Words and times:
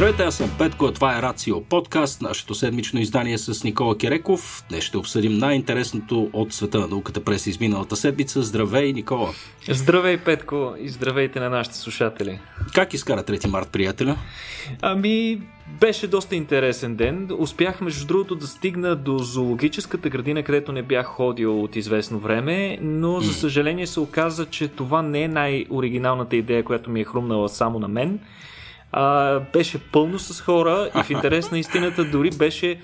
Здравейте, 0.00 0.22
аз 0.22 0.36
съм 0.36 0.50
Петко, 0.58 0.86
а 0.86 0.92
това 0.92 1.18
е 1.18 1.22
Рацио 1.22 1.64
подкаст, 1.64 2.22
нашето 2.22 2.54
седмично 2.54 3.00
издание 3.00 3.38
с 3.38 3.64
Никола 3.64 3.98
Кереков. 3.98 4.64
Днес 4.68 4.84
ще 4.84 4.98
обсъдим 4.98 5.38
най-интересното 5.38 6.30
от 6.32 6.52
света 6.52 6.78
на 6.78 6.86
науката 6.86 7.24
през 7.24 7.46
изминалата 7.46 7.96
седмица. 7.96 8.42
Здравей, 8.42 8.92
Никола! 8.92 9.28
Здравей, 9.70 10.18
Петко, 10.18 10.74
и 10.78 10.88
здравейте 10.88 11.40
на 11.40 11.50
нашите 11.50 11.76
слушатели! 11.76 12.38
Как 12.74 12.94
изкара 12.94 13.22
3 13.22 13.46
март, 13.46 13.68
приятеля? 13.68 14.16
Ами, 14.82 15.40
беше 15.80 16.06
доста 16.06 16.36
интересен 16.36 16.96
ден. 16.96 17.28
Успях, 17.38 17.80
между 17.80 18.06
другото, 18.06 18.34
да 18.34 18.46
стигна 18.46 18.96
до 18.96 19.18
зоологическата 19.18 20.08
градина, 20.08 20.42
където 20.42 20.72
не 20.72 20.82
бях 20.82 21.06
ходил 21.06 21.64
от 21.64 21.76
известно 21.76 22.18
време, 22.18 22.78
но 22.82 23.20
за 23.20 23.34
съжаление 23.34 23.86
се 23.86 24.00
оказа, 24.00 24.46
че 24.46 24.68
това 24.68 25.02
не 25.02 25.22
е 25.22 25.28
най-оригиналната 25.28 26.36
идея, 26.36 26.64
която 26.64 26.90
ми 26.90 27.00
е 27.00 27.04
хрумнала 27.04 27.48
само 27.48 27.78
на 27.78 27.88
мен 27.88 28.20
а, 28.92 29.38
беше 29.52 29.78
пълно 29.78 30.18
с 30.18 30.40
хора 30.40 30.90
и 31.00 31.02
в 31.02 31.10
интерес 31.10 31.50
на 31.50 31.58
истината 31.58 32.04
дори 32.04 32.30
беше 32.30 32.80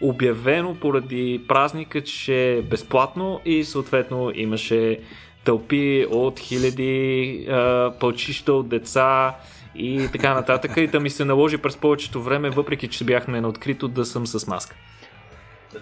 обявено 0.00 0.74
поради 0.74 1.44
празника, 1.48 2.00
че 2.00 2.52
е 2.52 2.62
безплатно 2.62 3.40
и 3.44 3.64
съответно 3.64 4.32
имаше 4.34 5.00
тълпи 5.44 6.06
от 6.10 6.40
хиляди 6.40 7.46
а, 7.50 7.92
пълчища 8.00 8.52
от 8.52 8.68
деца 8.68 9.36
и 9.74 10.08
така 10.12 10.34
нататък. 10.34 10.76
И 10.76 10.86
да 10.86 11.00
ми 11.00 11.10
се 11.10 11.24
наложи 11.24 11.58
през 11.58 11.76
повечето 11.76 12.22
време, 12.22 12.50
въпреки 12.50 12.88
че 12.88 13.04
бяхме 13.04 13.40
на 13.40 13.48
открито, 13.48 13.88
да 13.88 14.04
съм 14.04 14.26
с 14.26 14.46
маска. 14.46 14.76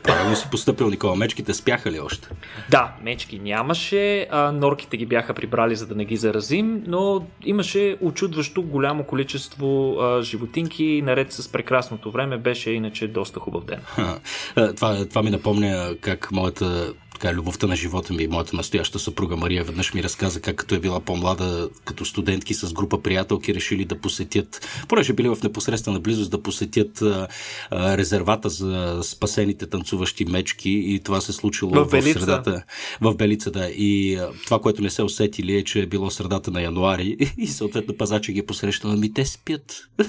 Правилно 0.03 0.37
си 0.37 0.49
поступил, 0.51 0.91
Никола. 0.91 1.17
Мечките 1.17 1.55
спяха 1.55 1.91
ли 1.91 2.01
още? 2.01 2.29
Да, 2.71 2.93
мечки 3.03 3.39
нямаше, 3.39 4.27
а 4.31 4.53
норките 4.53 4.97
ги 4.97 5.07
бяха 5.07 5.35
прибрали, 5.35 5.77
за 5.77 5.87
да 5.87 5.95
не 5.95 6.05
ги 6.05 6.17
заразим, 6.17 6.83
но 6.87 7.27
имаше 7.45 7.97
очудващо 8.01 8.63
голямо 8.63 9.05
количество 9.05 9.97
а, 10.01 10.23
животинки, 10.23 11.03
наред 11.05 11.33
с 11.33 11.53
прекрасното 11.53 12.11
време, 12.11 12.39
беше 12.39 12.71
иначе 12.71 13.09
доста 13.09 13.41
хубав 13.41 13.65
ден. 13.65 13.81
Това, 14.77 15.07
това 15.09 15.23
ми 15.23 15.31
напомня 15.31 15.95
как 16.01 16.33
моята 16.33 16.93
така, 17.19 17.35
любовта 17.35 17.67
на 17.67 17.77
живота 17.77 18.13
ми, 18.13 18.27
моята 18.27 18.57
настояща 18.57 18.99
съпруга 18.99 19.37
Мария 19.37 19.65
веднъж 19.65 19.95
ми 19.95 20.03
разказа 20.03 20.41
как 20.41 20.57
като 20.57 20.75
е 20.75 20.79
била 20.79 21.01
по-млада, 21.01 21.69
като 21.85 22.05
студентки 22.05 22.55
с 22.55 22.73
група 22.73 23.03
приятелки, 23.03 23.55
решили 23.55 23.85
да 23.85 23.99
посетят, 23.99 24.69
понеже 24.89 25.13
били 25.13 25.29
в 25.29 25.39
непосредствена 25.43 26.01
близост, 26.01 26.31
да 26.31 26.43
посетят 26.43 27.03
а, 27.03 27.29
а, 27.71 27.97
резервата 27.97 28.49
за 28.49 29.01
спасените 29.03 29.67
танцуващи 29.67 30.25
мечки 30.25 30.71
и 30.71 31.01
това 31.05 31.21
се 31.21 31.33
случило 31.33 31.71
в, 31.71 31.85
в 31.85 32.03
средата. 32.03 32.63
В 33.01 33.15
Белица, 33.15 33.51
да. 33.51 33.69
И 33.69 34.17
а, 34.17 34.31
това, 34.45 34.59
което 34.59 34.83
не 34.83 34.91
се 34.91 35.03
усетили 35.03 35.57
е, 35.57 35.65
че 35.65 35.81
е 35.81 35.87
било 35.87 36.11
средата 36.11 36.51
на 36.51 36.63
януари 36.63 37.17
и 37.39 37.47
съответно 37.47 37.97
пазача 37.97 38.33
ги 38.33 38.39
е 38.39 38.47
посрещал, 38.47 38.93
ми 38.93 39.13
те 39.13 39.25
спят. 39.25 39.89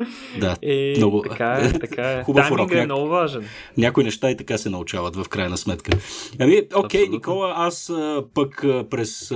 Да, 0.40 0.56
е, 0.62 0.94
много. 0.96 1.22
Така 1.22 1.52
е, 1.62 1.72
така 1.80 2.12
е. 2.12 2.22
Хубав 2.24 2.50
урок. 2.50 2.72
е 2.72 2.84
много 2.84 3.08
важен. 3.08 3.44
Някои 3.76 4.04
неща 4.04 4.30
и 4.30 4.36
така 4.36 4.58
се 4.58 4.70
научават 4.70 5.16
в 5.16 5.28
крайна 5.28 5.56
сметка. 5.56 5.98
Ами, 6.38 6.62
окей. 6.74 7.08
Никола, 7.08 7.54
аз 7.56 7.92
пък 8.34 8.64
през 8.90 9.32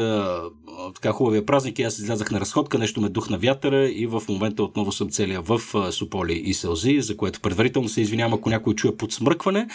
така 0.94 1.12
хубавия 1.12 1.46
празник 1.46 1.78
и 1.78 1.82
аз 1.82 1.98
излязах 1.98 2.30
на 2.30 2.40
разходка, 2.40 2.78
нещо 2.78 3.00
ме 3.00 3.08
дух 3.08 3.30
на 3.30 3.38
вятъра 3.38 3.88
и 3.88 4.06
в 4.06 4.22
момента 4.28 4.62
отново 4.62 4.92
съм 4.92 5.10
целия 5.10 5.40
в 5.40 5.60
Сополи 5.92 6.34
и 6.34 6.54
сълзи, 6.54 7.00
за 7.00 7.16
което 7.16 7.40
предварително 7.40 7.88
се 7.88 8.00
извинявам, 8.00 8.34
ако 8.34 8.50
някой 8.50 8.74
чуе 8.74 8.96
подсмръкване. 8.96 9.66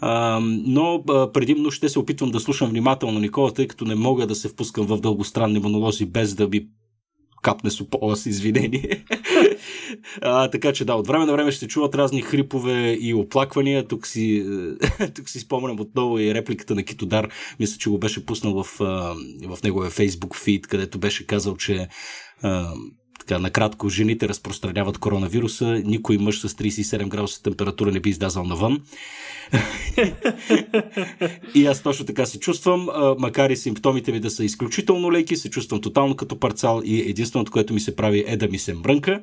А, 0.00 0.40
но 0.42 1.02
предимно 1.34 1.70
ще 1.70 1.88
се 1.88 1.98
опитвам 1.98 2.30
да 2.30 2.40
слушам 2.40 2.68
внимателно 2.68 3.20
Никола, 3.20 3.52
тъй 3.52 3.68
като 3.68 3.84
не 3.84 3.94
мога 3.94 4.26
да 4.26 4.34
се 4.34 4.48
впускам 4.48 4.86
в 4.86 5.00
дългостранни 5.00 5.58
монолози 5.58 6.06
без 6.06 6.34
да 6.34 6.48
би 6.48 6.68
капне 7.42 7.70
Сопола 7.70 8.16
с 8.16 8.26
извинение. 8.26 9.04
а, 10.22 10.50
така 10.50 10.72
че 10.72 10.84
да, 10.84 10.94
от 10.94 11.06
време 11.06 11.26
на 11.26 11.32
време 11.32 11.52
ще 11.52 11.68
чуват 11.68 11.94
разни 11.94 12.22
хрипове 12.22 12.98
и 13.00 13.14
оплаквания. 13.14 13.88
Тук 13.88 14.06
си, 14.06 14.46
тук 15.14 15.28
си 15.28 15.38
спомням 15.38 15.80
отново 15.80 16.18
и 16.18 16.34
репликата 16.34 16.74
на 16.74 16.82
Китодар. 16.82 17.28
Мисля, 17.60 17.78
че 17.78 17.90
го 17.90 17.98
беше 17.98 18.26
пуснал 18.26 18.62
в, 18.62 18.66
в 19.46 19.58
неговия 19.64 19.90
Facebook 19.90 20.36
фид, 20.36 20.66
където 20.66 20.98
беше 20.98 21.26
казал, 21.26 21.56
че 21.56 21.88
така, 23.20 23.38
накратко, 23.38 23.88
жените 23.88 24.28
разпространяват 24.28 24.98
коронавируса, 24.98 25.82
никой 25.84 26.18
мъж 26.18 26.40
с 26.40 26.48
37 26.48 27.08
градуса 27.08 27.42
температура 27.42 27.92
не 27.92 28.00
би 28.00 28.10
излязал 28.10 28.44
навън. 28.44 28.82
и 31.54 31.66
аз 31.66 31.82
точно 31.82 32.06
така 32.06 32.26
се 32.26 32.40
чувствам, 32.40 32.88
макар 33.18 33.50
и 33.50 33.56
симптомите 33.56 34.12
ми 34.12 34.20
да 34.20 34.30
са 34.30 34.44
изключително 34.44 35.12
леки, 35.12 35.36
се 35.36 35.50
чувствам 35.50 35.80
тотално 35.80 36.16
като 36.16 36.38
парцал 36.38 36.82
и 36.84 37.00
единственото, 37.00 37.52
което 37.52 37.74
ми 37.74 37.80
се 37.80 37.96
прави 37.96 38.24
е 38.26 38.36
да 38.36 38.48
ми 38.48 38.58
се 38.58 38.74
мрънка. 38.74 39.20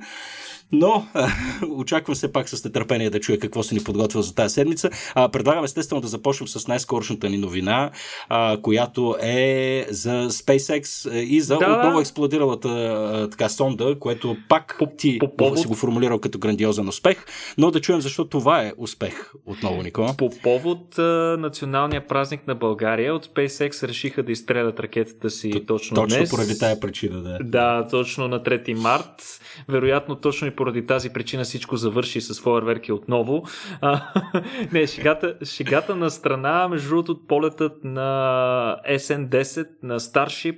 Но 0.72 1.08
а, 1.14 1.30
очаквам 1.70 2.16
се 2.16 2.32
пак 2.32 2.50
с 2.50 2.66
нетърпение 2.66 3.10
да 3.10 3.20
чуя 3.20 3.40
какво 3.40 3.64
се 3.64 3.76
ни 3.76 3.84
подготвил 3.84 4.22
за 4.22 4.36
тази 4.36 4.54
седмица. 4.54 4.90
А, 5.16 5.30
предлагам 5.30 5.64
естествено 5.64 6.02
да 6.02 6.08
започнем 6.08 6.48
с 6.48 6.68
най-скорошната 6.68 7.30
ни 7.30 7.38
новина, 7.38 7.92
а, 8.30 8.58
която 8.62 9.16
е 9.22 9.86
за 9.90 10.30
SpaceX 10.30 11.12
и 11.14 11.42
за 11.42 11.58
да. 11.58 11.78
отново 11.78 12.00
експлодиралата 12.00 12.70
а, 12.70 13.30
така 13.30 13.50
сонда, 13.50 13.96
което 14.00 14.38
пак 14.50 14.76
по, 14.80 14.86
ти 14.98 15.20
по 15.20 15.36
повод... 15.36 15.60
си 15.60 15.68
го 15.68 15.76
формулирал 15.76 16.20
като 16.20 16.40
грандиозен 16.40 16.88
успех, 16.88 17.26
но 17.58 17.72
да 17.72 17.82
чуем 17.82 18.02
защо 18.02 18.26
това 18.26 18.62
е 18.62 18.74
успех 18.78 19.32
отново, 19.46 19.84
Никола. 19.84 20.14
По 20.18 20.30
повод 20.44 21.00
а, 21.00 21.38
националния 21.40 22.08
празник 22.08 22.48
на 22.48 22.56
България 22.56 23.16
от 23.16 23.28
SpaceX 23.28 23.88
решиха 23.88 24.24
да 24.24 24.32
изстрелят 24.32 24.80
ракетата 24.80 25.30
си 25.30 25.52
Т- 25.52 25.66
точно, 25.66 25.96
точно 25.96 26.18
днес. 26.18 26.30
Точно 26.30 26.38
поради 26.38 26.60
тая 26.60 26.80
причина, 26.80 27.22
да. 27.22 27.38
Да, 27.44 27.88
точно 27.88 28.28
на 28.28 28.44
3 28.44 28.74
март. 28.74 29.40
Вероятно 29.70 30.16
точно 30.16 30.48
и 30.48 30.52
поради 30.58 30.86
тази 30.86 31.10
причина 31.10 31.44
всичко 31.44 31.78
завърши 31.78 32.22
с 32.22 32.42
фойерверки 32.42 32.92
отново. 32.92 33.44
А, 33.82 34.02
не, 34.72 34.88
шегата, 34.88 35.36
шегата 35.46 35.96
на 35.96 36.10
страна, 36.10 36.68
между 36.68 36.90
другото, 36.90 37.28
полетът 37.28 37.84
на 37.84 38.80
SN10 38.90 39.68
на 39.84 40.00
Starship 40.00 40.58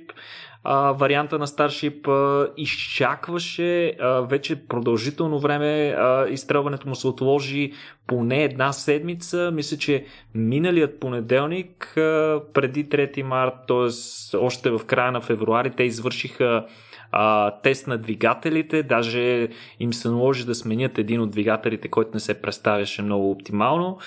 а, 0.64 0.92
варианта 0.92 1.38
на 1.38 1.46
Starship 1.46 2.08
а, 2.08 2.52
изчакваше 2.56 3.96
а, 4.00 4.20
вече 4.20 4.66
продължително 4.66 5.38
време. 5.38 5.94
А, 5.98 6.28
изстрелването 6.28 6.88
му 6.88 6.94
се 6.94 7.06
отложи 7.06 7.72
поне 8.06 8.44
една 8.44 8.72
седмица. 8.72 9.50
Мисля, 9.54 9.76
че 9.76 10.04
миналият 10.34 11.00
понеделник, 11.00 11.96
а, 11.96 12.40
преди 12.52 12.88
3 12.88 13.22
март, 13.22 13.54
т.е. 13.68 14.36
още 14.36 14.70
в 14.70 14.80
края 14.86 15.12
на 15.12 15.20
февруари, 15.20 15.70
те 15.70 15.82
извършиха 15.82 16.66
а, 17.12 17.50
тест 17.50 17.86
на 17.86 17.98
двигателите, 17.98 18.82
даже 18.82 19.48
им 19.80 19.92
се 19.92 20.08
наложи 20.08 20.46
да 20.46 20.54
сменят 20.54 20.98
един 20.98 21.20
от 21.20 21.30
двигателите, 21.30 21.88
който 21.88 22.10
не 22.14 22.20
се 22.20 22.42
представяше 22.42 23.02
много 23.02 23.30
оптимално. 23.30 23.98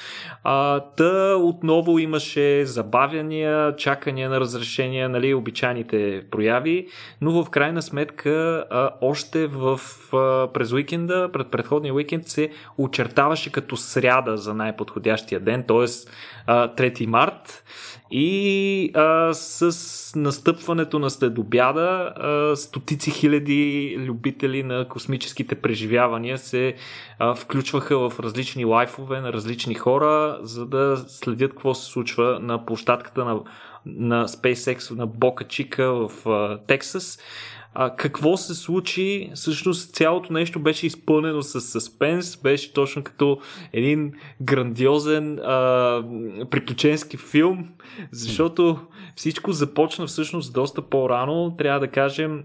А, 0.44 0.80
та 0.80 1.36
отново 1.36 2.00
имаше 2.00 2.66
забавяния, 2.66 3.76
чакания 3.76 4.30
на 4.30 4.40
разрешения, 4.40 5.10
нали, 5.10 5.34
обичайните 5.34 6.24
прояви, 6.32 6.88
но 7.22 7.44
в 7.44 7.50
крайна 7.50 7.82
сметка 7.82 8.66
а, 8.70 8.90
още 9.02 9.48
в, 9.48 9.80
а, 10.14 10.48
през 10.54 10.72
уикенда, 10.72 11.30
пред 11.34 11.48
предходния 11.48 11.94
уикенд 11.94 12.28
се 12.28 12.50
очертаваше 12.78 13.52
като 13.52 13.78
сряда 13.78 14.38
за 14.38 14.54
най-подходящия 14.54 15.40
ден, 15.40 15.64
т.е. 15.68 15.88
3 16.48 17.06
март. 17.06 17.64
И 18.16 18.92
а, 18.94 19.34
с 19.34 20.16
настъпването 20.16 21.00
на 21.00 21.10
следобяда, 21.10 22.14
а, 22.16 22.56
стотици 22.56 23.12
хиляди 23.12 23.96
любители 24.00 24.64
на 24.64 24.88
космическите 24.88 25.56
преживявания 25.56 26.38
се 26.38 26.76
а, 27.20 27.36
включваха 27.36 28.10
в 28.10 28.20
различни 28.20 28.66
лайфове 28.66 29.22
на 29.22 29.34
различни 29.34 29.74
хора, 29.74 30.40
за 30.42 30.66
да 30.66 31.04
следят 31.08 31.52
какво 31.52 31.74
се 31.74 31.92
случва 31.92 32.40
на 32.42 32.66
площадката 32.66 33.26
на, 33.26 33.40
на 33.86 34.28
SpaceX 34.28 34.96
на 34.96 35.08
Бока 35.08 35.44
Чика 35.44 35.86
в 35.86 36.30
а, 36.30 36.58
Тексас. 36.68 37.20
А, 37.74 37.96
какво 37.96 38.38
се 38.38 38.56
случи? 38.56 39.32
Всъщност 39.36 39.96
цялото 39.96 40.34
нещо 40.34 40.60
беше 40.60 40.88
изпълнено 40.88 41.42
с 41.42 41.62
съспенс, 41.62 42.38
беше 42.38 42.74
точно 42.74 43.04
като 43.04 43.40
един 43.74 44.12
грандиозен 44.42 45.40
а, 45.40 46.04
приключенски 46.52 47.18
филм, 47.18 47.70
защото 48.12 48.80
всичко 49.16 49.52
започна 49.52 50.08
всъщност 50.08 50.54
доста 50.54 50.82
по-рано. 50.82 51.56
Трябва 51.58 51.80
да 51.80 51.88
кажем, 51.88 52.44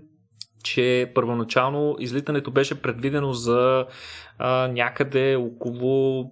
че 0.65 1.13
първоначално 1.15 1.97
излитането 1.99 2.51
беше 2.51 2.83
предвидено 2.83 3.33
за 3.33 3.87
а, 4.39 4.69
някъде 4.69 5.37
около 5.37 6.31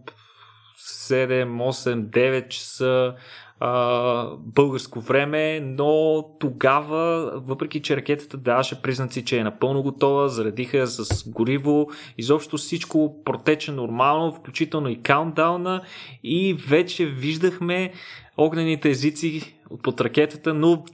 7, 0.79 1.47
8, 1.47 2.11
9 2.11 2.49
часа 2.49 3.15
а, 3.61 4.31
българско 4.37 5.01
време, 5.01 5.61
но 5.61 6.23
тогава, 6.41 7.33
въпреки 7.47 7.83
че 7.83 7.97
ракетата 7.97 8.37
даваше 8.37 8.83
признаци, 8.83 9.25
че 9.25 9.39
е 9.39 9.45
напълно 9.45 9.83
готова, 9.83 10.29
заредиха 10.29 10.87
с 10.87 11.31
гориво, 11.31 11.89
изобщо 12.19 12.57
всичко 12.57 13.23
протече 13.25 13.73
нормално, 13.73 14.33
включително 14.33 14.89
и 14.89 15.03
каунтдауна 15.03 15.83
и 16.25 16.55
вече 16.55 17.07
виждахме 17.07 17.93
огнените 18.37 18.91
езици 18.91 19.59
под 19.83 20.01
ракетата, 20.01 20.55
но 20.55 20.85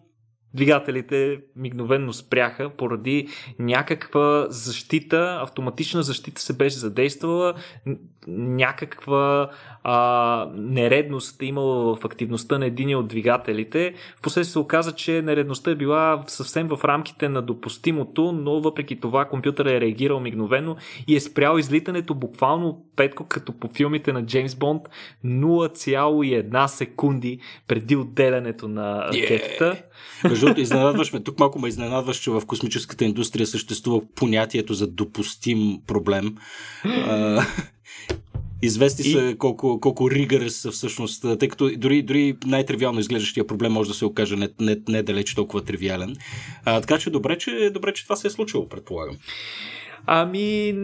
двигателите 0.54 1.38
мигновенно 1.56 2.12
спряха 2.12 2.70
поради 2.70 3.28
някаква 3.58 4.46
защита, 4.48 5.38
автоматична 5.42 6.02
защита 6.02 6.40
се 6.42 6.56
беше 6.56 6.76
задействала, 6.76 7.54
някаква 8.28 9.50
а, 9.84 10.49
нередност 10.55 11.43
е 11.43 11.46
имала 11.46 11.96
в 11.96 12.05
активността 12.05 12.58
на 12.58 12.67
един 12.67 12.96
от 12.96 13.08
двигателите. 13.08 13.94
Впоследствие 14.17 14.52
се 14.52 14.58
оказа, 14.58 14.93
че 14.93 15.23
нередността 15.23 15.70
е 15.70 15.75
била 15.75 16.25
съвсем 16.26 16.69
в 16.69 16.84
рамките 16.84 17.29
на 17.29 17.43
допустимото, 17.43 18.32
но 18.32 18.61
въпреки 18.61 19.00
това 19.00 19.25
компютъра 19.25 19.73
е 19.73 19.81
реагирал 19.81 20.20
мигновено 20.20 20.76
и 21.06 21.17
е 21.17 21.20
спрял 21.20 21.58
излитането 21.58 22.14
буквално 22.14 22.84
петко, 22.96 23.25
като 23.25 23.52
по 23.52 23.69
филмите 23.69 24.12
на 24.12 24.26
Джеймс 24.26 24.55
Бонд 24.55 24.82
0,1 25.25 26.67
секунди 26.67 27.38
преди 27.69 27.96
отделянето 27.96 28.69
на 28.69 29.06
ракетата. 29.06 29.64
Yeah. 29.64 30.29
Между 30.29 30.46
другото, 30.46 30.61
изненадваш 30.61 31.12
ме. 31.12 31.23
Тук 31.23 31.38
малко 31.38 31.58
ме 31.58 31.69
изненадваш, 31.69 32.17
че 32.17 32.31
в 32.31 32.43
космическата 32.46 33.05
индустрия 33.05 33.46
съществува 33.46 34.00
понятието 34.14 34.75
за 34.75 34.87
допустим 34.87 35.79
проблем. 35.87 36.37
Извести 38.62 39.08
и... 39.08 39.12
са 39.12 39.34
колко, 39.38 39.80
колко 39.80 40.10
ригър 40.10 40.48
са 40.48 40.70
всъщност, 40.70 41.24
тъй 41.38 41.48
като 41.48 41.70
дори, 41.76 42.02
дори 42.02 42.36
най-тривиално 42.46 43.00
изглеждащия 43.00 43.46
проблем 43.46 43.72
може 43.72 43.88
да 43.88 43.94
се 43.94 44.04
окаже 44.04 44.36
не, 44.36 44.48
не, 44.60 44.76
не 44.88 45.02
далеч 45.02 45.34
толкова 45.34 45.64
тривиален. 45.64 46.16
А, 46.64 46.80
така 46.80 46.98
че 46.98 47.10
добре, 47.10 47.38
че 47.38 47.70
добре, 47.74 47.92
че 47.92 48.04
това 48.04 48.16
се 48.16 48.26
е 48.26 48.30
случило, 48.30 48.68
предполагам. 48.68 49.16
Ами, 50.06 50.74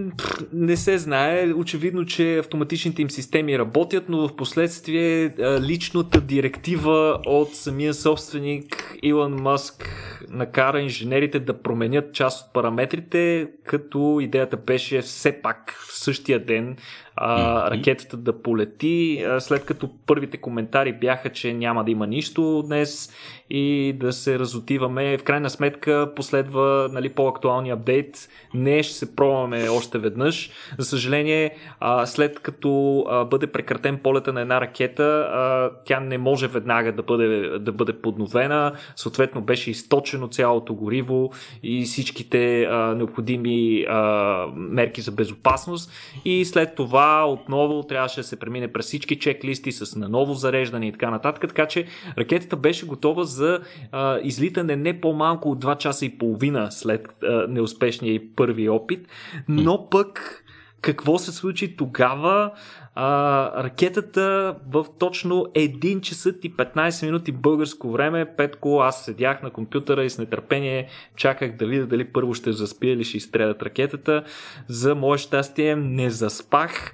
не 0.53 0.77
се 0.77 0.99
знае. 0.99 1.53
Очевидно, 1.53 2.07
че 2.07 2.39
автоматичните 2.39 3.03
им 3.03 3.11
системи 3.11 3.59
работят, 3.59 4.09
но 4.09 4.29
в 4.29 4.37
последствие 4.37 5.35
личната 5.61 6.21
директива 6.21 7.19
от 7.27 7.55
самия 7.55 7.95
собственик 7.95 8.99
Илон 9.03 9.43
Мъск 9.43 9.89
накара 10.31 10.81
инженерите 10.81 11.41
да 11.41 11.63
променят 11.63 12.15
част 12.15 12.47
от 12.47 12.53
параметрите, 12.53 13.49
като 13.65 14.19
идеята 14.23 14.57
беше 14.57 15.03
все 15.03 15.43
пак 15.43 15.75
в 15.89 15.99
същия 15.99 16.45
ден 16.45 16.77
а, 17.21 17.71
ракетата 17.71 18.17
да 18.17 18.43
полети, 18.43 19.25
след 19.39 19.65
като 19.65 19.91
първите 20.07 20.37
коментари 20.37 20.93
бяха, 20.93 21.29
че 21.29 21.55
няма 21.55 21.85
да 21.85 21.91
има 21.91 22.07
нищо 22.07 22.63
днес 22.67 23.13
и 23.51 23.93
да 23.97 24.13
се 24.13 24.39
разотиваме. 24.39 25.19
В 25.19 25.23
крайна 25.23 25.51
сметка 25.51 26.13
последва 26.17 26.89
нали, 26.93 27.09
по-актуалния 27.09 27.75
апдейт. 27.75 28.29
Не 28.55 28.83
ще 28.83 28.95
се 28.95 29.17
пробваме 29.17 29.69
още 29.69 29.99
веднъж. 29.99 30.51
За 30.79 30.85
съжаление, 30.85 31.57
а, 31.81 32.07
след 32.07 32.41
като 32.41 33.05
а, 33.09 33.25
бъде 33.25 33.47
прекратен 33.47 33.99
полета 33.99 34.33
на 34.33 34.41
една 34.41 34.61
ракета, 34.61 35.29
а, 35.33 35.71
тя 35.85 36.01
не 36.01 36.19
може 36.19 36.49
веднага 36.49 36.93
да 36.93 37.03
бъде, 37.03 37.59
да 37.59 37.73
бъде 37.73 37.93
подновена. 37.93 38.73
Съответно 38.97 39.41
беше 39.41 39.71
източено 39.71 40.29
цялото 40.29 40.75
гориво 40.75 41.33
и 41.63 41.85
всичките 41.85 42.65
а, 42.65 42.95
необходими 42.95 43.85
а, 43.89 44.47
мерки 44.57 45.01
за 45.01 45.13
безопасност. 45.13 45.93
И 46.25 46.45
след 46.45 46.75
това 46.75 47.08
отново 47.29 47.83
трябваше 47.83 48.21
да 48.21 48.27
се 48.27 48.39
премине 48.39 48.73
през 48.73 48.87
всички 48.87 49.19
чеклисти 49.19 49.73
с 49.73 49.97
наново 49.97 50.35
зареждане 50.35 50.89
и 50.89 50.93
така 50.93 51.11
нататък. 51.11 51.49
Така 51.49 51.67
че 51.67 51.87
ракетата 52.19 52.57
беше 52.57 52.87
готова 52.87 53.25
за 53.25 53.61
а, 53.93 54.19
излитане 54.23 54.77
не 54.77 55.01
по-малко 55.01 55.51
от 55.51 55.65
2 55.65 55.79
часа 55.79 56.07
и 56.07 56.19
половина 56.19 56.71
след 56.71 57.09
а, 57.23 57.47
неуспешния 57.49 58.15
и 58.15 58.35
първи 58.35 58.69
опит, 58.69 59.09
но 59.49 59.89
пък 59.91 60.45
какво 60.81 61.19
се 61.19 61.33
случи 61.33 61.77
тогава? 61.77 62.53
А, 62.95 63.63
ракетата 63.65 64.57
в 64.71 64.87
точно 64.99 65.35
1 65.35 66.01
часа 66.01 66.35
и 66.43 66.55
15 66.55 67.07
минути 67.07 67.33
българско 67.33 67.93
време, 67.93 68.37
Петко, 68.37 68.81
аз 68.81 69.05
седях 69.05 69.43
на 69.43 69.51
компютъра 69.51 70.05
и 70.05 70.11
с 70.11 70.19
нетърпение 70.19 70.89
чаках 71.17 71.57
да 71.57 71.67
видя 71.67 71.87
дали 71.87 72.05
първо 72.05 72.35
ще 72.35 72.53
заспия 72.53 72.93
или 72.93 73.05
ще 73.05 73.17
изстрелят 73.17 73.63
ракетата. 73.63 74.25
За 74.69 74.95
мое 74.95 75.19
щастие 75.19 75.77
не 75.77 76.11
заспах 76.11 76.93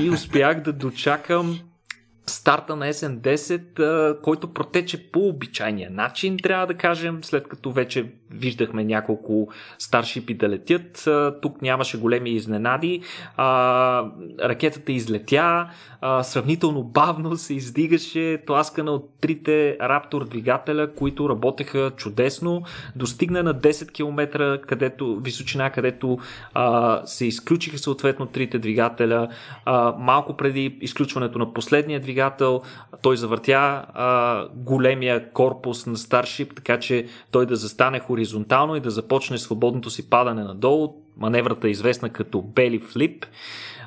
и 0.00 0.10
успях 0.10 0.60
да 0.60 0.72
дочакам 0.72 1.58
старта 2.26 2.76
на 2.76 2.92
SN10, 2.92 4.20
който 4.20 4.54
протече 4.54 5.10
по 5.10 5.28
обичайния 5.28 5.90
начин, 5.90 6.36
трябва 6.42 6.66
да 6.66 6.74
кажем, 6.74 7.18
след 7.24 7.48
като 7.48 7.72
вече 7.72 8.06
виждахме 8.30 8.84
няколко 8.84 9.48
старшипи 9.78 10.34
да 10.34 10.48
летят. 10.48 11.08
Тук 11.42 11.62
нямаше 11.62 11.98
големи 11.98 12.30
изненади. 12.30 13.02
Ракетата 14.40 14.92
излетя, 14.92 15.68
сравнително 16.22 16.82
бавно 16.82 17.36
се 17.36 17.54
издигаше, 17.54 18.38
тласкана 18.46 18.90
от 18.90 19.10
трите 19.20 19.78
Raptor 19.80 20.28
двигателя, 20.28 20.94
които 20.94 21.28
работеха 21.28 21.90
чудесно. 21.96 22.62
Достигна 22.96 23.42
на 23.42 23.54
10 23.54 23.92
км 23.92 24.58
където, 24.66 25.20
височина, 25.20 25.70
където 25.70 26.18
се 27.04 27.26
изключиха 27.26 27.78
съответно 27.78 28.26
трите 28.26 28.58
двигателя. 28.58 29.28
Малко 29.98 30.36
преди 30.36 30.78
изключването 30.80 31.38
на 31.38 31.52
последния 31.52 32.00
двигател, 32.00 32.11
двигател, 32.12 32.62
той 33.02 33.16
завъртя 33.16 33.84
а, 33.94 34.46
големия 34.54 35.32
корпус 35.32 35.86
на 35.86 35.96
Starship, 35.96 36.56
така 36.56 36.80
че 36.80 37.06
той 37.30 37.46
да 37.46 37.56
застане 37.56 38.00
хоризонтално 38.00 38.76
и 38.76 38.80
да 38.80 38.90
започне 38.90 39.38
свободното 39.38 39.90
си 39.90 40.10
падане 40.10 40.44
надолу. 40.44 40.94
Маневрата 41.16 41.68
е 41.68 41.70
известна 41.70 42.10
като 42.10 42.42
бели 42.42 42.78
флип. 42.78 43.26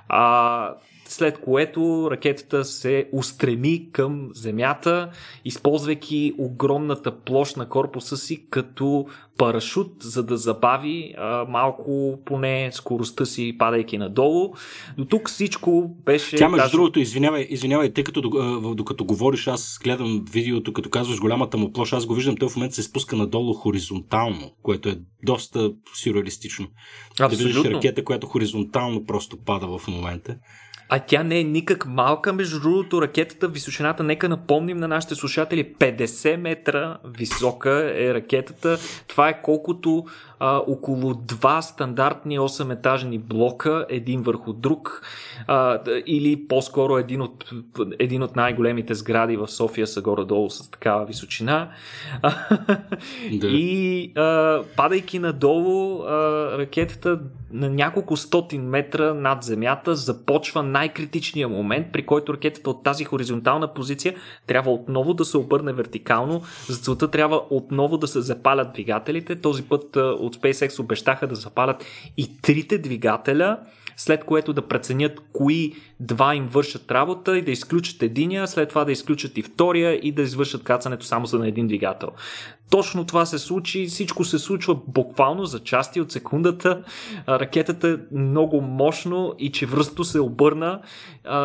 А, 0.07 0.73
след 1.07 1.41
което 1.41 2.07
ракетата 2.11 2.65
се 2.65 3.09
устреми 3.13 3.89
към 3.91 4.27
Земята, 4.33 5.09
използвайки 5.45 6.33
огромната 6.37 7.19
площ 7.19 7.57
на 7.57 7.69
корпуса 7.69 8.17
си 8.17 8.47
като 8.49 9.05
парашут, 9.37 9.91
за 10.01 10.23
да 10.23 10.37
забави 10.37 11.13
а, 11.17 11.45
малко 11.49 12.19
поне 12.25 12.69
скоростта 12.73 13.25
си, 13.25 13.55
падайки 13.59 13.97
надолу. 13.97 14.53
До 14.97 15.05
тук 15.05 15.29
всичко 15.29 15.95
беше... 16.05 16.35
Тя, 16.37 16.49
между 16.49 16.63
даже... 16.63 16.71
другото, 16.71 16.99
извинявай, 16.99 17.47
извинявай, 17.49 17.93
тъй 17.93 18.03
като 18.03 18.21
докато 18.75 19.05
говориш, 19.05 19.47
аз 19.47 19.79
гледам 19.83 20.25
видеото, 20.31 20.73
като 20.73 20.89
казваш 20.89 21.19
голямата 21.19 21.57
му 21.57 21.71
площ, 21.71 21.93
аз 21.93 22.05
го 22.05 22.13
виждам, 22.13 22.37
той 22.37 22.49
в 22.49 22.55
момента 22.55 22.75
се 22.75 22.83
спуска 22.83 23.15
надолу 23.15 23.53
хоризонтално, 23.53 24.51
което 24.61 24.89
е 24.89 24.97
доста 25.23 25.71
сюрреалистично. 26.03 26.67
Абсолютно. 27.19 27.37
Да 27.37 27.43
виждаш 27.43 27.73
ракета, 27.73 28.03
която 28.03 28.27
хоризонтално 28.27 29.05
просто 29.05 29.37
пада 29.37 29.77
в 29.77 29.87
момента. 29.87 30.37
А 30.89 30.99
тя 30.99 31.23
не 31.23 31.39
е 31.39 31.43
никак 31.43 31.85
малка, 31.85 32.33
между 32.33 32.59
другото, 32.59 33.01
ракетата, 33.01 33.47
височината, 33.47 34.03
нека 34.03 34.29
напомним 34.29 34.77
на 34.77 34.87
нашите 34.87 35.15
слушатели, 35.15 35.75
50 35.79 36.35
метра 36.35 36.97
висока 37.05 37.93
е 37.95 38.13
ракетата. 38.13 38.77
Това 39.07 39.29
е 39.29 39.41
колкото 39.41 40.05
а, 40.39 40.61
около 40.67 41.13
два 41.13 41.61
стандартни 41.61 42.39
8-етажни 42.39 43.19
блока, 43.19 43.85
един 43.89 44.21
върху 44.21 44.53
друг, 44.53 45.01
а, 45.47 45.79
или 46.05 46.47
по-скоро 46.47 46.97
един 46.97 47.21
от, 47.21 47.51
един 47.99 48.23
от 48.23 48.35
най-големите 48.35 48.93
сгради 48.93 49.37
в 49.37 49.47
София 49.47 49.87
са 49.87 50.01
горе-долу 50.01 50.49
с 50.49 50.71
такава 50.71 51.05
височина. 51.05 51.69
Да. 53.31 53.47
И 53.47 54.11
а, 54.15 54.61
падайки 54.77 55.19
надолу, 55.19 56.03
а, 56.03 56.11
ракетата 56.57 57.19
на 57.51 57.69
няколко 57.69 58.17
стотин 58.17 58.61
метра 58.61 59.13
над 59.13 59.43
земята 59.43 59.95
започва 59.95 60.63
най-критичния 60.63 61.49
момент, 61.49 61.87
при 61.93 62.05
който 62.05 62.33
ракетата 62.33 62.69
от 62.69 62.83
тази 62.83 63.03
хоризонтална 63.03 63.73
позиция 63.73 64.15
трябва 64.47 64.71
отново 64.71 65.13
да 65.13 65.25
се 65.25 65.37
обърне 65.37 65.73
вертикално. 65.73 66.41
За 66.69 66.77
целта 66.77 67.11
трябва 67.11 67.41
отново 67.49 67.97
да 67.97 68.07
се 68.07 68.21
запалят 68.21 68.73
двигателите. 68.73 69.41
Този 69.41 69.63
път 69.63 69.97
от 70.25 70.37
SpaceX 70.37 70.79
обещаха 70.79 71.27
да 71.27 71.35
запалят 71.35 71.85
и 72.17 72.37
трите 72.41 72.77
двигателя, 72.77 73.59
след 73.97 74.23
което 74.23 74.53
да 74.53 74.67
преценят 74.67 75.19
кои 75.33 75.73
два 75.99 76.35
им 76.35 76.47
вършат 76.47 76.91
работа 76.91 77.37
и 77.37 77.41
да 77.41 77.51
изключат 77.51 78.03
единия, 78.03 78.47
след 78.47 78.69
това 78.69 78.85
да 78.85 78.91
изключат 78.91 79.37
и 79.37 79.41
втория 79.41 79.93
и 79.93 80.11
да 80.11 80.21
извършат 80.21 80.63
кацането 80.63 81.05
само 81.05 81.25
за 81.25 81.39
на 81.39 81.47
един 81.47 81.67
двигател. 81.67 82.09
Точно 82.69 83.05
това 83.05 83.25
се 83.25 83.39
случи, 83.39 83.85
всичко 83.85 84.23
се 84.23 84.39
случва 84.39 84.77
буквално 84.87 85.45
за 85.45 85.59
части 85.59 86.01
от 86.01 86.11
секундата. 86.11 86.83
Ракетата 87.29 87.87
е 87.87 88.15
много 88.15 88.61
мощно 88.61 89.33
и 89.39 89.51
че 89.51 89.65
връзто 89.65 90.03
се 90.03 90.19
обърна, 90.19 90.81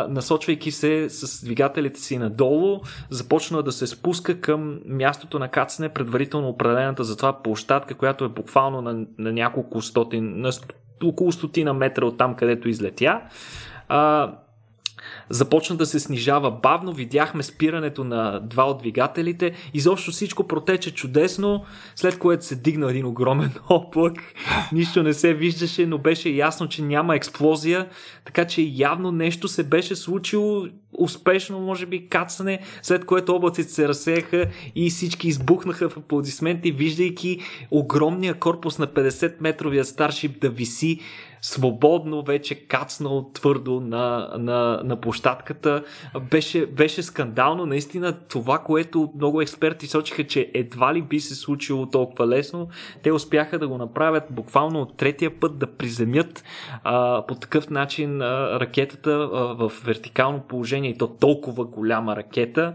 насочвайки 0.08 0.70
се 0.70 1.08
с 1.08 1.44
двигателите 1.44 2.00
си 2.00 2.18
надолу, 2.18 2.80
започна 3.10 3.62
да 3.62 3.72
се 3.72 3.86
спуска 3.86 4.40
към 4.40 4.80
мястото 4.86 5.38
на 5.38 5.48
кацане, 5.48 5.88
предварително 5.88 6.48
определената 6.48 7.04
за 7.04 7.16
това 7.16 7.42
площадка, 7.42 7.94
която 7.94 8.24
е 8.24 8.28
буквално 8.28 8.82
на, 8.82 9.06
на 9.18 9.32
няколко 9.32 9.82
стотин, 9.82 10.40
на 10.40 10.52
около 11.06 11.32
стотина 11.32 11.74
метра 11.74 12.06
от 12.06 12.18
там, 12.18 12.34
където 12.34 12.68
излетя. 12.68 13.20
А, 13.88 14.32
започна 15.30 15.76
да 15.76 15.86
се 15.86 16.00
снижава 16.00 16.50
бавно, 16.50 16.92
видяхме 16.92 17.42
спирането 17.42 18.04
на 18.04 18.40
два 18.40 18.64
от 18.64 18.78
двигателите, 18.78 19.52
изобщо 19.74 20.10
всичко 20.10 20.48
протече 20.48 20.94
чудесно, 20.94 21.64
след 21.96 22.18
което 22.18 22.44
се 22.44 22.56
дигна 22.56 22.90
един 22.90 23.06
огромен 23.06 23.50
облак, 23.68 24.14
нищо 24.72 25.02
не 25.02 25.12
се 25.12 25.34
виждаше, 25.34 25.86
но 25.86 25.98
беше 25.98 26.28
ясно, 26.28 26.68
че 26.68 26.82
няма 26.82 27.16
експлозия, 27.16 27.88
така 28.24 28.44
че 28.44 28.70
явно 28.74 29.12
нещо 29.12 29.48
се 29.48 29.62
беше 29.62 29.96
случило, 29.96 30.66
успешно, 30.98 31.60
може 31.60 31.86
би, 31.86 32.08
кацане, 32.08 32.60
след 32.82 33.04
което 33.04 33.36
облаците 33.36 33.72
се 33.72 33.88
разсеяха 33.88 34.46
и 34.74 34.90
всички 34.90 35.28
избухнаха 35.28 35.88
в 35.88 35.96
аплодисменти, 35.96 36.72
виждайки 36.72 37.40
огромния 37.70 38.34
корпус 38.34 38.78
на 38.78 38.86
50 38.86 39.34
метровия 39.40 39.84
старшип 39.84 40.40
да 40.40 40.48
виси 40.48 41.00
свободно 41.42 42.22
вече 42.22 42.54
кацнал 42.54 43.30
твърдо 43.34 43.80
на, 43.80 44.30
на, 44.38 44.80
на 44.84 45.00
площадката. 45.00 45.84
Беше, 46.30 46.66
беше 46.66 47.02
скандално. 47.02 47.66
Наистина 47.66 48.18
това, 48.28 48.58
което 48.58 49.12
много 49.16 49.40
експерти 49.40 49.86
сочиха, 49.86 50.26
че 50.26 50.50
едва 50.54 50.94
ли 50.94 51.02
би 51.02 51.20
се 51.20 51.34
случило 51.34 51.86
толкова 51.86 52.28
лесно, 52.28 52.68
те 53.02 53.12
успяха 53.12 53.58
да 53.58 53.68
го 53.68 53.78
направят 53.78 54.24
буквално 54.30 54.80
от 54.80 54.96
третия 54.96 55.40
път 55.40 55.58
да 55.58 55.66
приземят 55.66 56.44
а, 56.84 57.26
по 57.26 57.34
такъв 57.34 57.70
начин 57.70 58.22
а, 58.22 58.60
ракетата 58.60 59.10
а, 59.10 59.38
в 59.54 59.72
вертикално 59.84 60.40
положение 60.40 60.90
и 60.90 60.98
то 60.98 61.08
толкова 61.08 61.64
голяма 61.64 62.16
ракета. 62.16 62.74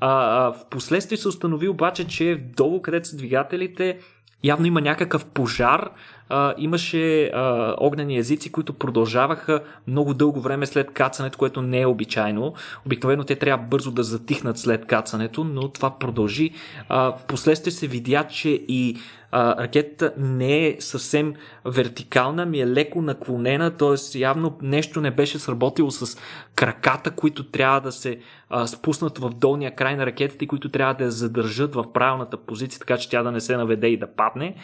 А, 0.00 0.08
а, 0.10 0.52
в 0.52 0.66
последствие 0.70 1.18
се 1.18 1.28
установи 1.28 1.68
обаче, 1.68 2.06
че 2.06 2.40
долу 2.56 2.82
където 2.82 3.08
са 3.08 3.16
двигателите 3.16 3.98
явно 4.44 4.66
има 4.66 4.80
някакъв 4.80 5.24
пожар, 5.24 5.90
а, 6.28 6.54
имаше 6.58 7.24
а, 7.24 7.74
огнени 7.78 8.18
езици, 8.18 8.52
които 8.52 8.72
продължаваха 8.72 9.60
много 9.86 10.14
дълго 10.14 10.40
време 10.40 10.66
след 10.66 10.90
кацането, 10.90 11.38
което 11.38 11.62
не 11.62 11.80
е 11.80 11.86
обичайно. 11.86 12.54
Обикновено 12.86 13.24
те 13.24 13.36
трябва 13.36 13.64
бързо 13.64 13.90
да 13.90 14.02
затихнат 14.02 14.58
след 14.58 14.86
кацането, 14.86 15.44
но 15.44 15.68
това 15.68 15.98
продължи. 15.98 16.50
А, 16.88 17.12
впоследствие 17.12 17.72
се 17.72 17.86
видя, 17.86 18.24
че 18.24 18.48
и 18.48 18.96
а, 19.32 19.62
ракетата 19.62 20.12
не 20.16 20.66
е 20.66 20.76
съвсем 20.80 21.34
вертикална, 21.64 22.46
ми 22.46 22.60
е 22.60 22.66
леко 22.66 23.02
наклонена, 23.02 23.70
т.е. 23.70 24.18
явно 24.18 24.58
нещо 24.62 25.00
не 25.00 25.10
беше 25.10 25.38
сработило 25.38 25.90
с 25.90 26.18
краката, 26.54 27.10
които 27.10 27.44
трябва 27.44 27.80
да 27.80 27.92
се 27.92 28.18
а, 28.50 28.66
спуснат 28.66 29.18
в 29.18 29.30
долния 29.30 29.74
край 29.74 29.96
на 29.96 30.06
ракетата 30.06 30.44
и 30.44 30.48
които 30.48 30.68
трябва 30.68 30.94
да 30.94 31.04
я 31.04 31.10
задържат 31.10 31.74
в 31.74 31.92
правилната 31.92 32.36
позиция, 32.36 32.78
така 32.78 32.96
че 32.96 33.10
тя 33.10 33.22
да 33.22 33.32
не 33.32 33.40
се 33.40 33.56
наведе 33.56 33.86
и 33.86 33.96
да 33.96 34.06
падне. 34.06 34.54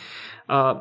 А, 0.48 0.80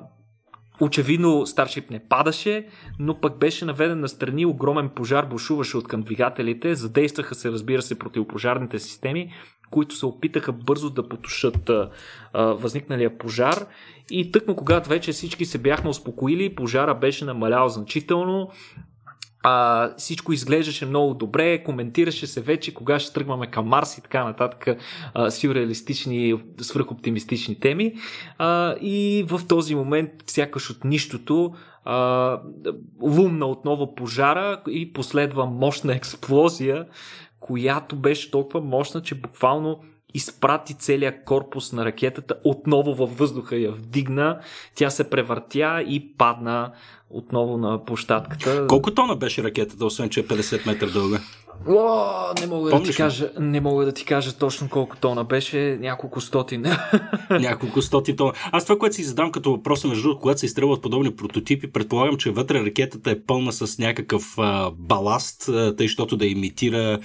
Очевидно 0.81 1.46
Старшип 1.46 1.89
не 1.89 2.00
падаше, 2.00 2.67
но 3.00 3.19
пък 3.19 3.39
беше 3.39 3.65
наведен 3.65 4.00
на 4.00 4.10
страни, 4.10 4.46
огромен 4.46 4.89
пожар 4.89 5.25
бушуваше 5.25 5.77
от 5.77 5.88
към 5.88 6.01
двигателите, 6.01 6.75
задействаха 6.75 7.36
се, 7.36 7.51
разбира 7.51 7.81
се, 7.81 8.00
противопожарните 8.00 8.79
системи, 8.79 9.31
които 9.72 9.96
се 9.96 10.05
опитаха 10.05 10.51
бързо 10.51 10.89
да 10.89 11.10
потушат 11.10 11.69
а, 11.69 11.89
възникналия 12.34 13.17
пожар. 13.17 13.65
И 14.12 14.31
тъкмо 14.31 14.55
когато 14.55 14.89
вече 14.89 15.12
всички 15.12 15.46
се 15.46 15.57
бяхме 15.57 15.89
успокоили, 15.89 16.55
пожара 16.55 16.96
беше 16.96 17.25
намалял 17.25 17.69
значително, 17.69 18.50
а, 19.50 19.94
всичко 19.98 20.34
изглеждаше 20.34 20.86
много 20.86 21.13
добре, 21.13 21.63
коментираше 21.63 22.27
се 22.27 22.42
вече 22.42 22.74
кога 22.74 23.00
ще 23.00 23.13
тръгваме 23.13 23.48
към 23.48 23.66
Марс 23.68 23.98
и 23.98 24.01
така 24.01 24.24
нататък, 24.24 24.77
а, 25.13 25.32
сюрреалистични, 25.32 26.39
свръхоптимистични 26.62 27.60
теми. 27.60 27.94
А, 28.38 28.75
и 28.82 29.25
в 29.27 29.42
този 29.48 29.75
момент, 29.75 30.12
сякаш 30.27 30.70
от 30.70 30.84
нищото, 30.84 31.54
а, 31.86 32.39
лумна 33.01 33.46
отново 33.46 33.96
пожара 33.96 34.62
и 34.70 34.94
последва 34.94 35.46
мощна 35.46 35.94
експлозия, 35.96 36.86
която 37.39 37.96
беше 37.96 38.32
толкова 38.32 38.62
мощна, 38.62 39.01
че 39.01 39.16
буквално 39.16 39.80
изпрати 40.17 40.74
целият 40.74 41.24
корпус 41.25 41.74
на 41.74 41.86
ракетата 41.86 42.36
отново 42.43 42.93
във 42.93 43.17
въздуха 43.17 43.57
я 43.57 43.71
вдигна, 43.71 44.39
тя 44.75 44.89
се 44.89 45.09
превъртя 45.09 45.83
и 45.88 46.13
падна 46.17 46.71
отново 47.09 47.57
на 47.57 47.86
площадката. 47.86 48.67
Колко 48.67 48.93
тона 48.93 49.15
беше 49.15 49.43
ракетата, 49.43 49.86
освен 49.86 50.09
че 50.09 50.19
е 50.19 50.24
50 50.24 50.67
метра 50.67 50.88
дълга? 50.88 51.19
О, 51.67 52.33
не 52.41 52.47
мога 52.47 52.71
да 52.71 52.83
ти 52.83 52.93
кажа, 52.93 53.31
не 53.39 53.62
мога 53.62 53.86
да 53.86 53.91
ти 53.91 54.05
кажа 54.05 54.38
точно 54.38 54.69
колко 54.69 54.97
тона 54.97 55.24
беше, 55.24 55.77
няколко 55.81 56.21
стотин. 56.21 56.65
няколко 57.29 57.81
стотин 57.81 58.15
тона. 58.15 58.33
Аз 58.51 58.65
това, 58.65 58.79
което 58.79 58.95
си 58.95 59.03
задам 59.03 59.31
като 59.31 59.51
въпрос 59.51 59.83
между 59.83 60.17
когато 60.19 60.39
се 60.39 60.45
изстрелват 60.45 60.81
подобни 60.81 61.15
прототипи, 61.15 61.71
предполагам, 61.71 62.17
че 62.17 62.31
вътре 62.31 62.65
ракетата 62.65 63.12
е 63.12 63.21
пълна 63.27 63.51
с 63.51 63.77
някакъв 63.77 64.33
а, 64.38 64.71
баласт, 64.71 65.50
а, 65.50 65.75
тъй, 65.75 65.88
защото 65.88 66.17
да 66.17 66.25
имитира 66.25 67.00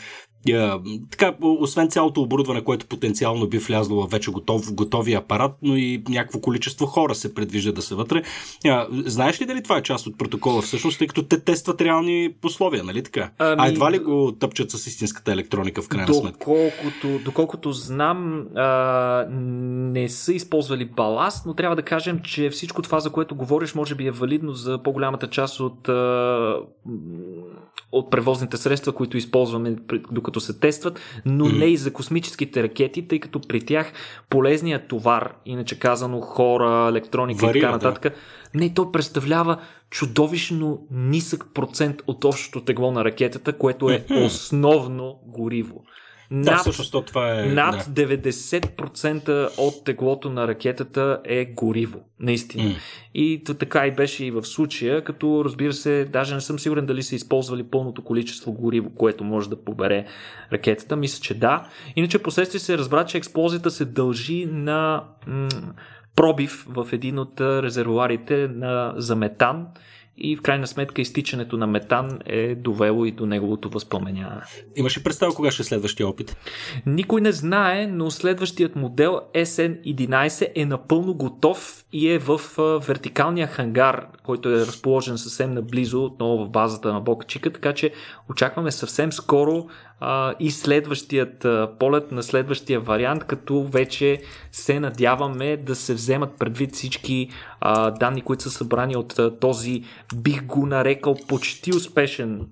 така, 1.11 1.35
освен 1.41 1.91
цялото 1.91 2.21
оборудване, 2.21 2.65
което 2.65 2.87
потенциално 2.87 3.47
би 3.47 3.59
влязло 3.59 4.07
в 4.07 4.11
вече 4.11 4.31
готов, 4.31 4.75
готовия 4.75 5.19
апарат, 5.19 5.53
но 5.63 5.77
и 5.77 6.03
някакво 6.09 6.41
количество 6.41 6.87
хора 6.87 7.15
се 7.15 7.35
предвижда 7.35 7.73
да 7.73 7.83
са 7.83 7.97
вътре. 7.97 8.23
А, 8.65 8.87
знаеш 8.91 9.41
ли 9.41 9.47
дали 9.47 9.63
това 9.63 9.77
е 9.77 9.83
част 9.83 10.07
от 10.07 10.19
протокола 10.19 10.63
всъщност, 10.63 10.99
тъй 10.99 11.07
като 11.07 11.23
те 11.23 11.41
тестват 11.41 11.81
реални 11.81 12.35
условия, 12.45 12.85
нали 12.85 13.03
така? 13.03 13.31
Ами, 13.39 13.57
а 13.59 13.69
едва 13.69 13.93
ли 13.93 13.99
го 13.99 14.33
тъпчат 14.33 14.71
с 14.71 14.87
истинската 14.87 15.33
електроника 15.33 15.83
в 15.83 15.89
крайна 15.89 16.15
сметка? 16.15 16.39
Доколкото, 16.39 17.25
доколкото 17.25 17.73
знам, 17.73 18.47
а, 18.57 19.27
не 19.31 20.09
са 20.09 20.33
използвали 20.33 20.85
баласт, 20.85 21.47
но 21.47 21.55
трябва 21.55 21.77
да 21.77 21.83
кажем, 21.83 22.21
че 22.25 22.51
всичко 22.51 22.83
това, 22.83 23.01
за 23.01 23.11
което 23.11 23.35
говориш, 23.35 23.75
може 23.75 23.95
би 23.95 24.07
е 24.07 24.11
валидно 24.11 24.53
за 24.53 24.83
по-голямата 24.83 25.31
част 25.31 25.61
от, 25.61 25.89
а, 25.89 26.57
от 27.93 28.11
превозните 28.11 28.57
средства, 28.57 28.93
които 28.93 29.17
използваме 29.17 29.77
докато 30.11 30.32
докато 30.33 30.41
се 30.41 30.59
тестват, 30.59 31.01
но 31.25 31.49
не 31.49 31.65
и 31.65 31.77
за 31.77 31.93
космическите 31.93 32.63
ракети, 32.63 33.09
тъй 33.09 33.21
като 33.21 33.41
при 33.41 33.61
тях 33.61 33.93
полезният 34.31 34.89
товар, 34.89 35.35
иначе 35.47 35.79
казано 35.79 36.21
хора, 36.21 36.89
електроника 36.89 37.47
Варира, 37.47 37.59
и 37.59 37.61
така 37.61 37.73
нататък, 37.73 38.03
да. 38.03 38.61
не, 38.61 38.75
то 38.75 38.93
представлява 38.93 39.57
чудовищно 39.91 40.87
нисък 40.91 41.45
процент 41.55 42.03
от 42.07 42.25
общото 42.25 42.65
тегло 42.65 42.93
на 42.93 43.05
ракетата, 43.05 43.53
което 43.53 43.91
е 43.91 43.99
mm-hmm. 43.99 44.27
основно 44.27 45.21
гориво. 45.27 45.85
Над, 46.35 46.45
да, 46.45 46.57
всъщност 46.57 47.07
това 47.07 47.41
е... 47.41 47.47
Над 47.47 47.87
да. 47.89 48.07
90% 48.07 49.59
от 49.59 49.85
теглото 49.85 50.31
на 50.31 50.49
ракетата 50.49 51.21
е 51.25 51.45
гориво. 51.45 52.01
Наистина. 52.21 52.65
Mm. 52.65 52.77
И 53.15 53.45
така 53.59 53.87
и 53.87 53.91
беше 53.91 54.25
и 54.25 54.31
в 54.31 54.45
случая, 54.45 55.05
като 55.05 55.43
разбира 55.45 55.73
се, 55.73 56.05
даже 56.05 56.35
не 56.35 56.41
съм 56.41 56.59
сигурен 56.59 56.87
дали 56.87 57.03
са 57.03 57.15
използвали 57.15 57.63
пълното 57.63 58.05
количество 58.05 58.53
гориво, 58.53 58.91
което 58.91 59.25
може 59.25 59.51
да 59.51 59.65
побере 59.65 60.07
ракетата. 60.53 60.97
Мисля, 60.97 61.23
че 61.23 61.35
да. 61.35 61.69
Иначе 61.97 62.19
последствие 62.19 62.61
се 62.61 62.79
разбра, 62.79 63.05
че 63.05 63.19
експлозията 63.19 63.71
се 63.71 63.85
дължи 63.85 64.47
на 64.47 65.05
м- 65.27 65.49
пробив 66.17 66.67
в 66.69 66.89
един 66.93 67.19
от 67.19 67.41
резервуарите 67.41 68.49
на, 68.49 68.95
за 68.97 69.17
метан 69.17 69.67
и 70.19 70.37
в 70.37 70.43
крайна 70.43 70.67
сметка 70.67 71.03
изтичането 71.03 71.57
на 71.57 71.67
метан 71.67 72.19
е 72.27 72.55
довело 72.55 73.05
и 73.05 73.13
до 73.13 73.27
неговото 73.27 73.69
възпламеняване. 73.69 74.43
Имаш 74.77 74.99
ли 74.99 75.03
представа 75.03 75.35
кога 75.35 75.51
ще 75.51 75.63
е 75.63 75.65
следващия 75.65 76.09
опит? 76.09 76.37
Никой 76.87 77.21
не 77.21 77.33
знае, 77.33 77.87
но 77.87 78.11
следващият 78.11 78.77
модел 78.77 79.21
SN11 79.35 80.53
е 80.55 80.67
напълно 80.67 81.15
готов 81.15 81.85
и 81.93 82.11
е 82.11 82.19
в 82.19 82.41
вертикалния 82.87 83.47
хангар, 83.47 84.07
който 84.25 84.49
е 84.49 84.67
разположен 84.67 85.19
съвсем 85.19 85.51
наблизо, 85.51 86.05
отново 86.05 86.45
в 86.45 86.51
базата 86.51 86.93
на 86.93 87.01
Бока 87.01 87.27
Чика, 87.27 87.53
така 87.53 87.75
че 87.75 87.93
очакваме 88.31 88.71
съвсем 88.71 89.13
скоро 89.13 89.67
и 90.41 90.51
следващият 90.51 91.45
а, 91.45 91.71
полет 91.79 92.13
на 92.13 92.23
следващия 92.23 92.81
вариант, 92.81 93.25
като 93.25 93.63
вече 93.63 94.21
се 94.53 94.81
надяваме 94.81 95.57
да 95.57 95.75
се 95.75 95.95
вземат 95.95 96.39
предвид 96.39 96.75
всички 96.75 97.29
данни, 98.01 98.23
които 98.23 98.43
са 98.43 98.51
събрани 98.51 98.97
от 98.97 99.21
този, 99.41 99.83
бих 100.15 100.45
го 100.45 100.67
нарекал, 100.67 101.17
почти 101.29 101.77
успешен 101.77 102.47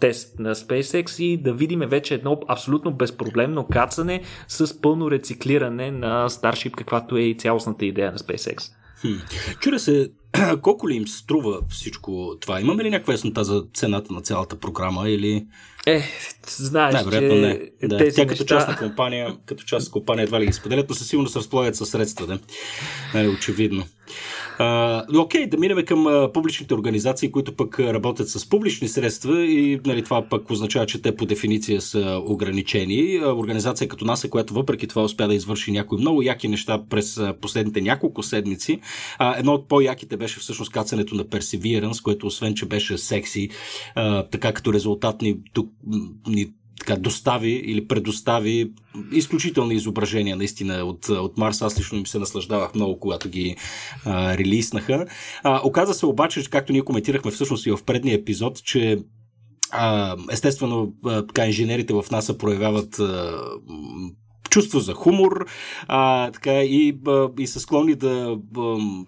тест 0.00 0.38
на 0.38 0.54
SpaceX 0.54 1.22
и 1.22 1.36
да 1.36 1.52
видим 1.52 1.80
вече 1.80 2.14
едно 2.14 2.40
абсолютно 2.48 2.90
безпроблемно 2.90 3.66
кацане 3.66 4.22
с 4.48 4.80
пълно 4.80 5.10
рециклиране 5.10 5.90
на 5.90 6.28
Starship, 6.28 6.70
каквато 6.70 7.16
е 7.16 7.20
и 7.20 7.34
цялостната 7.34 7.86
идея 7.86 8.12
на 8.12 8.18
SpaceX. 8.18 8.72
Хм. 9.00 9.14
Чура 9.60 9.78
се, 9.78 10.10
колко 10.62 10.88
ли 10.88 10.94
им 10.94 11.08
струва 11.08 11.60
всичко 11.68 12.36
това? 12.40 12.60
Имаме 12.60 12.84
ли 12.84 12.90
някаква 12.90 13.14
яснота 13.14 13.44
за 13.44 13.64
цената 13.74 14.12
на 14.12 14.20
цялата 14.20 14.58
програма 14.58 15.08
или... 15.10 15.46
Е, 15.86 16.02
знаеш, 16.46 16.94
Най-вероятно 16.94 17.30
че 17.30 17.40
не. 17.40 17.70
Да. 17.88 17.96
Тези 17.96 18.16
Тя 18.16 18.26
като 18.26 18.42
неща... 18.42 18.44
частна 18.44 18.76
компания, 18.76 19.36
като 19.46 19.64
частна 19.64 19.92
компания 19.92 20.22
едва 20.22 20.40
ли 20.40 20.46
ги 20.46 20.52
споделят, 20.52 20.88
но 20.88 20.94
със 20.94 21.08
сигурност 21.08 21.36
разполагат 21.36 21.76
със 21.76 21.88
средства, 21.88 22.26
да. 22.26 22.38
Нали, 23.14 23.28
очевидно. 23.28 23.84
А, 24.58 25.04
окей, 25.18 25.46
да 25.46 25.56
минем 25.56 25.84
към 25.84 26.06
а, 26.06 26.32
публичните 26.32 26.74
организации, 26.74 27.32
които 27.32 27.56
пък 27.56 27.80
работят 27.80 28.28
с 28.28 28.48
публични 28.48 28.88
средства 28.88 29.44
и 29.44 29.80
нали, 29.86 30.04
това 30.04 30.28
пък 30.28 30.50
означава, 30.50 30.86
че 30.86 31.02
те 31.02 31.16
по 31.16 31.26
дефиниция 31.26 31.80
са 31.80 32.22
ограничени. 32.26 33.20
А, 33.22 33.34
организация 33.34 33.88
като 33.88 34.04
нас, 34.04 34.26
която 34.30 34.54
въпреки 34.54 34.86
това 34.86 35.02
успя 35.02 35.28
да 35.28 35.34
извърши 35.34 35.72
някои 35.72 35.98
много 35.98 36.22
яки 36.22 36.48
неща 36.48 36.82
през 36.90 37.20
последните 37.40 37.80
няколко 37.80 38.22
седмици. 38.22 38.80
А, 39.18 39.38
едно 39.38 39.52
от 39.52 39.68
по-яките 39.68 40.16
беше 40.16 40.40
всъщност 40.40 40.72
кацането 40.72 41.14
на 41.14 41.24
Perseverance, 41.24 42.02
което 42.02 42.26
освен, 42.26 42.54
че 42.54 42.66
беше 42.66 42.98
секси, 42.98 43.48
а, 43.94 44.22
така 44.22 44.52
като 44.52 44.72
резултат 44.72 45.22
ни, 45.22 45.36
ни 46.28 46.46
така, 46.86 47.00
достави 47.00 47.50
или 47.50 47.88
предостави 47.88 48.70
изключителни 49.12 49.74
изображения 49.74 50.36
наистина 50.36 50.74
от, 50.74 51.08
от 51.08 51.38
Марс. 51.38 51.62
Аз 51.62 51.78
лично 51.78 51.98
им 51.98 52.06
се 52.06 52.18
наслаждавах 52.18 52.74
много, 52.74 53.00
когато 53.00 53.28
ги 53.28 53.56
а, 54.04 54.38
релиснаха. 54.38 55.06
А, 55.42 55.60
оказа 55.64 55.94
се 55.94 56.06
обаче, 56.06 56.50
както 56.50 56.72
ние 56.72 56.82
коментирахме 56.82 57.30
всъщност 57.30 57.66
и 57.66 57.70
в 57.70 57.78
предния 57.86 58.14
епизод, 58.14 58.64
че 58.64 58.98
естествено, 60.32 60.92
така 61.02 61.46
инженерите 61.46 61.94
в 61.94 62.04
НАСА 62.10 62.38
проявяват 62.38 63.00
чувство 64.56 64.80
за 64.80 64.94
хумор 64.94 65.46
а, 65.88 66.30
така, 66.30 66.62
и, 66.62 66.96
и 67.38 67.46
са 67.46 67.60
склонни 67.60 67.94
да, 67.94 68.38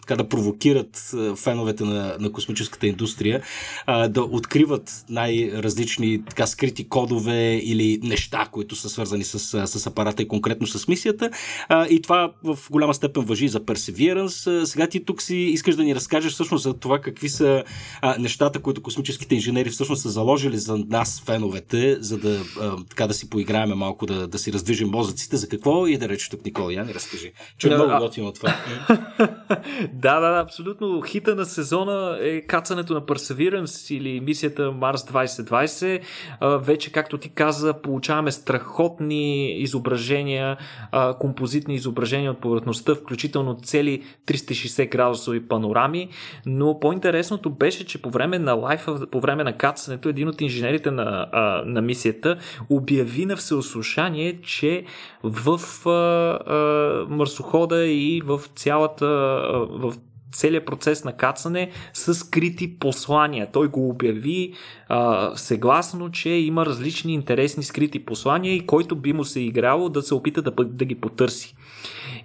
така, 0.00 0.16
да 0.16 0.28
провокират 0.28 1.14
феновете 1.36 1.84
на, 1.84 2.16
на 2.20 2.32
космическата 2.32 2.86
индустрия 2.86 3.42
а, 3.86 4.08
да 4.08 4.22
откриват 4.22 5.04
най-различни 5.08 6.24
така, 6.24 6.46
скрити 6.46 6.88
кодове 6.88 7.56
или 7.56 8.00
неща, 8.02 8.48
които 8.52 8.76
са 8.76 8.88
свързани 8.88 9.24
с, 9.24 9.38
с 9.66 9.86
апарата 9.86 10.22
и 10.22 10.28
конкретно 10.28 10.66
с 10.66 10.88
мисията. 10.88 11.30
А, 11.68 11.86
и 11.86 12.02
това 12.02 12.32
в 12.44 12.58
голяма 12.70 12.94
степен 12.94 13.24
въжи 13.24 13.48
за 13.48 13.60
Perseverance. 13.60 14.64
Сега 14.64 14.86
ти 14.86 15.04
тук 15.04 15.22
си 15.22 15.36
искаш 15.36 15.76
да 15.76 15.84
ни 15.84 15.94
разкажеш 15.94 16.32
всъщност 16.32 16.62
за 16.62 16.74
това 16.74 16.98
какви 16.98 17.28
са 17.28 17.64
а, 18.00 18.18
нещата, 18.18 18.58
които 18.58 18.82
космическите 18.82 19.34
инженери 19.34 19.70
всъщност 19.70 20.02
са 20.02 20.10
заложили 20.10 20.58
за 20.58 20.78
нас, 20.88 21.22
феновете, 21.26 21.96
за 22.00 22.18
да, 22.18 22.40
а, 22.60 22.76
така, 22.88 23.06
да 23.06 23.14
си 23.14 23.30
поиграеме 23.30 23.74
малко, 23.74 24.06
да, 24.06 24.28
да 24.28 24.38
си 24.38 24.52
раздвижим 24.52 24.88
мозъците 24.88 25.37
за 25.38 25.48
какво 25.48 25.86
и 25.86 25.98
да 25.98 26.08
рече 26.08 26.30
тук 26.30 26.44
Никола 26.44 26.72
Яни, 26.72 26.94
разкажи. 26.94 27.32
Че 27.58 27.68
е 27.68 27.74
много 27.74 27.98
готино 27.98 28.32
това. 28.32 28.54
да, 29.92 30.20
да, 30.20 30.40
абсолютно. 30.44 31.02
Хита 31.02 31.34
на 31.34 31.44
сезона 31.44 32.18
е 32.20 32.40
кацането 32.40 32.94
на 32.94 33.00
Perseverance 33.00 33.94
или 33.94 34.20
мисията 34.20 34.72
Марс 34.72 35.02
2020. 35.02 36.00
Вече, 36.42 36.92
както 36.92 37.18
ти 37.18 37.28
каза, 37.28 37.74
получаваме 37.74 38.32
страхотни 38.32 39.52
изображения, 39.52 40.56
композитни 41.18 41.74
изображения 41.74 42.30
от 42.30 42.40
повърхността, 42.40 42.94
включително 42.94 43.54
цели 43.62 44.02
360 44.26 44.90
градусови 44.90 45.48
панорами, 45.48 46.08
но 46.46 46.80
по-интересното 46.80 47.50
беше, 47.50 47.86
че 47.86 48.02
по 48.02 48.10
време 48.10 48.38
на 48.38 48.52
лайфа, 48.52 49.06
по 49.10 49.20
време 49.20 49.44
на 49.44 49.56
кацането, 49.56 50.08
един 50.08 50.28
от 50.28 50.40
инженерите 50.40 50.90
на, 50.90 51.26
на 51.66 51.82
мисията 51.82 52.38
обяви 52.70 53.26
на 53.26 53.36
всеослушание, 53.36 54.40
че 54.42 54.84
в 55.22 55.60
а, 55.86 55.90
а, 55.90 57.06
марсохода 57.08 57.86
и 57.86 58.22
в 58.24 58.40
цялата 58.54 59.04
а, 59.04 59.66
в 59.70 59.94
целият 60.32 60.66
процес 60.66 61.04
на 61.04 61.12
кацане 61.12 61.70
са 61.92 62.14
скрити 62.14 62.78
послания. 62.78 63.48
Той 63.52 63.68
го 63.68 63.88
обяви 63.88 64.52
а, 64.88 65.32
съгласно, 65.36 66.10
че 66.10 66.30
има 66.30 66.66
различни 66.66 67.14
интересни 67.14 67.62
скрити 67.62 68.04
послания 68.04 68.54
и 68.54 68.66
който 68.66 68.96
би 68.96 69.12
му 69.12 69.24
се 69.24 69.40
играло 69.40 69.88
да 69.88 70.02
се 70.02 70.14
опита 70.14 70.42
да, 70.42 70.50
да 70.64 70.84
ги 70.84 70.94
потърси. 70.94 71.54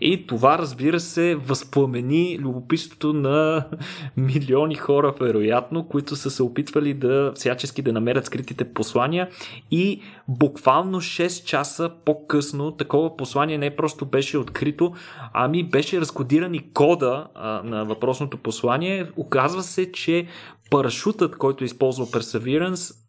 И 0.01 0.27
това, 0.27 0.57
разбира 0.57 0.99
се, 0.99 1.35
възпламени 1.35 2.37
любопитството 2.39 3.13
на 3.13 3.65
милиони 4.17 4.75
хора, 4.75 5.13
вероятно, 5.21 5.87
които 5.87 6.15
са 6.15 6.31
се 6.31 6.43
опитвали 6.43 6.93
да 6.93 7.31
всячески 7.35 7.81
да 7.81 7.93
намерят 7.93 8.25
скритите 8.25 8.73
послания. 8.73 9.29
И 9.71 10.01
буквално 10.27 11.01
6 11.01 11.45
часа 11.45 11.91
по-късно 12.05 12.71
такова 12.71 13.17
послание 13.17 13.57
не 13.57 13.75
просто 13.75 14.05
беше 14.05 14.37
открито, 14.37 14.93
ами 15.33 15.63
беше 15.63 16.01
разкодиран 16.01 16.53
и 16.53 16.73
кода 16.73 17.27
а, 17.35 17.61
на 17.63 17.85
въпросното 17.85 18.37
послание. 18.37 19.05
Оказва 19.17 19.63
се, 19.63 19.91
че 19.91 20.27
парашутът, 20.69 21.37
който 21.37 21.63
използва 21.63 22.05
Perseverance, 22.05 23.02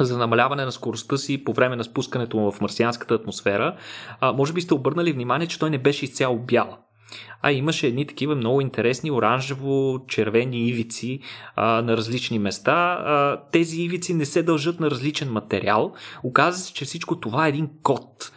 за 0.00 0.18
намаляване 0.18 0.64
на 0.64 0.72
скоростта 0.72 1.16
си 1.16 1.44
по 1.44 1.52
време 1.52 1.76
на 1.76 1.84
спускането 1.84 2.36
му 2.36 2.52
в 2.52 2.60
марсианската 2.60 3.14
атмосфера, 3.14 3.76
а, 4.20 4.32
може 4.32 4.52
би 4.52 4.60
сте 4.60 4.74
обърнали 4.74 5.12
внимание, 5.12 5.46
че 5.46 5.58
той 5.58 5.70
не 5.70 5.78
беше 5.78 6.04
изцяло 6.04 6.38
бял. 6.38 6.78
А 7.42 7.52
имаше 7.52 7.86
едни 7.86 8.06
такива 8.06 8.34
много 8.34 8.60
интересни 8.60 9.10
оранжево-червени 9.10 10.68
ивици 10.68 11.20
а, 11.56 11.82
на 11.82 11.96
различни 11.96 12.38
места. 12.38 12.72
А, 12.72 13.42
тези 13.52 13.82
ивици 13.82 14.14
не 14.14 14.26
се 14.26 14.42
дължат 14.42 14.80
на 14.80 14.90
различен 14.90 15.32
материал. 15.32 15.92
Оказва 16.22 16.60
се, 16.60 16.72
че 16.72 16.84
всичко 16.84 17.20
това 17.20 17.46
е 17.46 17.48
един 17.48 17.70
код. 17.82 18.32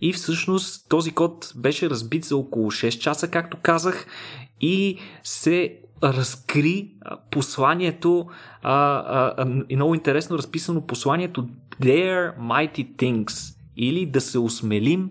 И 0.00 0.12
всъщност 0.12 0.88
този 0.88 1.10
код 1.10 1.52
беше 1.56 1.90
разбит 1.90 2.24
за 2.24 2.36
около 2.36 2.70
6 2.70 2.98
часа, 2.98 3.30
както 3.30 3.56
казах, 3.62 4.06
и 4.60 4.98
се 5.22 5.78
разкри 6.02 6.90
посланието 7.30 8.26
а, 8.62 8.74
а, 8.74 9.46
и 9.68 9.76
много 9.76 9.94
интересно 9.94 10.38
разписано 10.38 10.86
посланието 10.86 11.48
Dare 11.82 12.38
Mighty 12.38 12.96
Things 12.96 13.56
или 13.76 14.06
да 14.06 14.20
се 14.20 14.38
осмелим 14.38 15.10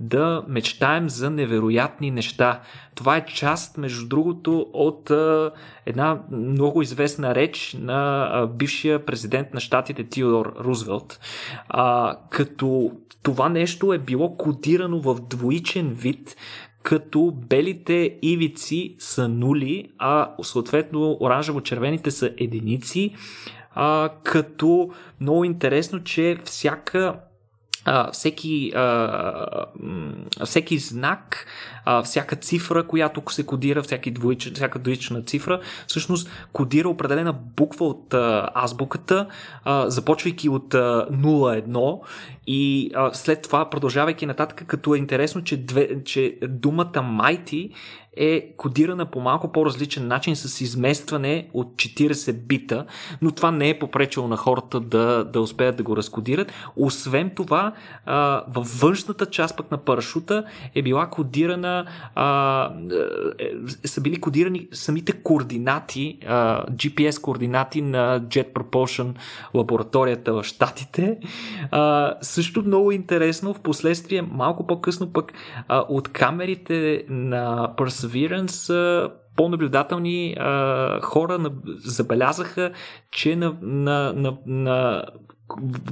да 0.00 0.44
мечтаем 0.48 1.08
за 1.08 1.30
невероятни 1.30 2.10
неща. 2.10 2.60
Това 2.94 3.16
е 3.16 3.26
част, 3.26 3.78
между 3.78 4.08
другото, 4.08 4.66
от 4.72 5.10
а, 5.10 5.50
една 5.86 6.20
много 6.30 6.82
известна 6.82 7.34
реч 7.34 7.76
на 7.80 8.28
а, 8.32 8.46
бившия 8.46 9.06
президент 9.06 9.54
на 9.54 9.60
щатите 9.60 10.04
Теодор 10.04 10.54
Рузвелт. 10.60 11.20
А, 11.68 12.16
като 12.30 12.92
това 13.22 13.48
нещо 13.48 13.92
е 13.92 13.98
било 13.98 14.36
кодирано 14.36 15.00
в 15.00 15.20
двоичен 15.20 15.88
вид, 15.88 16.36
като 16.82 17.32
белите 17.48 18.18
ивици 18.22 18.96
са 18.98 19.28
нули, 19.28 19.88
а 19.98 20.30
съответно 20.42 21.16
оранжево-червените 21.20 22.10
са 22.10 22.30
единици, 22.38 23.14
а, 23.74 24.10
като 24.22 24.90
много 25.20 25.44
интересно, 25.44 26.04
че 26.04 26.38
всяка 26.44 27.20
всеки, 28.12 28.72
всеки 30.44 30.78
знак, 30.78 31.46
всяка 32.04 32.36
цифра, 32.36 32.86
която 32.86 33.22
се 33.28 33.46
кодира, 33.46 33.82
всяки 33.82 34.10
двоич, 34.10 34.52
всяка 34.54 34.78
двоична 34.78 35.22
цифра, 35.22 35.60
всъщност 35.86 36.30
кодира 36.52 36.88
определена 36.88 37.32
буква 37.32 37.86
от 37.86 38.14
азбуката, 38.54 39.26
започвайки 39.86 40.48
от 40.48 40.74
а, 40.74 41.06
0-1 41.10 42.00
и 42.46 42.90
след 43.12 43.42
това 43.42 43.70
продължавайки 43.70 44.26
нататък, 44.26 44.64
като 44.66 44.94
е 44.94 44.98
интересно, 44.98 45.44
че, 45.44 45.56
две, 45.56 46.04
че 46.04 46.38
думата 46.48 46.92
Mighty 46.92 47.70
е 48.16 48.54
кодирана 48.56 49.06
по 49.06 49.20
малко 49.20 49.52
по-различен 49.52 50.08
начин 50.08 50.36
с 50.36 50.60
изместване 50.60 51.48
от 51.54 51.74
40 51.74 52.32
бита, 52.32 52.86
но 53.22 53.30
това 53.30 53.50
не 53.50 53.68
е 53.68 53.78
попречило 53.78 54.28
на 54.28 54.36
хората 54.36 54.80
да, 54.80 55.24
да 55.24 55.40
успеят 55.40 55.76
да 55.76 55.82
го 55.82 55.96
разкодират. 55.96 56.52
Освен 56.76 57.30
това, 57.36 57.72
а, 58.06 58.44
във 58.48 58.80
външната 58.80 59.26
част 59.26 59.56
пък 59.56 59.70
на 59.70 59.78
парашута 59.78 60.44
е 60.74 60.82
била 60.82 61.06
кодирана, 61.10 61.86
а, 62.14 62.70
е, 63.38 63.88
са 63.88 64.00
били 64.00 64.20
кодирани 64.20 64.68
самите 64.72 65.12
координати, 65.12 66.18
а, 66.26 66.66
GPS 66.66 67.20
координати 67.20 67.82
на 67.82 68.20
Jet 68.20 68.52
Propulsion 68.52 69.14
лабораторията 69.54 70.32
в 70.32 70.44
Штатите. 70.44 71.18
А, 71.70 72.14
също 72.20 72.62
много 72.62 72.92
интересно, 72.92 73.54
в 73.54 73.60
последствие, 73.60 74.22
малко 74.22 74.66
по-късно 74.66 75.12
пък 75.12 75.32
а, 75.68 75.84
от 75.88 76.08
камерите 76.08 77.04
на 77.08 77.74
Perseverance 77.76 78.01
по-наблюдателни 79.36 80.36
а, 80.38 81.00
хора 81.00 81.38
на, 81.38 81.50
забелязаха, 81.84 82.72
че 83.10 83.36
на, 83.36 83.56
на, 83.62 84.12
на, 84.12 84.36
на 84.46 85.04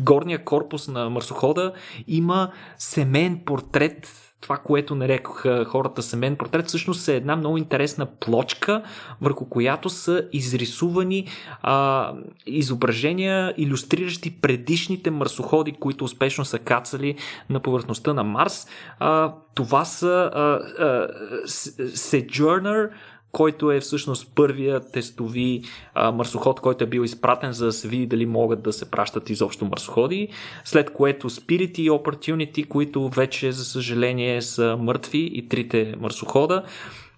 горния 0.00 0.44
корпус 0.44 0.88
на 0.88 1.10
марсохода 1.10 1.72
има 2.06 2.52
семейен 2.78 3.40
портрет 3.44 4.29
това, 4.40 4.56
което 4.56 4.94
нарекоха 4.94 5.64
хората 5.64 6.02
семен 6.02 6.36
портрет, 6.36 6.68
всъщност 6.68 7.08
е 7.08 7.16
една 7.16 7.36
много 7.36 7.58
интересна 7.58 8.06
плочка, 8.06 8.82
върху 9.20 9.44
която 9.44 9.90
са 9.90 10.24
изрисувани 10.32 11.26
а, 11.62 12.12
изображения, 12.46 13.54
иллюстриращи 13.56 14.40
предишните 14.40 15.10
марсоходи, 15.10 15.72
които 15.72 16.04
успешно 16.04 16.44
са 16.44 16.58
кацали 16.58 17.16
на 17.50 17.60
повърхността 17.60 18.14
на 18.14 18.24
Марс. 18.24 18.66
А, 18.98 19.34
това 19.54 19.84
са 19.84 20.30
а, 20.34 20.40
а, 20.40 21.08
Sojourner, 21.46 22.90
който 23.32 23.70
е 23.70 23.80
всъщност 23.80 24.32
първия 24.34 24.80
тестови 24.80 25.62
а, 25.94 26.12
марсоход, 26.12 26.60
който 26.60 26.84
е 26.84 26.86
бил 26.86 27.00
изпратен, 27.00 27.52
за 27.52 27.66
да 27.66 27.72
се 27.72 27.88
види 27.88 28.06
дали 28.06 28.26
могат 28.26 28.62
да 28.62 28.72
се 28.72 28.90
пращат 28.90 29.30
изобщо 29.30 29.64
марсоходи. 29.64 30.28
След 30.64 30.92
което 30.92 31.30
Spirit 31.30 31.78
и 31.78 31.90
Opportunity, 31.90 32.68
които 32.68 33.08
вече, 33.08 33.52
за 33.52 33.64
съжаление, 33.64 34.42
са 34.42 34.76
мъртви 34.80 35.30
и 35.34 35.48
трите 35.48 35.94
марсохода. 36.00 36.62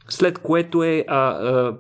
След 0.09 0.39
което 0.39 0.83
е 0.83 1.05
а, 1.09 1.17
а, 1.17 1.77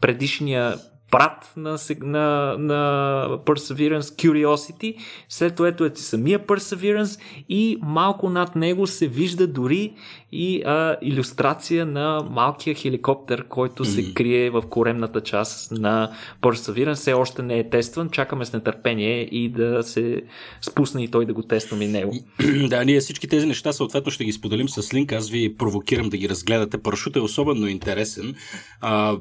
предишния 0.00 0.76
брат 1.10 1.52
на, 1.56 1.78
на, 2.00 2.56
на 2.58 3.28
Perseverance 3.46 4.00
Curiosity, 4.00 4.96
след 5.28 5.56
което 5.56 5.84
е 5.84 5.90
самия 5.94 6.46
Perseverance 6.46 7.20
и 7.48 7.78
малко 7.82 8.30
над 8.30 8.56
него 8.56 8.86
се 8.86 9.08
вижда 9.08 9.46
дори 9.46 9.94
и 10.32 10.62
а, 10.62 10.96
иллюстрация 11.02 11.86
на 11.86 12.26
малкия 12.30 12.74
хеликоптер, 12.74 13.48
който 13.48 13.84
mm. 13.84 13.88
се 13.88 14.14
крие 14.14 14.50
в 14.50 14.62
коремната 14.70 15.20
част 15.20 15.72
на 15.72 16.12
Perseverance. 16.42 16.94
Все 16.94 17.12
още 17.12 17.42
не 17.42 17.58
е 17.58 17.70
тестван, 17.70 18.10
чакаме 18.10 18.44
с 18.44 18.52
нетърпение 18.52 19.20
и 19.20 19.48
да 19.48 19.82
се 19.82 20.22
спусне 20.60 21.04
и 21.04 21.08
той 21.08 21.26
да 21.26 21.34
го 21.34 21.42
тестваме 21.42 21.84
и 21.84 21.88
него. 21.88 22.14
да, 22.68 22.84
ние 22.84 23.00
всички 23.00 23.28
тези 23.28 23.46
неща 23.46 23.72
съответно 23.72 24.12
ще 24.12 24.24
ги 24.24 24.32
споделим 24.32 24.68
с 24.68 24.94
линк. 24.94 25.12
Аз 25.12 25.30
ви 25.30 25.56
провокирам 25.56 26.08
да 26.08 26.16
ги 26.16 26.28
разгледате. 26.28 26.82
Парашут 26.82 27.16
е 27.16 27.20
особено 27.20 27.66
интересен. 27.66 28.34
А, 28.80 29.16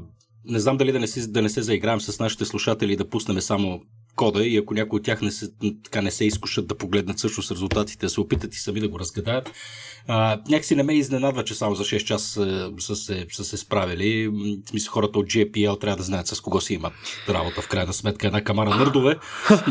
не 0.47 0.59
знам 0.59 0.77
дали 0.77 0.91
да 0.91 0.99
не, 0.99 1.07
си, 1.07 1.31
да 1.31 1.41
не 1.41 1.49
се 1.49 1.61
заиграем 1.61 2.01
с 2.01 2.19
нашите 2.19 2.45
слушатели 2.45 2.93
и 2.93 2.95
да 2.95 3.09
пуснем 3.09 3.41
само 3.41 3.81
кода 4.15 4.45
и 4.45 4.57
ако 4.57 4.73
някои 4.73 4.99
от 4.99 5.05
тях 5.05 5.21
не 5.21 5.31
се, 5.31 5.51
така 5.83 6.01
не 6.01 6.11
се 6.11 6.25
изкушат 6.25 6.67
да 6.67 6.77
погледнат 6.77 7.17
всъщност 7.17 7.51
резултатите, 7.51 8.05
да 8.05 8.09
се 8.09 8.21
опитат 8.21 8.55
и 8.55 8.59
сами 8.59 8.79
да 8.79 8.87
го 8.87 8.99
разгадаят, 8.99 9.51
а, 10.07 10.41
някакси 10.49 10.75
не 10.75 10.83
ме 10.83 10.93
изненадва, 10.93 11.43
че 11.43 11.55
само 11.55 11.75
за 11.75 11.83
6 11.83 12.03
часа 12.03 12.71
са 12.79 12.95
се, 12.95 13.25
са 13.31 13.43
се 13.43 13.57
справили. 13.57 14.27
В 14.27 14.69
смисъл, 14.69 14.91
хората 14.93 15.19
от 15.19 15.25
GPL 15.25 15.81
трябва 15.81 15.97
да 15.97 16.03
знаят 16.03 16.27
с 16.27 16.41
кого 16.41 16.61
си 16.61 16.73
имат 16.73 16.93
работа 17.29 17.61
в 17.61 17.67
крайна 17.67 17.93
сметка. 17.93 18.27
Една 18.27 18.43
камара 18.43 18.69
нърдове. 18.69 19.15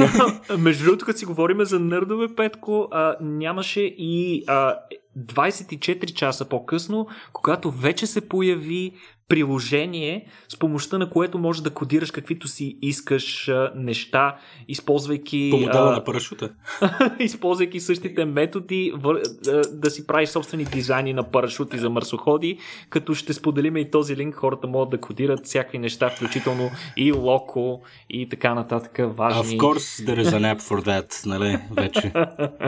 Между 0.58 0.84
другото, 0.84 1.04
като 1.04 1.18
си 1.18 1.24
говорим 1.24 1.64
за 1.64 1.78
нърдове, 1.80 2.34
Петко, 2.34 2.88
а, 2.90 3.16
нямаше 3.20 3.80
и 3.80 4.44
а, 4.46 4.76
24 5.18 6.12
часа 6.12 6.44
по-късно, 6.48 7.06
когато 7.32 7.70
вече 7.70 8.06
се 8.06 8.28
появи 8.28 8.92
приложение, 9.28 10.26
с 10.48 10.58
помощта 10.58 10.98
на 10.98 11.10
което 11.10 11.38
можеш 11.38 11.62
да 11.62 11.70
кодираш 11.70 12.10
каквито 12.10 12.48
си 12.48 12.78
искаш 12.82 13.48
а, 13.48 13.72
неща, 13.76 14.36
използвайки... 14.68 15.48
По 15.50 15.56
модела 15.56 15.92
на 15.92 16.04
парашута. 16.04 16.50
използвайки 17.18 17.80
същите 17.80 18.24
методи 18.24 18.92
вър, 18.96 19.22
а, 19.48 19.62
да 19.72 19.90
си 19.90 20.06
правиш 20.06 20.28
собствени 20.28 20.64
дизайни 20.64 21.12
на 21.12 21.22
парашути 21.30 21.78
за 21.78 21.90
марсоходи, 21.90 22.58
като 22.90 23.14
ще 23.14 23.32
споделиме 23.32 23.80
и 23.80 23.90
този 23.90 24.16
линк, 24.16 24.34
хората 24.34 24.66
могат 24.66 24.90
да 24.90 25.00
кодират 25.00 25.46
всякакви 25.46 25.78
неща, 25.78 26.10
включително 26.10 26.70
и 26.96 27.12
локо 27.12 27.82
и 28.10 28.28
така 28.28 28.54
нататък 28.54 28.98
важни. 28.98 29.58
Of 29.58 29.62
course 29.62 30.06
there 30.06 30.24
is 30.24 30.30
an 30.30 30.56
app 30.56 30.60
for 30.60 30.84
that, 30.84 31.26
нали, 31.26 31.58
вече. 31.76 32.12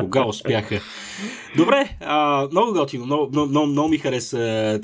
Кога 0.01 0.27
успяха? 0.27 0.81
Добре, 1.57 1.97
а, 2.01 2.49
много 2.51 2.73
готино, 2.73 3.07
много, 3.07 3.29
много, 3.33 3.51
много, 3.51 3.66
много 3.66 3.88
ми 3.88 3.99
хареса 3.99 4.81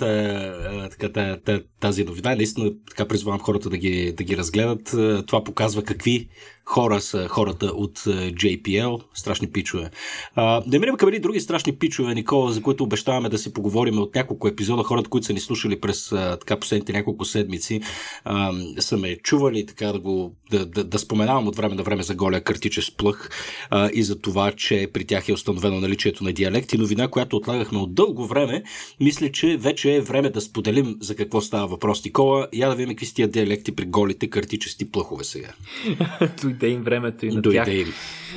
тази 1.80 2.04
новина. 2.04 2.34
Наистина 2.34 2.72
така 2.88 3.08
призвавам 3.08 3.40
хората 3.40 3.70
да 3.70 3.76
ги, 3.76 4.12
да 4.12 4.24
ги 4.24 4.36
разгледат. 4.36 4.94
Това 5.26 5.44
показва 5.44 5.82
какви 5.82 6.28
хора 6.64 7.00
са 7.00 7.28
хората 7.28 7.66
от 7.66 7.98
е, 8.06 8.10
JPL, 8.32 9.02
страшни 9.14 9.46
пичове. 9.52 9.90
А, 10.34 10.60
да 10.66 10.78
минем 10.78 10.96
към 10.96 11.10
други 11.20 11.40
страшни 11.40 11.72
пичове, 11.72 12.14
Никола, 12.14 12.52
за 12.52 12.62
които 12.62 12.84
обещаваме 12.84 13.28
да 13.28 13.38
си 13.38 13.52
поговорим 13.52 13.98
от 13.98 14.14
няколко 14.14 14.48
епизода. 14.48 14.82
Хората, 14.82 15.10
които 15.10 15.26
са 15.26 15.32
ни 15.32 15.40
слушали 15.40 15.80
през 15.80 16.12
а, 16.12 16.36
така 16.40 16.60
последните 16.60 16.92
няколко 16.92 17.24
седмици, 17.24 17.80
а, 18.24 18.52
са 18.78 18.96
ме 18.96 19.16
чували 19.16 19.66
така 19.66 19.86
да 19.86 19.98
го 19.98 20.34
да, 20.50 20.66
да, 20.66 20.84
да 20.84 20.98
споменавам 20.98 21.48
от 21.48 21.56
време 21.56 21.74
на 21.74 21.82
време 21.82 22.02
за 22.02 22.14
голия 22.14 22.44
картичес 22.44 22.90
плъх 22.90 23.30
а, 23.70 23.90
и 23.92 24.02
за 24.02 24.20
това, 24.20 24.52
че 24.52 24.88
при 24.92 25.04
тях 25.04 25.28
е 25.28 25.32
установено 25.32 25.80
наличието 25.80 26.24
на 26.24 26.32
диалекти. 26.32 26.78
Новина, 26.78 27.08
която 27.08 27.36
отлагахме 27.36 27.78
от 27.78 27.94
дълго 27.94 28.26
време, 28.26 28.62
мисля, 29.00 29.32
че 29.32 29.56
вече 29.56 29.94
е 29.94 30.00
време 30.00 30.30
да 30.30 30.40
споделим 30.40 30.96
за 31.00 31.16
какво 31.16 31.40
става 31.40 31.66
въпрос, 31.66 32.04
Никола. 32.04 32.48
Я 32.52 32.68
да 32.68 32.74
видим 32.74 32.94
какви 32.94 33.06
са 33.06 33.14
тия 33.14 33.28
диалекти 33.28 33.72
при 33.72 33.84
голите 33.84 34.30
картичести 34.30 34.90
плъхове 34.90 35.24
сега. 35.24 35.52
дойде 36.52 36.74
им 36.74 36.82
времето 36.82 37.26
и 37.26 37.34
на 37.34 37.42
дойде 37.42 37.64
тях. 37.64 37.74
Им. 37.74 37.92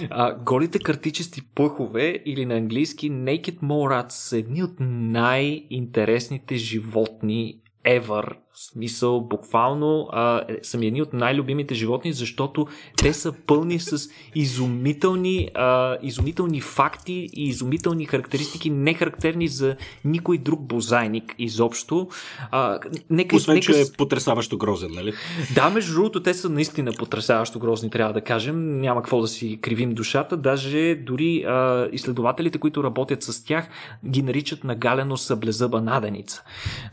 А, 0.09 0.35
голите 0.35 0.79
картичести 0.79 1.41
пъхове 1.55 2.19
или 2.25 2.45
на 2.45 2.55
английски 2.55 3.11
Naked 3.11 3.59
Morats 3.59 4.11
са 4.11 4.37
едни 4.37 4.63
от 4.63 4.75
най-интересните 4.79 6.55
животни 6.55 7.59
ever 7.85 8.35
смисъл, 8.55 9.21
буквално 9.21 10.09
а, 10.11 10.41
е, 10.47 10.57
са 10.63 10.77
ми 10.77 10.87
едни 10.87 11.01
от 11.01 11.13
най-любимите 11.13 11.75
животни, 11.75 12.13
защото 12.13 12.67
те 12.97 13.13
са 13.13 13.33
пълни 13.47 13.79
с 13.79 14.09
изумителни, 14.35 15.49
а, 15.53 15.97
изумителни 16.01 16.61
факти 16.61 17.29
и 17.33 17.43
изумителни 17.43 18.05
характеристики, 18.05 18.69
не 18.69 18.93
характерни 18.93 19.47
за 19.47 19.75
никой 20.05 20.37
друг 20.37 20.61
бозайник 20.61 21.35
изобщо. 21.39 22.07
А, 22.51 22.79
нека, 23.09 23.35
Освен, 23.35 23.55
нека... 23.55 23.73
че 23.73 23.81
е 23.81 23.85
потрясаващо 23.97 24.57
грозен, 24.57 24.91
нали? 24.93 25.13
Да, 25.55 25.69
между 25.69 25.93
другото, 25.93 26.23
те 26.23 26.33
са 26.33 26.49
наистина 26.49 26.91
потрясаващо 26.93 27.59
грозни, 27.59 27.89
трябва 27.89 28.13
да 28.13 28.21
кажем. 28.21 28.81
Няма 28.81 29.01
какво 29.01 29.21
да 29.21 29.27
си 29.27 29.59
кривим 29.61 29.93
душата. 29.93 30.37
Даже 30.37 30.95
дори 30.95 31.43
а, 31.43 31.87
изследователите, 31.91 32.57
които 32.57 32.83
работят 32.83 33.23
с 33.23 33.45
тях, 33.45 33.67
ги 34.05 34.21
наричат 34.21 34.63
нагалено 34.63 35.17
съблезъба 35.17 35.81
наденица. 35.81 36.43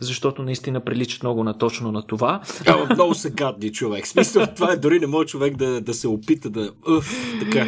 Защото 0.01 0.43
наистина 0.43 0.81
приличат 0.81 1.23
много 1.23 1.45
на 1.45 1.52
на 1.53 1.59
точно 1.59 1.93
на 1.93 2.03
това. 2.03 2.41
А, 2.67 2.95
много 2.95 3.15
са 3.15 3.31
гадни 3.31 3.73
човек. 3.73 4.07
Смисъл, 4.07 4.47
това 4.57 4.73
е 4.73 4.77
дори 4.77 5.01
не 5.01 5.07
може 5.07 5.29
човек 5.29 5.57
да, 5.57 5.81
да 5.81 5.95
се 5.95 6.09
опита 6.09 6.51
да... 6.51 6.73
Уф, 6.99 7.15
така. 7.41 7.67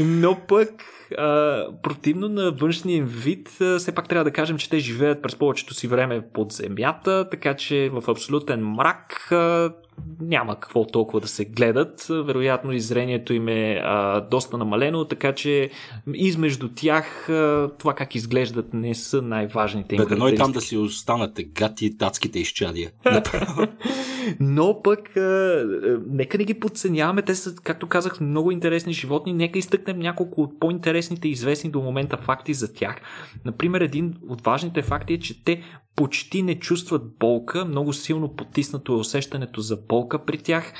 Но 0.00 0.38
пък 0.48 0.70
а, 1.18 1.64
противно 1.82 2.28
на 2.28 2.50
външния 2.50 3.04
вид, 3.04 3.60
а, 3.60 3.78
все 3.78 3.92
пак 3.92 4.08
трябва 4.08 4.24
да 4.24 4.30
кажем, 4.30 4.58
че 4.58 4.70
те 4.70 4.78
живеят 4.78 5.22
през 5.22 5.36
повечето 5.36 5.74
си 5.74 5.86
време 5.86 6.22
под 6.32 6.52
земята, 6.52 7.28
така 7.30 7.54
че 7.54 7.90
в 7.92 8.10
абсолютен 8.10 8.66
мрак 8.66 9.32
а, 9.32 9.72
няма 10.20 10.60
какво 10.60 10.86
толкова 10.86 11.20
да 11.20 11.28
се 11.28 11.44
гледат. 11.44 12.06
Вероятно 12.08 12.72
и 12.72 12.80
зрението 12.80 13.32
им 13.32 13.48
е 13.48 13.80
а, 13.84 14.20
доста 14.20 14.58
намалено, 14.58 15.04
така 15.04 15.32
че 15.32 15.70
измежду 16.14 16.68
тях 16.68 17.28
а, 17.28 17.70
това 17.78 17.94
как 17.94 18.14
изглеждат 18.14 18.74
не 18.74 18.94
са 18.94 19.22
най-важните 19.22 19.94
им 19.94 20.04
Бе, 20.08 20.30
и 20.30 20.36
там 20.36 20.52
да 20.52 20.60
си 20.60 20.76
останат 20.76 21.40
гати 21.54 21.98
татските 21.98 22.38
изчадия. 22.38 22.90
Но 24.40 24.82
пък 24.82 25.16
а, 25.16 25.64
нека 26.10 26.38
не 26.38 26.44
ги 26.44 26.54
подценяваме. 26.54 27.22
Те 27.22 27.34
са, 27.34 27.54
както 27.54 27.86
казах, 27.86 28.20
много 28.20 28.50
интересни 28.50 28.92
животни. 28.92 29.32
Нека 29.32 29.58
изтъкнем 29.58 29.98
няколко 29.98 30.42
от 30.42 30.60
по-интересните 30.60 31.28
известни 31.28 31.70
до 31.70 31.80
момента 31.80 32.16
факти 32.16 32.54
за 32.54 32.72
тях. 32.72 32.96
Например, 33.44 33.80
един 33.80 34.14
от 34.28 34.40
важните 34.44 34.82
факти 34.82 35.14
е, 35.14 35.18
че 35.18 35.44
те 35.44 35.62
почти 35.96 36.42
не 36.42 36.58
чувстват 36.58 37.02
болка, 37.18 37.64
много 37.64 37.92
силно 37.92 38.36
потиснато 38.36 38.92
е 38.92 38.96
усещането 38.96 39.60
за 39.60 39.76
болка 39.76 40.24
при 40.24 40.38
тях. 40.38 40.72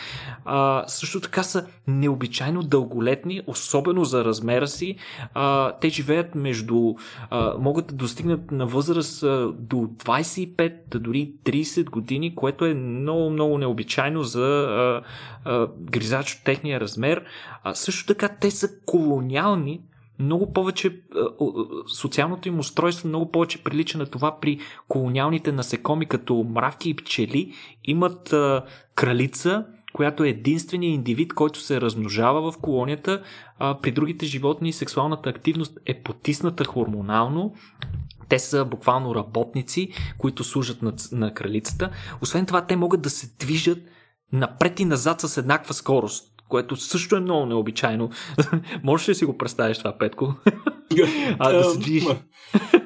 А, 0.44 0.85
също 0.87 1.20
така 1.20 1.42
са 1.42 1.66
необичайно 1.87 2.62
дълголетни, 2.62 3.42
особено 3.46 4.05
за 4.05 4.24
размера 4.24 4.68
си. 4.68 4.96
А, 5.35 5.72
те 5.72 5.88
живеят 5.88 6.35
между, 6.35 6.94
а, 7.31 7.55
могат 7.59 7.87
да 7.87 7.94
достигнат 7.94 8.50
на 8.50 8.66
възраст 8.66 9.22
а, 9.22 9.53
до 9.59 9.77
25, 9.77 10.98
дори 10.98 11.33
30 11.44 11.90
години, 11.90 12.35
което 12.35 12.64
е 12.64 12.74
много, 12.74 13.31
много 13.31 13.59
необичайно 13.59 14.22
за 14.22 14.42
а, 14.44 15.03
а, 15.44 15.68
гризач 15.81 16.35
от 16.35 16.44
техния 16.44 16.81
размер. 16.81 17.24
А, 17.62 17.74
също 17.74 18.07
така 18.07 18.29
те 18.29 18.50
са 18.50 18.68
колониални, 18.87 19.81
много 20.18 20.53
повече 20.53 21.00
социалното 21.96 22.48
им 22.48 22.59
устройство 22.59 23.09
много 23.09 23.31
повече 23.33 23.64
прилича 23.64 23.98
на 23.98 24.07
това 24.07 24.40
при 24.40 24.59
колониалните 24.88 25.53
насекоми, 25.53 26.07
като 26.07 26.46
мравки 26.50 26.90
и 26.90 26.96
пчели, 26.96 27.53
имат 27.85 28.33
а, 28.33 28.64
кралица, 28.94 29.66
която 29.92 30.24
е 30.24 30.29
единственият 30.29 30.94
индивид, 30.94 31.35
който 31.35 31.61
се 31.61 31.81
размножава 31.81 32.53
в 32.53 32.59
колонията. 32.59 33.22
А, 33.59 33.79
при 33.79 33.92
другите 33.92 34.27
животни 34.27 34.72
сексуалната 34.72 35.31
активност 35.31 35.79
е 35.87 36.03
потисната 36.03 36.64
хормонално. 36.64 37.55
Те 38.29 38.38
са 38.38 38.64
буквално 38.64 39.14
работници, 39.14 39.88
които 40.18 40.44
служат 40.44 40.83
на, 40.83 40.92
на 41.12 41.35
кралицата. 41.35 41.90
Освен 42.22 42.46
това, 42.46 42.66
те 42.66 42.77
могат 42.77 43.03
да 43.03 43.11
се 43.11 43.31
движат 43.38 43.79
напред 44.33 44.81
и 44.81 44.85
назад 44.85 45.20
с 45.20 45.37
еднаква 45.37 45.74
скорост 45.74 46.34
което 46.55 46.77
също 46.77 47.17
е 47.17 47.21
много 47.21 47.47
необичайно. 47.47 48.11
Можеш 48.83 49.09
ли 49.09 49.14
си 49.14 49.25
го 49.25 49.38
представиш 49.38 49.79
това, 49.79 49.99
Петко? 49.99 50.35
а, 51.38 51.53
да 51.53 51.64
се 51.64 51.79
движи 51.79 52.09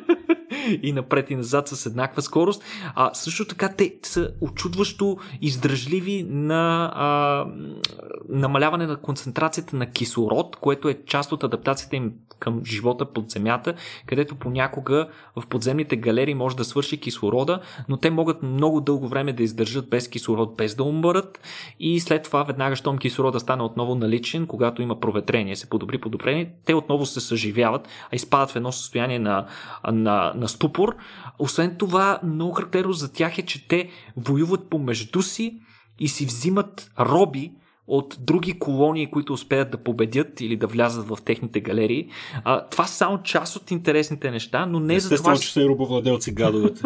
и 0.83 0.93
напред 0.93 1.31
и 1.31 1.37
назад 1.37 1.69
с 1.69 1.87
еднаква 1.87 2.23
скорост. 2.23 2.65
А 2.95 3.15
също 3.15 3.45
така 3.45 3.69
те 3.77 3.95
са 4.03 4.31
очудващо 4.41 5.17
издръжливи 5.43 6.27
на 6.29 6.93
а, 6.95 7.47
намаляване 8.29 8.87
на 8.87 8.97
концентрацията 8.97 9.77
на 9.77 9.91
кислород, 9.91 10.57
което 10.57 10.89
е 10.89 10.99
част 11.07 11.33
от 11.33 11.45
адаптацията 11.45 11.97
им 11.97 12.13
към 12.39 12.65
живота 12.65 13.05
под 13.05 13.31
земята, 13.31 13.75
където 14.07 14.35
понякога 14.35 15.09
в 15.37 15.47
подземните 15.47 15.97
галерии 15.97 16.35
може 16.35 16.57
да 16.57 16.65
свърши 16.65 17.01
кислорода, 17.01 17.61
но 17.89 17.97
те 17.97 18.11
могат 18.11 18.43
много 18.43 18.81
дълго 18.81 19.09
време 19.09 19.33
да 19.33 19.43
издържат 19.43 19.89
без 19.89 20.09
кислород, 20.09 20.57
без 20.57 20.75
да 20.75 20.85
умрат 20.85 21.41
и 21.81 22.01
след 22.01 22.23
това 22.23 22.43
веднага, 22.43 22.77
щом 22.77 22.99
кислорода 22.99 23.41
стане 23.41 23.63
отново 23.63 23.95
наличен, 23.95 24.47
когато 24.47 24.83
има 24.83 25.01
проветрение, 25.01 25.57
се 25.57 25.69
подобри 25.69 25.99
подобрение, 25.99 26.53
те 26.65 26.75
отново 26.75 27.07
се 27.07 27.21
съживяват, 27.21 27.89
а 28.13 28.17
изпадат 28.17 28.51
в 28.51 28.57
едно 28.57 28.73
състояние 28.73 29.19
на, 29.19 29.47
на, 29.93 30.33
на 30.37 30.49
ступор. 30.59 30.97
Освен 31.39 31.77
това, 31.79 32.21
много 32.25 32.53
характерно 32.53 32.93
за 32.93 33.13
тях 33.13 33.39
е, 33.39 33.43
че 33.43 33.69
те 33.69 33.89
воюват 34.17 34.71
помежду 34.71 35.23
си 35.23 35.61
и 36.01 36.09
си 36.09 36.27
взимат 36.27 36.91
роби, 37.01 37.53
от 37.89 38.17
други 38.21 38.59
колонии, 38.59 39.11
които 39.11 39.33
успеят 39.33 39.71
да 39.71 39.79
победят 39.79 40.41
или 40.41 40.57
да 40.57 40.67
влязат 40.67 41.09
в 41.09 41.19
техните 41.25 41.61
галерии. 41.61 42.09
А, 42.45 42.69
това 42.69 42.85
са 42.87 42.95
само 42.95 43.23
част 43.23 43.57
от 43.57 43.71
интересните 43.71 44.31
неща, 44.31 44.67
но 44.67 44.81
не 44.81 45.01
за 45.01 45.17
това. 45.17 45.37
че 45.37 45.53
са 45.53 45.63
и 45.63 45.69
робовладелци 45.69 46.35
гадовете. 46.35 46.83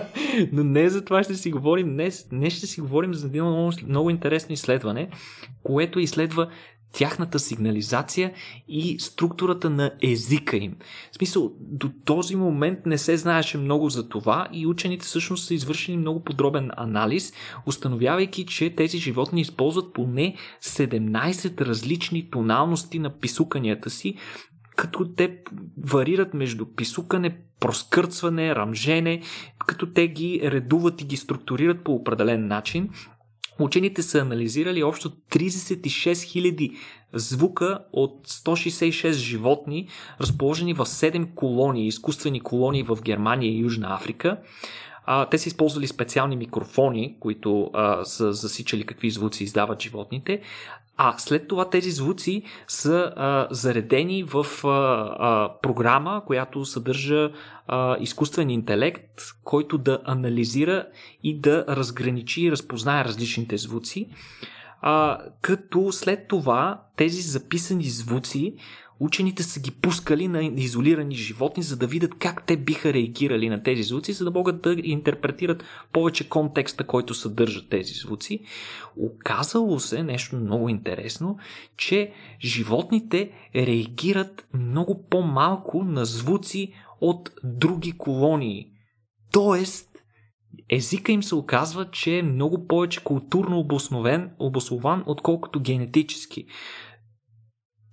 но 0.52 0.64
не 0.64 0.88
за 0.88 1.04
това 1.04 1.22
ще 1.22 1.34
си 1.34 1.50
говорим. 1.50 1.90
Днес, 1.92 2.28
днес 2.30 2.52
ще 2.52 2.66
си 2.66 2.80
говорим 2.80 3.14
за 3.14 3.26
едно 3.26 3.50
много, 3.50 3.72
много 3.86 4.10
интересно 4.10 4.52
изследване, 4.52 5.08
което 5.62 6.00
изследва 6.00 6.48
тяхната 6.92 7.38
сигнализация 7.38 8.32
и 8.68 8.96
структурата 9.00 9.70
на 9.70 9.90
езика 10.02 10.56
им. 10.56 10.76
В 11.12 11.16
смисъл, 11.16 11.52
до 11.60 11.90
този 12.04 12.36
момент 12.36 12.78
не 12.86 12.98
се 12.98 13.16
знаеше 13.16 13.58
много 13.58 13.90
за 13.90 14.08
това 14.08 14.48
и 14.52 14.66
учените 14.66 15.06
всъщност 15.06 15.46
са 15.46 15.54
извършили 15.54 15.96
много 15.96 16.24
подробен 16.24 16.70
анализ, 16.76 17.32
установявайки, 17.66 18.46
че 18.46 18.74
тези 18.74 18.98
животни 18.98 19.40
използват 19.40 19.92
поне 19.92 20.36
17 20.62 21.60
различни 21.60 22.30
тоналности 22.30 22.98
на 22.98 23.18
писуканията 23.18 23.90
си, 23.90 24.14
като 24.76 25.08
те 25.16 25.38
варират 25.78 26.34
между 26.34 26.66
писукане, 26.66 27.38
проскърцване, 27.60 28.54
рамжене, 28.54 29.22
като 29.66 29.92
те 29.92 30.08
ги 30.08 30.40
редуват 30.44 31.00
и 31.00 31.04
ги 31.04 31.16
структурират 31.16 31.84
по 31.84 31.94
определен 31.94 32.46
начин. 32.46 32.90
Учените 33.62 34.02
са 34.02 34.18
анализирали 34.18 34.82
общо 34.82 35.10
36 35.10 36.12
000 36.12 36.76
звука 37.12 37.78
от 37.92 38.28
166 38.28 39.10
животни, 39.10 39.88
разположени 40.20 40.74
в 40.74 40.86
7 40.86 41.34
колонии, 41.34 41.86
изкуствени 41.86 42.40
колонии 42.40 42.82
в 42.82 42.98
Германия 43.02 43.52
и 43.52 43.58
Южна 43.58 43.94
Африка. 43.94 44.36
А, 45.06 45.26
те 45.26 45.38
са 45.38 45.48
използвали 45.48 45.86
специални 45.86 46.36
микрофони, 46.36 47.16
които 47.20 47.70
а, 47.74 48.04
са 48.04 48.32
засичали 48.32 48.84
какви 48.84 49.10
звуци 49.10 49.44
издават 49.44 49.82
животните, 49.82 50.40
а 50.96 51.18
след 51.18 51.48
това 51.48 51.70
тези 51.70 51.90
звуци 51.90 52.42
са 52.68 53.12
а, 53.16 53.48
заредени 53.50 54.22
в 54.22 54.46
а, 54.64 54.68
а, 54.68 55.50
програма, 55.62 56.22
която 56.26 56.64
съдържа 56.64 57.30
а, 57.66 57.96
изкуствен 58.00 58.50
интелект, 58.50 59.22
който 59.44 59.78
да 59.78 59.98
анализира 60.04 60.86
и 61.22 61.40
да 61.40 61.64
разграничи 61.68 62.42
и 62.42 62.50
разпознае 62.50 63.04
различните 63.04 63.56
звуци. 63.56 64.08
А, 64.80 65.18
като 65.40 65.92
след 65.92 66.28
това 66.28 66.80
тези 66.96 67.22
записани 67.22 67.84
звуци 67.84 68.54
учените 69.02 69.42
са 69.42 69.60
ги 69.60 69.70
пускали 69.70 70.28
на 70.28 70.44
изолирани 70.44 71.14
животни, 71.14 71.62
за 71.62 71.76
да 71.76 71.86
видят 71.86 72.14
как 72.18 72.46
те 72.46 72.56
биха 72.56 72.92
реагирали 72.92 73.48
на 73.48 73.62
тези 73.62 73.82
звуци, 73.82 74.12
за 74.12 74.24
да 74.24 74.30
могат 74.30 74.62
да 74.62 74.76
интерпретират 74.82 75.64
повече 75.92 76.28
контекста, 76.28 76.84
който 76.84 77.14
съдържат 77.14 77.68
тези 77.70 77.94
звуци. 77.94 78.40
Оказало 78.96 79.80
се 79.80 80.02
нещо 80.02 80.36
много 80.36 80.68
интересно, 80.68 81.38
че 81.76 82.12
животните 82.44 83.30
реагират 83.54 84.46
много 84.54 85.06
по-малко 85.10 85.84
на 85.84 86.04
звуци 86.04 86.72
от 87.00 87.30
други 87.44 87.92
колонии. 87.92 88.66
Тоест, 89.32 89.88
езика 90.68 91.12
им 91.12 91.22
се 91.22 91.34
оказва, 91.34 91.90
че 91.90 92.18
е 92.18 92.22
много 92.22 92.66
повече 92.66 93.04
културно 93.04 93.58
обосновен, 93.58 94.30
обоснован, 94.38 95.04
отколкото 95.06 95.60
генетически. 95.60 96.46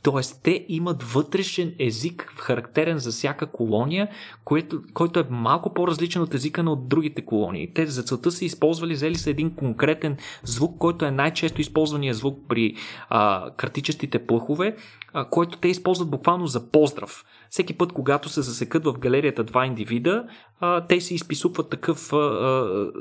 Тоест, 0.04 0.40
те 0.44 0.66
имат 0.70 1.04
вътрешен 1.04 1.76
език, 1.80 2.34
характерен 2.38 2.98
за 2.98 3.12
всяка 3.12 3.46
колония, 3.46 4.08
което, 4.44 4.82
който 4.94 5.20
е 5.20 5.28
малко 5.30 5.74
по-различен 5.74 6.22
от 6.22 6.34
езика 6.34 6.64
на 6.64 6.72
от 6.72 6.88
другите 6.88 7.26
колонии. 7.26 7.74
Те 7.74 7.86
за 7.86 8.04
целта 8.04 8.32
са 8.32 8.46
използвали, 8.46 8.94
взели 8.94 9.16
са 9.16 9.30
един 9.30 9.56
конкретен 9.56 10.18
звук, 10.44 10.78
който 10.78 11.06
е 11.06 11.12
най-често 11.12 11.62
използвания 11.62 12.14
звук 12.14 12.40
при 12.50 12.76
а, 13.10 13.52
картичестите 13.58 14.26
плъхове, 14.26 14.76
а, 15.14 15.30
който 15.30 15.58
те 15.58 15.68
използват 15.68 16.10
буквално 16.10 16.48
за 16.48 16.72
поздрав. 16.72 17.26
Всеки 17.50 17.74
път, 17.74 17.94
когато 17.94 18.30
се 18.30 18.42
засекат 18.42 18.86
в 18.86 19.00
галерията 19.00 19.44
два 19.44 19.66
индивида, 19.66 20.24
а, 20.60 20.88
те 20.88 21.02
си 21.02 21.14
изписупват 21.14 21.70
такъв. 21.70 22.14
А, 22.14 22.92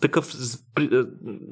такъв 0.00 0.34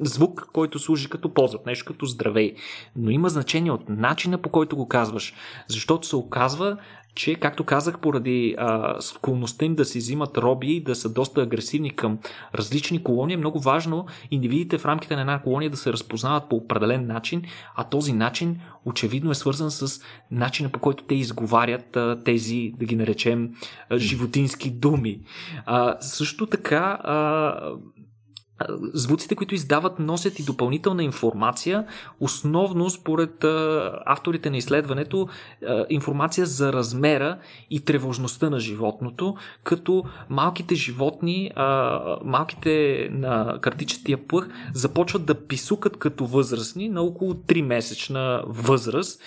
звук, 0.00 0.48
който 0.52 0.78
служи 0.78 1.08
като 1.08 1.34
поздрав, 1.34 1.60
нещо 1.66 1.84
като 1.92 2.06
здравей. 2.06 2.54
Но 2.96 3.10
има 3.10 3.28
значение 3.28 3.72
от 3.72 3.88
начина 3.88 4.38
по 4.38 4.48
който 4.48 4.76
го 4.76 4.88
казваш, 4.88 5.34
защото 5.68 6.06
се 6.06 6.16
оказва, 6.16 6.76
че, 7.14 7.34
както 7.34 7.64
казах, 7.64 7.98
поради 7.98 8.54
а, 8.58 9.00
склонността 9.00 9.64
им 9.64 9.74
да 9.74 9.84
си 9.84 9.98
взимат 9.98 10.38
роби 10.38 10.72
и 10.72 10.82
да 10.82 10.94
са 10.94 11.12
доста 11.12 11.42
агресивни 11.42 11.90
към 11.90 12.18
различни 12.54 13.02
колонии, 13.02 13.34
е 13.34 13.36
много 13.36 13.60
важно 13.60 14.06
индивидите 14.30 14.78
в 14.78 14.84
рамките 14.84 15.14
на 15.14 15.20
една 15.20 15.42
колония 15.42 15.70
да 15.70 15.76
се 15.76 15.92
разпознават 15.92 16.48
по 16.48 16.56
определен 16.56 17.06
начин, 17.06 17.42
а 17.76 17.84
този 17.84 18.12
начин 18.12 18.60
очевидно 18.84 19.30
е 19.30 19.34
свързан 19.34 19.70
с 19.70 20.00
начина 20.30 20.68
по 20.68 20.78
който 20.78 21.04
те 21.04 21.14
изговарят 21.14 21.96
а, 21.96 22.18
тези, 22.24 22.72
да 22.78 22.84
ги 22.84 22.96
наречем, 22.96 23.50
а, 23.90 23.98
животински 23.98 24.70
думи. 24.70 25.20
А, 25.66 25.96
също 26.00 26.46
така, 26.46 26.98
а, 27.04 27.54
звуците, 28.94 29.34
които 29.34 29.54
издават, 29.54 29.98
носят 29.98 30.38
и 30.38 30.44
допълнителна 30.44 31.04
информация, 31.04 31.86
основно 32.20 32.90
според 32.90 33.44
авторите 34.06 34.50
на 34.50 34.56
изследването, 34.56 35.28
информация 35.90 36.46
за 36.46 36.72
размера 36.72 37.38
и 37.70 37.80
тревожността 37.80 38.50
на 38.50 38.60
животното, 38.60 39.34
като 39.64 40.04
малките 40.28 40.74
животни, 40.74 41.50
малките 42.24 43.08
на 43.12 43.58
картичетия 43.60 44.26
плъх, 44.26 44.48
започват 44.74 45.26
да 45.26 45.46
писукат 45.46 45.96
като 45.96 46.26
възрастни 46.26 46.88
на 46.88 47.02
около 47.02 47.34
3 47.34 47.62
месечна 47.62 48.42
възраст. 48.46 49.22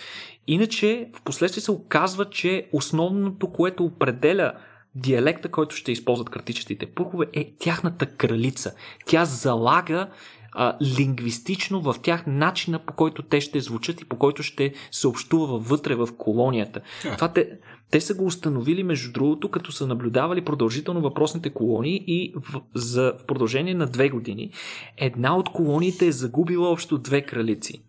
Иначе, 0.47 1.09
в 1.15 1.21
последствие 1.21 1.61
се 1.61 1.71
оказва, 1.71 2.25
че 2.25 2.69
основното, 2.73 3.47
което 3.47 3.83
определя 3.83 4.53
диалекта, 4.95 5.49
който 5.49 5.75
ще 5.75 5.91
използват 5.91 6.29
картичетите 6.29 6.85
пухове, 6.85 7.25
е 7.33 7.51
тяхната 7.59 8.05
кралица. 8.05 8.73
Тя 9.05 9.25
залага 9.25 10.09
а, 10.51 10.77
лингвистично 10.81 11.81
в 11.81 11.95
тях 12.01 12.23
начина 12.27 12.79
по 12.79 12.93
който 12.93 13.21
те 13.21 13.41
ще 13.41 13.59
звучат 13.59 14.01
и 14.01 14.05
по 14.05 14.17
който 14.17 14.43
ще 14.43 14.73
се 14.91 15.07
общува 15.07 15.57
вътре 15.57 15.95
в 15.95 16.09
колонията. 16.17 16.81
Yeah. 17.01 17.15
Това 17.15 17.33
те, 17.33 17.49
те 17.91 18.01
са 18.01 18.13
го 18.13 18.25
установили, 18.25 18.83
между 18.83 19.11
другото, 19.11 19.51
като 19.51 19.71
са 19.71 19.87
наблюдавали 19.87 20.45
продължително 20.45 21.01
въпросните 21.01 21.49
колонии 21.49 22.03
и 22.07 22.33
в, 22.35 22.61
за, 22.75 23.13
в 23.19 23.25
продължение 23.25 23.73
на 23.73 23.87
две 23.87 24.09
години 24.09 24.51
една 24.97 25.37
от 25.37 25.49
колониите 25.49 26.07
е 26.07 26.11
загубила 26.11 26.69
общо 26.69 26.97
две 26.97 27.21
кралици. 27.21 27.83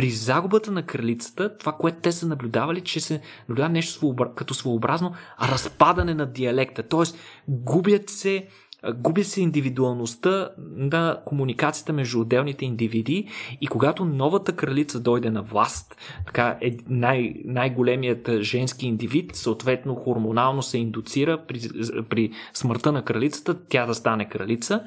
При 0.00 0.10
загубата 0.10 0.70
на 0.70 0.82
кралицата, 0.82 1.58
това, 1.58 1.72
което 1.72 1.98
те 2.02 2.12
са 2.12 2.26
наблюдавали, 2.26 2.80
че 2.80 3.00
се 3.00 3.20
наблюдава 3.48 3.68
нещо 3.68 4.16
като 4.36 4.54
своеобразно 4.54 5.14
разпадане 5.42 6.14
на 6.14 6.26
диалекта. 6.26 6.82
Тоест, 6.82 7.18
губят 7.48 8.10
се 8.10 8.46
губи 8.94 9.24
се 9.24 9.40
индивидуалността 9.40 10.48
на 10.76 11.20
комуникацията 11.24 11.92
между 11.92 12.20
отделните 12.20 12.64
индивиди 12.64 13.28
и 13.60 13.66
когато 13.66 14.04
новата 14.04 14.52
кралица 14.52 15.00
дойде 15.00 15.30
на 15.30 15.42
власт, 15.42 15.96
така 16.26 16.58
е 16.60 16.76
най- 16.88 17.34
най-големият 17.44 18.30
женски 18.40 18.86
индивид, 18.86 19.36
съответно 19.36 19.94
хормонално 19.94 20.62
се 20.62 20.78
индуцира 20.78 21.38
при, 21.48 21.60
при 22.08 22.30
смъртта 22.54 22.92
на 22.92 23.02
кралицата, 23.02 23.56
тя 23.68 23.86
да 23.86 23.94
стане 23.94 24.28
кралица, 24.28 24.84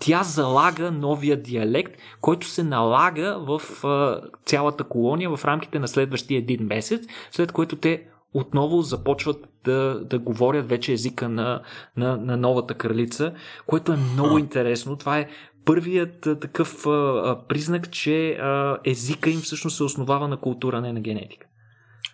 тя 0.00 0.22
залага 0.22 0.90
новия 0.90 1.42
диалект, 1.42 1.96
който 2.20 2.46
се 2.46 2.62
налага 2.62 3.38
в 3.38 3.62
цялата 4.44 4.84
колония 4.84 5.36
в 5.36 5.44
рамките 5.44 5.78
на 5.78 5.88
следващия 5.88 6.38
един 6.38 6.66
месец, 6.66 7.04
след 7.30 7.52
което 7.52 7.76
те 7.76 8.02
отново 8.34 8.82
започват 8.82 9.48
да, 9.64 10.00
да 10.04 10.18
говорят 10.18 10.68
вече 10.68 10.92
езика 10.92 11.28
на, 11.28 11.62
на, 11.96 12.16
на 12.16 12.36
новата 12.36 12.74
кралица, 12.74 13.34
което 13.66 13.92
е 13.92 13.96
много 13.96 14.38
интересно. 14.38 14.96
Това 14.96 15.18
е 15.18 15.28
първият 15.64 16.20
такъв 16.20 16.86
а, 16.86 17.38
признак, 17.48 17.90
че 17.90 18.32
а, 18.32 18.78
езика 18.84 19.30
им 19.30 19.40
всъщност 19.40 19.76
се 19.76 19.84
основава 19.84 20.28
на 20.28 20.36
култура, 20.36 20.80
не 20.80 20.92
на 20.92 21.00
генетика. 21.00 21.46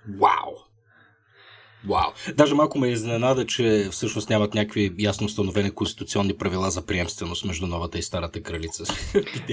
Вау! 0.09 0.70
Вау. 1.89 2.35
Даже 2.35 2.55
малко 2.55 2.79
ме 2.79 2.89
изненада, 2.89 3.47
че 3.47 3.89
всъщност 3.91 4.31
нямат 4.31 4.55
някакви 4.55 4.95
ясно 4.99 5.27
установени 5.27 5.71
конституционни 5.71 6.35
правила 6.35 6.71
за 6.71 6.87
приемственост 6.87 7.45
между 7.45 7.67
новата 7.67 7.99
и 7.99 8.03
старата 8.03 8.43
кралица. 8.43 8.85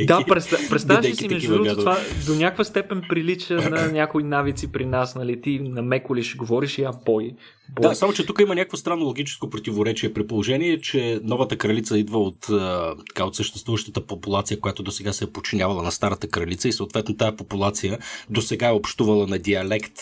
да, 0.07 0.23
представяш 0.69 1.15
си, 1.15 1.27
между 1.27 1.53
другото, 1.53 1.75
това 1.75 1.97
до 2.25 2.35
някаква 2.35 2.63
степен 2.63 3.01
прилича 3.09 3.69
на 3.69 3.91
някои 3.91 4.23
навици 4.23 4.71
при 4.71 4.85
нас, 4.85 5.15
нали? 5.15 5.41
Ти 5.41 5.59
на 5.59 5.81
меко 5.81 6.15
ли 6.15 6.23
ще 6.23 6.37
говориш 6.37 6.77
и 6.77 6.81
я 6.81 6.91
бой. 7.05 7.31
Да, 7.81 7.95
само 7.95 8.13
че 8.13 8.25
тук 8.25 8.39
има 8.39 8.55
някакво 8.55 8.77
странно 8.77 9.05
логическо 9.05 9.49
противоречие 9.49 10.13
при 10.13 10.27
положение, 10.27 10.81
че 10.81 11.19
новата 11.23 11.57
кралица 11.57 11.99
идва 11.99 12.19
от, 12.19 12.47
така, 13.07 13.25
от 13.25 13.35
съществуващата 13.35 14.05
популация, 14.05 14.59
която 14.59 14.83
до 14.83 14.91
сега 14.91 15.13
се 15.13 15.23
е 15.23 15.27
подчинявала 15.27 15.83
на 15.83 15.91
старата 15.91 16.27
кралица 16.27 16.67
и 16.67 16.73
съответно 16.73 17.17
тази 17.17 17.37
популация 17.37 17.99
до 18.29 18.41
сега 18.41 18.67
е 18.67 18.71
общувала 18.71 19.27
на 19.27 19.39
диалект 19.39 19.93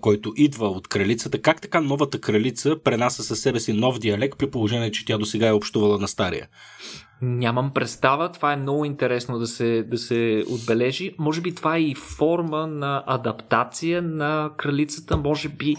който 0.00 0.32
идва 0.36 0.68
от 0.68 0.88
кралицата, 0.88 1.42
как 1.42 1.60
така 1.60 1.80
новата 1.80 2.20
кралица 2.20 2.76
пренася 2.84 3.22
със 3.22 3.40
себе 3.40 3.60
си 3.60 3.72
нов 3.72 3.98
диалект 3.98 4.38
при 4.38 4.50
положение, 4.50 4.90
че 4.90 5.04
тя 5.04 5.18
до 5.18 5.24
сега 5.24 5.48
е 5.48 5.52
общувала 5.52 5.98
на 5.98 6.08
стария? 6.08 6.48
Нямам 7.22 7.70
представа, 7.70 8.32
това 8.32 8.52
е 8.52 8.56
много 8.56 8.84
интересно 8.84 9.38
да 9.38 9.46
се, 9.46 9.82
да 9.82 9.98
се 9.98 10.44
отбележи. 10.50 11.14
Може 11.18 11.40
би 11.40 11.54
това 11.54 11.76
е 11.76 11.80
и 11.80 11.94
форма 11.94 12.66
на 12.66 13.04
адаптация 13.06 14.02
на 14.02 14.50
кралицата, 14.56 15.16
може 15.16 15.48
би 15.48 15.76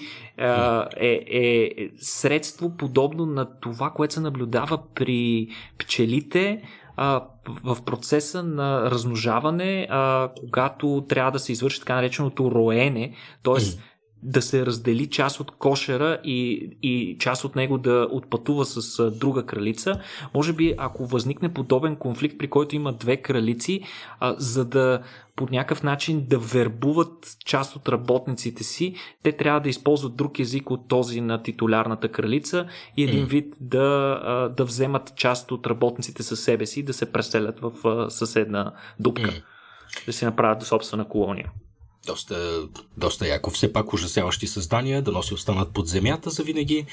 е, 0.97 1.19
е, 1.29 1.71
средство 1.97 2.77
подобно 2.77 3.25
на 3.25 3.59
това, 3.59 3.89
което 3.89 4.13
се 4.13 4.19
наблюдава 4.19 4.79
при 4.95 5.47
пчелите, 5.77 6.61
в 7.63 7.77
процеса 7.85 8.43
на 8.43 8.91
размножаване, 8.91 9.87
когато 10.39 11.05
трябва 11.09 11.31
да 11.31 11.39
се 11.39 11.51
извърши 11.51 11.79
така 11.79 11.95
нареченото 11.95 12.51
роене, 12.51 13.13
т.е. 13.43 13.61
Да 14.23 14.41
се 14.41 14.65
раздели 14.65 15.07
част 15.07 15.39
от 15.39 15.51
кошера 15.51 16.19
и, 16.23 16.69
и 16.83 17.17
част 17.19 17.43
от 17.43 17.55
него 17.55 17.77
да 17.77 18.07
отпътува 18.11 18.65
с 18.65 19.11
друга 19.11 19.45
кралица. 19.45 19.99
Може 20.33 20.53
би, 20.53 20.73
ако 20.77 21.05
възникне 21.05 21.53
подобен 21.53 21.95
конфликт, 21.95 22.37
при 22.37 22.47
който 22.47 22.75
има 22.75 22.93
две 22.93 23.17
кралици, 23.17 23.81
а, 24.19 24.35
за 24.37 24.65
да 24.65 25.01
по 25.37 25.47
някакъв 25.51 25.83
начин 25.83 26.25
да 26.27 26.39
вербуват 26.39 27.37
част 27.45 27.75
от 27.75 27.89
работниците 27.89 28.63
си, 28.63 28.95
те 29.23 29.31
трябва 29.31 29.59
да 29.59 29.69
използват 29.69 30.15
друг 30.15 30.39
език 30.39 30.71
от 30.71 30.87
този 30.87 31.21
на 31.21 31.43
титулярната 31.43 32.11
кралица 32.11 32.67
и 32.97 33.03
един 33.03 33.25
вид 33.25 33.55
да, 33.61 34.49
да 34.57 34.65
вземат 34.65 35.15
част 35.15 35.51
от 35.51 35.67
работниците 35.67 36.23
със 36.23 36.39
себе 36.39 36.65
си 36.65 36.79
и 36.79 36.83
да 36.83 36.93
се 36.93 37.11
преселят 37.11 37.59
в 37.59 37.71
съседна 38.11 38.71
дупка. 38.99 39.43
Да 40.05 40.13
си 40.13 40.25
направят 40.25 40.63
собствена 40.63 41.07
колония. 41.07 41.51
Доста, 42.07 42.67
доста 42.97 43.27
яко. 43.27 43.49
Все 43.49 43.73
пак 43.73 43.93
ужасяващи 43.93 44.47
създания, 44.47 45.01
да 45.01 45.11
носи 45.11 45.33
останат 45.33 45.73
под 45.73 45.87
земята 45.87 46.29
за 46.29 46.43
винаги. 46.43 46.85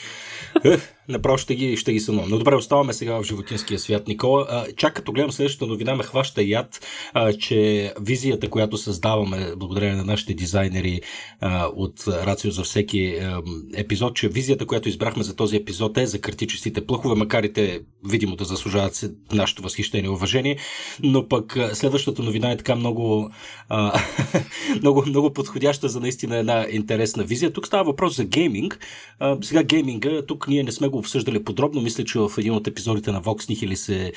Направо 1.08 1.38
ще 1.38 1.54
ги, 1.54 1.76
ще 1.76 1.92
ги 1.92 2.00
сънувам. 2.00 2.30
Но 2.30 2.38
добре, 2.38 2.54
оставаме 2.54 2.92
сега 2.92 3.14
в 3.14 3.24
животинския 3.24 3.78
свят, 3.78 4.08
Никола. 4.08 4.46
А, 4.50 4.66
чак 4.76 4.94
като 4.94 5.12
гледам 5.12 5.32
следващата 5.32 5.66
новина, 5.66 5.94
ме 5.94 6.04
хваща 6.04 6.42
яд, 6.42 6.86
а, 7.12 7.32
че 7.32 7.92
визията, 8.00 8.50
която 8.50 8.76
създаваме 8.76 9.52
благодарение 9.56 9.96
на 9.96 10.04
нашите 10.04 10.34
дизайнери 10.34 11.00
а, 11.40 11.66
от 11.66 12.04
Рацио 12.08 12.50
за 12.50 12.62
всеки 12.62 13.16
а, 13.16 13.42
епизод, 13.74 14.16
че 14.16 14.28
визията, 14.28 14.66
която 14.66 14.88
избрахме 14.88 15.22
за 15.22 15.36
този 15.36 15.56
епизод 15.56 15.98
е 15.98 16.06
за 16.06 16.20
картичестите 16.20 16.86
плъхове, 16.86 17.14
макар 17.14 17.42
и 17.42 17.52
те 17.52 17.80
видимо 18.04 18.36
да 18.36 18.44
заслужават 18.44 19.04
нашето 19.32 19.62
възхищение 19.62 20.06
и 20.06 20.14
уважение. 20.14 20.58
Но 21.02 21.28
пък 21.28 21.58
следващата 21.72 22.22
новина 22.22 22.50
е 22.50 22.56
така 22.56 22.76
много, 22.76 23.30
а, 23.68 24.00
много, 24.80 25.04
много 25.06 25.32
подходяща 25.32 25.88
за 25.88 26.00
наистина 26.00 26.36
една 26.36 26.66
интересна 26.70 27.24
визия. 27.24 27.52
Тук 27.52 27.66
става 27.66 27.84
въпрос 27.84 28.16
за 28.16 28.24
гейминг. 28.24 28.78
А, 29.18 29.38
сега 29.42 29.62
гейминга, 29.62 30.22
тук 30.26 30.48
ние 30.48 30.62
не 30.62 30.72
сме 30.72 30.88
го 30.94 30.98
обсъждали 30.98 31.44
подробно. 31.44 31.80
Мисля, 31.80 32.04
че 32.04 32.18
в 32.18 32.30
един 32.38 32.52
от 32.52 32.66
епизодите 32.66 33.12
на 33.12 33.22
Vox 33.22 33.50
Nihili 33.50 33.74
се, 33.74 34.12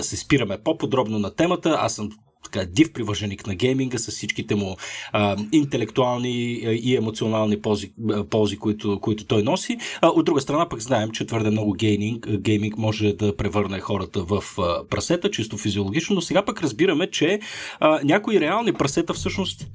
се 0.00 0.16
спираме 0.16 0.58
по-подробно 0.64 1.18
на 1.18 1.34
темата. 1.34 1.76
Аз 1.80 1.94
съм 1.94 2.10
така 2.44 2.64
див 2.64 2.92
привърженик 2.92 3.46
на 3.46 3.54
гейминга 3.54 3.98
с 3.98 4.10
всичките 4.10 4.54
му 4.54 4.76
а, 5.12 5.36
интелектуални 5.52 6.52
и 6.62 6.96
емоционални 6.96 7.60
ползи, 7.60 7.92
ползи 8.30 8.56
които, 8.56 9.00
които 9.00 9.26
той 9.26 9.42
носи. 9.42 9.78
А, 10.00 10.08
от 10.08 10.24
друга 10.24 10.40
страна 10.40 10.68
пък 10.68 10.80
знаем, 10.80 11.10
че 11.10 11.26
твърде 11.26 11.50
много 11.50 11.72
гейминг, 11.72 12.28
гейминг 12.28 12.78
може 12.78 13.12
да 13.12 13.36
превърне 13.36 13.80
хората 13.80 14.22
в 14.22 14.44
а, 14.58 14.86
прасета, 14.88 15.30
чисто 15.30 15.58
физиологично, 15.58 16.14
но 16.14 16.20
сега 16.20 16.44
пък 16.44 16.62
разбираме, 16.62 17.10
че 17.10 17.40
а, 17.80 18.00
някои 18.04 18.40
реални 18.40 18.72
прасета 18.72 19.14
всъщност 19.14 19.68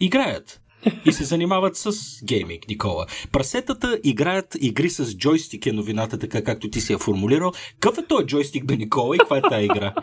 играят 0.00 0.60
и 1.04 1.12
се 1.12 1.24
занимават 1.24 1.76
с 1.76 1.90
гейминг, 2.24 2.68
Никола. 2.68 3.06
Прасетата 3.32 3.98
играят 4.04 4.56
игри 4.60 4.90
с 4.90 5.16
джойстик 5.16 5.66
е 5.66 5.72
новината, 5.72 6.18
така 6.18 6.44
както 6.44 6.70
ти 6.70 6.80
си 6.80 6.92
я 6.92 6.98
формулирал. 6.98 7.52
Какъв 7.80 7.98
е 7.98 8.06
този 8.06 8.26
джойстик, 8.26 8.66
бе, 8.66 8.76
Никола, 8.76 9.16
и 9.16 9.18
каква 9.18 9.36
е 9.36 9.42
тази 9.42 9.64
игра? 9.64 9.94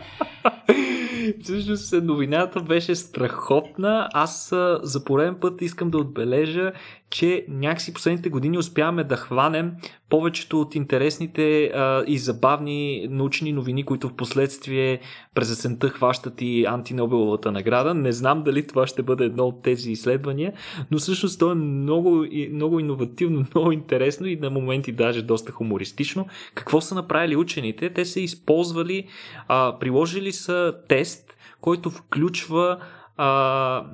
Всъщност 1.42 1.92
новината 1.92 2.60
беше 2.60 2.94
страхотна. 2.94 4.08
Аз 4.12 4.48
за 4.82 5.04
пореден 5.04 5.36
път 5.40 5.62
искам 5.62 5.90
да 5.90 5.98
отбележа, 5.98 6.72
че 7.10 7.44
някакси 7.48 7.94
последните 7.94 8.28
години 8.28 8.58
успяваме 8.58 9.04
да 9.04 9.16
хванем 9.16 9.72
повечето 10.10 10.60
от 10.60 10.74
интересните 10.74 11.64
а, 11.64 12.04
и 12.06 12.18
забавни 12.18 13.08
научни 13.10 13.52
новини, 13.52 13.84
които 13.84 14.08
в 14.08 14.16
последствие 14.16 15.00
през 15.34 15.50
есента 15.50 15.88
хващат 15.88 16.34
и 16.42 16.64
антинобеловата 16.64 17.52
награда. 17.52 17.94
Не 17.94 18.12
знам 18.12 18.42
дали 18.42 18.66
това 18.66 18.86
ще 18.86 19.02
бъде 19.02 19.24
едно 19.24 19.44
от 19.44 19.62
тези 19.62 19.90
изследвания, 19.90 20.52
но 20.90 20.98
всъщност 20.98 21.38
то 21.38 21.50
е 21.50 21.54
много, 21.54 22.26
много 22.52 22.80
иновативно, 22.80 23.44
много 23.54 23.72
интересно 23.72 24.26
и 24.26 24.36
на 24.36 24.50
моменти 24.50 24.92
даже 24.92 25.22
доста 25.22 25.52
хумористично. 25.52 26.26
Какво 26.54 26.80
са 26.80 26.94
направили 26.94 27.36
учените? 27.36 27.90
Те 27.90 28.04
са 28.04 28.20
използвали, 28.20 29.06
а, 29.48 29.78
приложили 29.78 30.32
са 30.32 30.74
тест, 30.88 31.36
който 31.60 31.90
включва 31.90 32.78
а, 33.16 33.84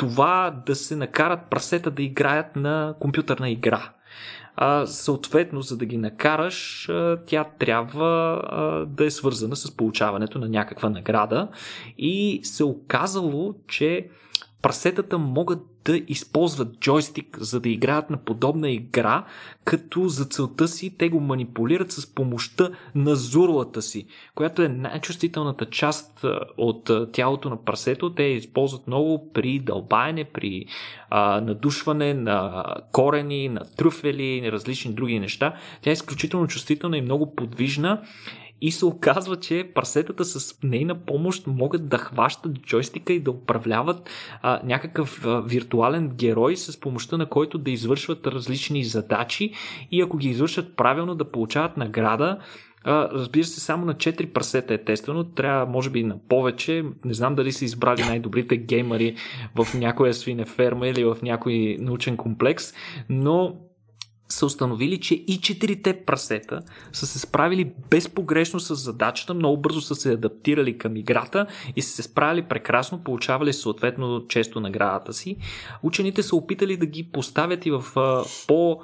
това 0.00 0.62
да 0.66 0.74
се 0.74 0.96
накарат 0.96 1.40
прасета 1.50 1.90
да 1.90 2.02
играят 2.02 2.56
на 2.56 2.94
компютърна 3.00 3.50
игра. 3.50 3.92
А, 4.56 4.86
съответно, 4.86 5.60
за 5.62 5.76
да 5.76 5.86
ги 5.86 5.96
накараш, 5.96 6.88
тя 7.26 7.44
трябва 7.58 8.42
да 8.88 9.04
е 9.04 9.10
свързана 9.10 9.56
с 9.56 9.76
получаването 9.76 10.38
на 10.38 10.48
някаква 10.48 10.88
награда. 10.88 11.48
И 11.98 12.40
се 12.42 12.64
оказало, 12.64 13.54
че 13.68 14.08
прасетата 14.62 15.18
могат 15.18 15.58
да 15.84 16.00
използват 16.08 16.80
джойстик, 16.80 17.38
за 17.40 17.60
да 17.60 17.68
играят 17.68 18.10
на 18.10 18.16
подобна 18.16 18.70
игра, 18.70 19.24
като 19.64 20.08
за 20.08 20.24
целта 20.24 20.68
си 20.68 20.94
те 20.98 21.08
го 21.08 21.20
манипулират 21.20 21.92
с 21.92 22.14
помощта 22.14 22.70
на 22.94 23.16
зурлата 23.16 23.82
си, 23.82 24.06
която 24.34 24.62
е 24.62 24.68
най-чувствителната 24.68 25.66
част 25.66 26.24
от 26.58 26.90
тялото 27.12 27.50
на 27.50 27.64
прасето. 27.64 28.14
Те 28.14 28.22
използват 28.22 28.86
много 28.86 29.32
при 29.32 29.58
дълбаене, 29.58 30.24
при 30.24 30.66
а, 31.10 31.40
надушване 31.40 32.14
на 32.14 32.64
корени, 32.92 33.48
на 33.48 33.60
трюфели 33.76 34.52
различни 34.52 34.92
други 34.92 35.18
неща. 35.18 35.54
Тя 35.82 35.90
е 35.90 35.92
изключително 35.92 36.46
чувствителна 36.46 36.98
и 36.98 37.02
много 37.02 37.34
подвижна 37.34 38.02
и 38.60 38.72
се 38.72 38.86
оказва, 38.86 39.36
че 39.36 39.70
прасетата 39.74 40.24
с 40.24 40.58
нейна 40.62 40.94
помощ 40.94 41.46
могат 41.46 41.88
да 41.88 41.98
хващат 41.98 42.62
джойстика 42.62 43.12
и 43.12 43.20
да 43.20 43.30
управляват 43.30 44.10
а, 44.42 44.60
някакъв 44.64 45.26
а, 45.26 45.40
виртуален 45.40 46.08
герой, 46.08 46.56
с 46.56 46.80
помощта 46.80 47.16
на 47.16 47.26
който 47.26 47.58
да 47.58 47.70
извършват 47.70 48.26
различни 48.26 48.84
задачи 48.84 49.52
и 49.90 50.00
ако 50.00 50.16
ги 50.16 50.28
извършат 50.28 50.76
правилно 50.76 51.14
да 51.14 51.30
получават 51.30 51.76
награда. 51.76 52.38
А, 52.84 53.08
разбира 53.12 53.44
се, 53.44 53.60
само 53.60 53.86
на 53.86 53.94
4 53.94 54.32
прасета 54.32 54.74
е 54.74 54.84
тествано, 54.84 55.24
трябва 55.24 55.66
може 55.66 55.90
би 55.90 56.04
на 56.04 56.18
повече. 56.28 56.84
Не 57.04 57.14
знам 57.14 57.34
дали 57.34 57.52
са 57.52 57.64
избрали 57.64 58.02
най-добрите 58.02 58.56
геймари 58.56 59.16
в 59.54 59.74
някоя 59.74 60.14
свинеферма 60.14 60.88
или 60.88 61.04
в 61.04 61.16
някой 61.22 61.76
научен 61.80 62.16
комплекс, 62.16 62.72
но 63.08 63.56
са 64.32 64.46
установили, 64.46 65.00
че 65.00 65.14
и 65.14 65.40
четирите 65.40 66.04
прасета 66.04 66.62
са 66.92 67.06
се 67.06 67.18
справили 67.18 67.72
безпогрешно 67.90 68.60
с 68.60 68.74
задачата, 68.74 69.34
много 69.34 69.56
бързо 69.56 69.80
са 69.80 69.94
се 69.94 70.12
адаптирали 70.12 70.78
към 70.78 70.96
играта 70.96 71.46
и 71.76 71.82
са 71.82 71.90
се 71.90 72.02
справили 72.02 72.42
прекрасно, 72.42 73.04
получавали 73.04 73.52
съответно 73.52 74.26
често 74.28 74.60
наградата 74.60 75.12
си. 75.12 75.36
Учените 75.82 76.22
са 76.22 76.36
опитали 76.36 76.76
да 76.76 76.86
ги 76.86 77.10
поставят 77.12 77.66
и 77.66 77.70
в 77.70 77.84
по 78.46 78.80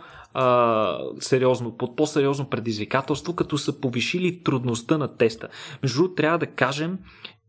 сериозно, 1.20 1.76
под 1.76 1.96
по-сериозно 1.96 2.50
предизвикателство, 2.50 3.36
като 3.36 3.58
са 3.58 3.80
повишили 3.80 4.42
трудността 4.42 4.98
на 4.98 5.16
теста. 5.16 5.48
Между 5.82 5.98
другото, 5.98 6.14
трябва 6.14 6.38
да 6.38 6.46
кажем, 6.46 6.98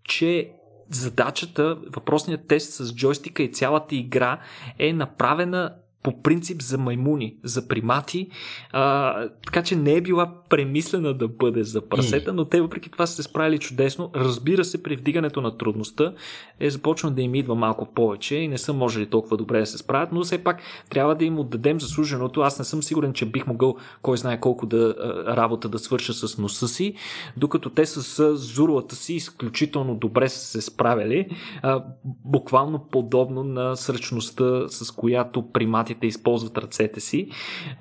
че 0.04 0.52
задачата, 0.90 1.78
въпросният 1.96 2.48
тест 2.48 2.74
с 2.74 2.96
джойстика 2.96 3.44
и 3.44 3.52
цялата 3.52 3.96
игра 3.96 4.40
е 4.80 4.94
направена 4.94 5.74
по 6.08 6.22
принцип 6.22 6.62
за 6.62 6.78
маймуни, 6.78 7.36
за 7.44 7.68
примати, 7.68 8.30
а, 8.72 9.30
така 9.46 9.64
че 9.64 9.76
не 9.76 9.94
е 9.94 10.02
била 10.02 10.34
премислена 10.50 11.14
да 11.14 11.28
бъде 11.28 11.64
за 11.64 11.82
прасета, 11.82 12.34
но 12.34 12.46
те 12.46 12.62
въпреки 12.62 12.90
това 12.90 13.06
са 13.06 13.16
се 13.16 13.24
справили 13.24 13.58
чудесно. 13.58 14.12
Разбира 14.16 14.66
се, 14.66 14.84
при 14.84 14.96
вдигането 14.96 15.42
на 15.42 15.58
трудността 15.58 16.14
е 16.60 16.70
започна 16.70 17.12
да 17.12 17.22
им 17.22 17.36
идва 17.36 17.56
малко 17.56 17.86
повече 17.86 18.36
и 18.36 18.48
не 18.48 18.58
са 18.58 18.74
можели 18.74 19.06
толкова 19.06 19.38
добре 19.38 19.60
да 19.60 19.66
се 19.66 19.78
справят, 19.78 20.12
но 20.12 20.24
все 20.24 20.44
пак 20.44 20.62
трябва 20.90 21.16
да 21.16 21.26
им 21.26 21.40
отдадем 21.40 21.80
заслуженото. 21.80 22.42
Аз 22.42 22.60
не 22.60 22.66
съм 22.66 22.84
сигурен, 22.84 23.14
че 23.14 23.26
бих 23.26 23.48
могъл 23.48 23.78
кой 24.02 24.18
знае 24.18 24.40
колко 24.40 24.66
да 24.66 24.96
работа 25.28 25.70
да 25.70 25.80
свърша 25.80 26.14
с 26.14 26.38
носа 26.38 26.68
си, 26.68 26.94
докато 27.38 27.70
те 27.70 27.86
с 27.86 28.36
зурлата 28.36 28.96
си 28.96 29.14
изключително 29.14 29.96
добре 29.96 30.30
са 30.30 30.40
се 30.40 30.62
справили, 30.62 31.30
а, 31.62 31.84
буквално 32.26 32.88
подобно 32.92 33.44
на 33.44 33.76
сръчността, 33.76 34.68
с 34.68 34.92
която 34.92 35.52
приматите 35.52 35.97
да 36.02 36.08
използват 36.08 36.58
ръцете 36.58 37.00
си. 37.00 37.30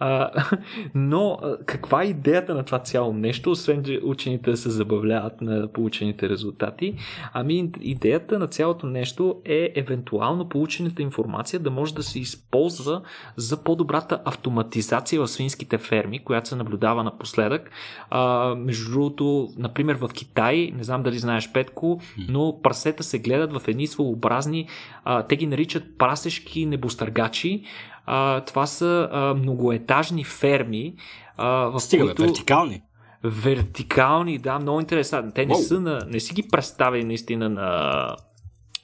А, 0.01 0.31
но 0.95 1.39
каква 1.67 2.03
е 2.03 2.07
идеята 2.07 2.55
на 2.55 2.65
това 2.65 2.79
цяло 2.79 3.13
нещо, 3.13 3.51
освен 3.51 3.85
че 3.85 4.01
учените 4.05 4.51
да 4.51 4.57
се 4.57 4.71
забавляват 4.71 5.41
на 5.41 5.73
получените 5.73 6.29
резултати? 6.29 6.95
Ами 7.33 7.71
идеята 7.81 8.39
на 8.39 8.47
цялото 8.47 8.87
нещо 8.87 9.41
е 9.45 9.73
евентуално 9.75 10.49
получената 10.49 11.03
информация 11.03 11.61
да 11.61 11.71
може 11.71 11.95
да 11.95 12.03
се 12.03 12.21
използва 12.21 13.03
за 13.37 13.63
по-добрата 13.63 14.23
автоматизация 14.25 15.21
в 15.21 15.29
свинските 15.29 15.79
ферми, 15.79 16.25
която 16.25 16.49
се 16.49 16.57
наблюдава 16.57 17.05
напоследък. 17.05 17.71
А, 18.11 18.55
между 18.55 18.91
другото, 18.91 19.49
например 19.59 19.97
в 19.97 20.09
Китай, 20.15 20.73
не 20.77 20.85
знам 20.85 21.03
дали 21.03 21.19
знаеш 21.19 21.53
Петко, 21.53 22.01
но 22.29 22.61
прасета 22.63 23.03
се 23.03 23.19
гледат 23.19 23.53
в 23.53 23.69
едни 23.69 23.87
своеобразни, 23.87 24.69
а, 25.05 25.23
те 25.23 25.37
ги 25.37 25.47
наричат 25.47 25.99
прасешки 25.99 26.67
небостъргачи, 26.67 27.65
а, 28.07 28.41
това 28.41 28.67
са 28.67 29.09
а, 29.13 29.35
многоетажни 29.35 30.25
ферми. 30.25 30.95
А, 31.37 31.79
Стига, 31.79 32.05
които... 32.05 32.23
вертикални. 32.23 32.83
Вертикални, 33.25 34.39
да, 34.39 34.59
много 34.59 34.81
интересно. 34.81 35.33
Те 35.35 35.47
не, 35.47 35.55
са 35.55 35.81
на, 35.81 36.07
не 36.09 36.21
си 36.21 36.35
ги 36.35 36.49
представили 36.53 37.05
наистина 37.05 37.49
на 37.49 38.17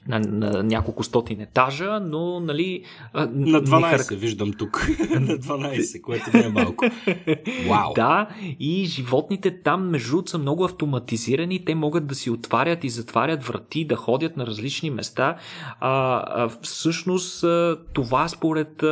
на, 0.07 0.19
на 0.19 0.63
няколко 0.63 1.03
стотин 1.03 1.41
етажа, 1.41 1.99
но 1.99 2.39
нали... 2.39 2.83
На 3.13 3.61
12 3.61 4.09
хар... 4.09 4.15
виждам 4.15 4.53
тук. 4.53 4.87
на 5.09 5.37
12, 5.37 6.01
което 6.01 6.37
не 6.37 6.43
е 6.43 6.49
малко. 6.49 6.85
Вау! 7.69 7.93
Да, 7.95 8.27
и 8.59 8.85
животните 8.85 9.61
там 9.61 9.89
между 9.89 10.23
са 10.25 10.37
много 10.37 10.63
автоматизирани, 10.63 11.65
те 11.65 11.75
могат 11.75 12.07
да 12.07 12.15
си 12.15 12.29
отварят 12.29 12.83
и 12.83 12.89
затварят 12.89 13.43
врати, 13.43 13.85
да 13.85 13.95
ходят 13.95 14.37
на 14.37 14.47
различни 14.47 14.89
места. 14.89 15.35
А, 15.79 16.23
а 16.27 16.49
всъщност 16.61 17.45
това 17.93 18.27
според 18.27 18.83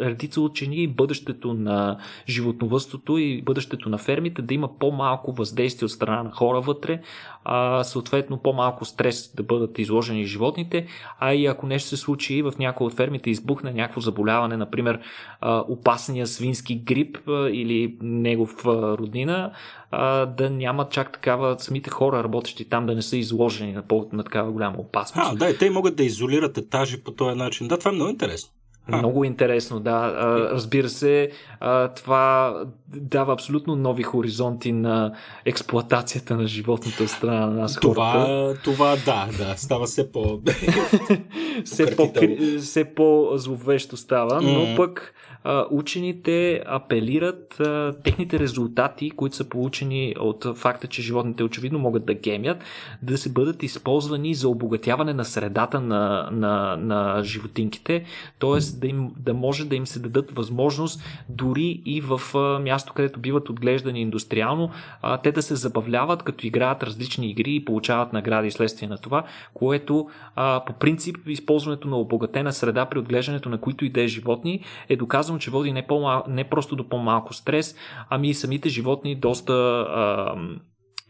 редица 0.00 0.40
учени 0.40 0.76
и 0.76 0.88
бъдещето 0.88 1.54
на 1.54 1.98
животновъдството 2.28 3.18
и 3.18 3.42
бъдещето 3.42 3.88
на 3.88 3.98
фермите 3.98 4.42
да 4.42 4.54
има 4.54 4.78
по-малко 4.78 5.32
въздействие 5.32 5.84
от 5.84 5.92
страна 5.92 6.22
на 6.22 6.30
хора 6.30 6.60
вътре, 6.60 7.00
а, 7.44 7.84
съответно 7.84 8.38
по-малко 8.38 8.84
стрес 8.84 9.34
да 9.36 9.42
бъдат 9.42 9.78
изложени 9.78 10.24
животните, 10.50 10.86
а 11.18 11.34
и 11.34 11.46
ако 11.46 11.66
нещо 11.66 11.88
се 11.88 11.96
случи 11.96 12.42
в 12.42 12.52
някои 12.58 12.86
от 12.86 12.94
фермите 12.94 13.30
избухне 13.30 13.72
някакво 13.72 14.00
заболяване, 14.00 14.56
например 14.56 15.00
опасния 15.68 16.26
свински 16.26 16.74
грип 16.74 17.18
или 17.28 17.96
негов 18.00 18.66
роднина, 18.66 19.52
да 20.36 20.50
няма 20.50 20.88
чак 20.88 21.12
такава 21.12 21.58
самите 21.58 21.90
хора, 21.90 22.24
работещи 22.24 22.68
там, 22.68 22.86
да 22.86 22.94
не 22.94 23.02
са 23.02 23.16
изложени 23.16 23.72
на, 23.72 23.82
на 24.12 24.24
такава 24.24 24.52
голяма 24.52 24.78
опасност. 24.78 25.32
А, 25.32 25.36
да, 25.36 25.50
и 25.50 25.58
те 25.58 25.70
могат 25.70 25.96
да 25.96 26.04
изолират 26.04 26.58
етажи 26.58 27.02
по 27.02 27.10
този 27.10 27.36
начин. 27.36 27.68
Да, 27.68 27.78
това 27.78 27.90
е 27.90 27.94
много 27.94 28.10
интересно. 28.10 28.52
Много 28.98 29.24
интересно, 29.24 29.80
да. 29.80 30.12
Разбира 30.52 30.88
се, 30.88 31.30
това 31.96 32.54
дава 32.86 33.32
абсолютно 33.32 33.76
нови 33.76 34.02
хоризонти 34.02 34.72
на 34.72 35.12
експлоатацията 35.44 36.36
на 36.36 36.46
животните 36.46 37.02
от 37.02 37.10
страна 37.10 37.46
на 37.46 37.52
нас 37.52 37.74
това, 37.74 38.12
хората. 38.12 38.60
Това 38.62 38.96
да, 39.04 39.28
да, 39.38 39.54
става 39.56 39.86
все 39.86 40.12
по... 40.12 40.40
все, 41.64 41.96
по, 41.96 42.12
все 42.60 42.84
по-зловещо 42.84 43.96
става, 43.96 44.42
но 44.42 44.76
пък 44.76 45.14
учените 45.70 46.62
апелират 46.66 47.62
техните 48.04 48.38
резултати, 48.38 49.10
които 49.10 49.36
са 49.36 49.48
получени 49.48 50.14
от 50.20 50.46
факта, 50.56 50.86
че 50.86 51.02
животните 51.02 51.42
очевидно 51.42 51.78
могат 51.78 52.06
да 52.06 52.14
гемят, 52.14 52.64
да 53.02 53.18
се 53.18 53.32
бъдат 53.32 53.62
използвани 53.62 54.34
за 54.34 54.48
обогатяване 54.48 55.14
на 55.14 55.24
средата 55.24 55.80
на, 55.80 56.28
на, 56.32 56.76
на 56.76 57.22
животинките, 57.24 58.04
т.е. 58.38 58.78
Да, 58.80 58.86
им, 58.86 59.10
да 59.16 59.34
може 59.34 59.64
да 59.64 59.76
им 59.76 59.86
се 59.86 59.98
дадат 59.98 60.30
възможност 60.30 61.02
дори 61.28 61.82
и 61.84 62.00
в 62.00 62.20
място, 62.62 62.92
където 62.92 63.20
биват 63.20 63.48
отглеждани 63.48 64.00
индустриално, 64.00 64.70
те 65.22 65.32
да 65.32 65.42
се 65.42 65.54
забавляват, 65.54 66.22
като 66.22 66.46
играят 66.46 66.82
различни 66.82 67.30
игри 67.30 67.54
и 67.54 67.64
получават 67.64 68.12
награди 68.12 68.50
следствие 68.50 68.88
на 68.88 68.98
това, 68.98 69.24
което 69.54 70.08
по 70.66 70.72
принцип 70.72 71.16
използването 71.26 71.88
на 71.88 71.96
обогатена 71.96 72.52
среда 72.52 72.86
при 72.86 72.98
отглеждането 72.98 73.48
на 73.48 73.58
които 73.58 73.84
и 73.84 73.90
да 73.90 74.02
е 74.02 74.08
животни 74.08 74.60
е 74.88 74.96
доказано 74.96 75.29
казвам, 75.30 75.40
че 75.40 75.50
води 75.50 75.72
не, 75.72 75.86
по 75.86 76.22
не 76.28 76.44
просто 76.44 76.76
до 76.76 76.88
по-малко 76.88 77.34
стрес, 77.34 77.76
ами 78.08 78.28
и 78.28 78.34
самите 78.34 78.68
животни 78.68 79.14
доста 79.14 79.52
а, 79.52 80.36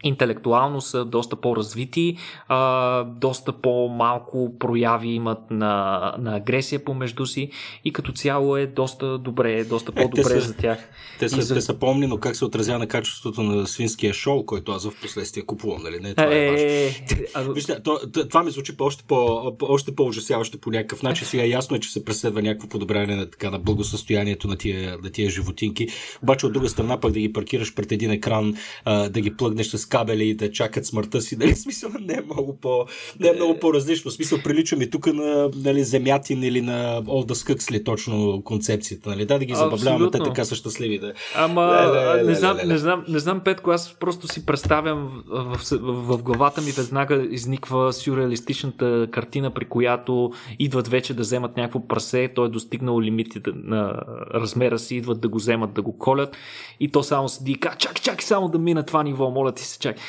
интелектуално 0.03 0.81
са 0.81 1.05
доста 1.05 1.37
по-развити, 1.37 2.17
а, 2.49 3.05
доста 3.05 3.53
по-малко 3.53 4.59
прояви 4.59 5.09
имат 5.09 5.51
на, 5.51 6.15
на 6.19 6.37
агресия 6.37 6.85
помежду 6.85 7.27
си 7.27 7.51
и 7.85 7.93
като 7.93 8.13
цяло 8.13 8.57
е 8.57 8.67
доста 8.67 9.19
добре, 9.19 9.65
доста 9.65 9.93
по-добре 9.93 10.21
е, 10.21 10.41
са, 10.41 10.41
за 10.41 10.57
тях. 10.57 10.89
Те 11.19 11.29
са, 11.29 11.43
за... 11.43 11.55
те 11.55 11.61
са 11.61 11.75
помни, 11.75 12.07
но 12.07 12.19
как 12.19 12.37
се 12.37 12.45
отразява 12.45 12.79
на 12.79 12.87
качеството 12.87 13.43
на 13.43 13.67
свинския 13.67 14.15
шоу, 14.15 14.47
който 14.47 14.73
аз 14.73 14.85
в 14.89 15.01
последствие 15.03 15.43
купувам, 15.43 15.83
нали? 15.83 16.01
Не, 16.01 16.15
това 16.15 16.33
е, 16.33 16.39
е, 16.39 16.87
е 16.87 16.95
а... 17.35 17.43
Вижте, 17.43 17.83
то, 17.83 17.99
това 18.29 18.43
ми 18.43 18.51
звучи 18.51 18.73
още, 18.79 19.05
по, 19.09 19.53
още 19.63 19.95
по-ужасяващо 19.95 20.59
по 20.59 20.71
някакъв 20.71 21.03
начин. 21.03 21.27
Сега 21.27 21.45
ясно 21.45 21.77
е, 21.77 21.81
че 21.81 21.91
се 21.91 22.05
преследва 22.05 22.43
някакво 22.43 22.69
подобряване 22.69 23.17
на, 23.17 23.31
така, 23.31 23.51
на 23.51 23.59
благосъстоянието 23.59 24.49
на 24.49 24.57
тия, 24.57 24.99
на 25.03 25.11
тия 25.11 25.31
животинки. 25.31 25.89
Обаче 26.23 26.47
от 26.47 26.53
друга 26.53 26.69
страна 26.69 27.01
пък 27.01 27.13
да 27.13 27.21
ги 27.21 27.33
паркираш 27.33 27.75
пред 27.75 27.93
един 27.93 28.11
екран, 28.11 28.55
да 28.87 29.21
ги 29.21 29.37
плъгнеш 29.37 29.67
с 29.67 29.90
кабели 29.91 30.25
и 30.25 30.35
да 30.35 30.53
чакат 30.53 30.87
смъртта 30.87 31.21
си, 31.21 31.37
нали, 31.37 31.55
смисъл 31.57 31.91
не 32.01 32.15
е 32.15 32.21
много, 32.21 32.57
по, 32.57 32.87
не 33.21 33.29
е 33.29 33.33
много 33.33 33.59
по-различно. 33.59 34.11
Смисъл 34.11 34.39
прилича 34.45 34.77
ми 34.77 34.91
тук 34.91 35.07
на 35.07 35.51
нали, 35.57 35.85
Земятин 35.85 36.43
или 36.43 36.63
на 36.63 37.03
Олда 37.09 37.35
Скъксли 37.35 37.85
точно 37.85 38.43
концепцията, 38.45 39.11
нали, 39.11 39.27
да, 39.27 39.39
да 39.39 39.45
ги 39.45 39.55
забавляваме, 39.55 40.11
те 40.11 40.19
така 40.19 40.45
са 40.45 40.55
щастливи. 40.55 40.99
Да. 40.99 41.13
Ама 41.35 41.91
не, 42.25 42.35
знам, 42.35 42.57
не, 42.57 42.65
не, 42.65 42.79
знам, 42.79 43.05
не 43.09 43.19
знам, 43.19 43.41
Петко, 43.41 43.71
аз 43.71 43.95
просто 44.01 44.29
си 44.29 44.47
представям 44.47 45.23
в, 45.27 45.55
в, 45.55 45.79
в, 45.81 46.17
в 46.17 46.23
главата 46.23 46.61
ми 46.61 46.71
веднага 46.71 47.27
изниква 47.31 47.93
сюрреалистичната 47.93 49.09
картина, 49.11 49.51
при 49.51 49.65
която 49.65 50.33
идват 50.59 50.89
вече 50.89 51.15
да 51.15 51.23
вземат 51.23 51.57
някакво 51.57 51.89
прасе, 51.89 52.31
той 52.35 52.47
е 52.47 52.51
достигнал 52.51 53.01
лимитите 53.01 53.51
на 53.55 53.93
размера 54.35 54.79
си, 54.79 54.97
идват 54.97 55.21
да 55.21 55.29
го 55.29 55.39
вземат, 55.39 55.73
да 55.73 55.83
го 55.83 55.99
колят 55.99 56.37
и 56.81 56.89
то 56.89 57.03
само 57.03 57.29
седи 57.29 57.53
и 57.53 57.55
казва, 57.55 57.79
чакай, 57.79 58.03
чакай 58.03 58.25
само 58.27 58.49
да 58.49 58.59
мина 58.59 58.83
това 58.83 59.03
ниво, 59.03 59.31
моля 59.31 59.53
ти 59.53 59.63
се, 59.63 59.79
чакай. 59.81 60.03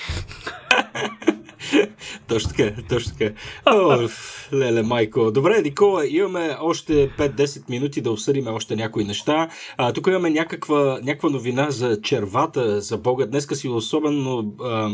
точно 2.27 2.49
така, 2.49 2.81
точно 2.89 3.13
така. 3.17 3.33
О, 3.65 4.07
леле, 4.53 4.81
майко. 4.83 5.31
Добре, 5.31 5.61
Никола, 5.61 6.07
имаме 6.07 6.57
още 6.61 7.09
5-10 7.09 7.69
минути 7.69 8.01
да 8.01 8.11
обсъдим 8.11 8.47
още 8.47 8.75
някои 8.75 9.03
неща. 9.03 9.49
А, 9.77 9.93
тук 9.93 10.07
имаме 10.07 10.29
някаква, 10.29 10.99
някаква 11.03 11.29
новина 11.29 11.71
за 11.71 12.01
червата, 12.01 12.81
за 12.81 12.97
Бога. 12.97 13.25
Днеска 13.25 13.55
си 13.55 13.67
особено 13.67 14.53
а, 14.63 14.89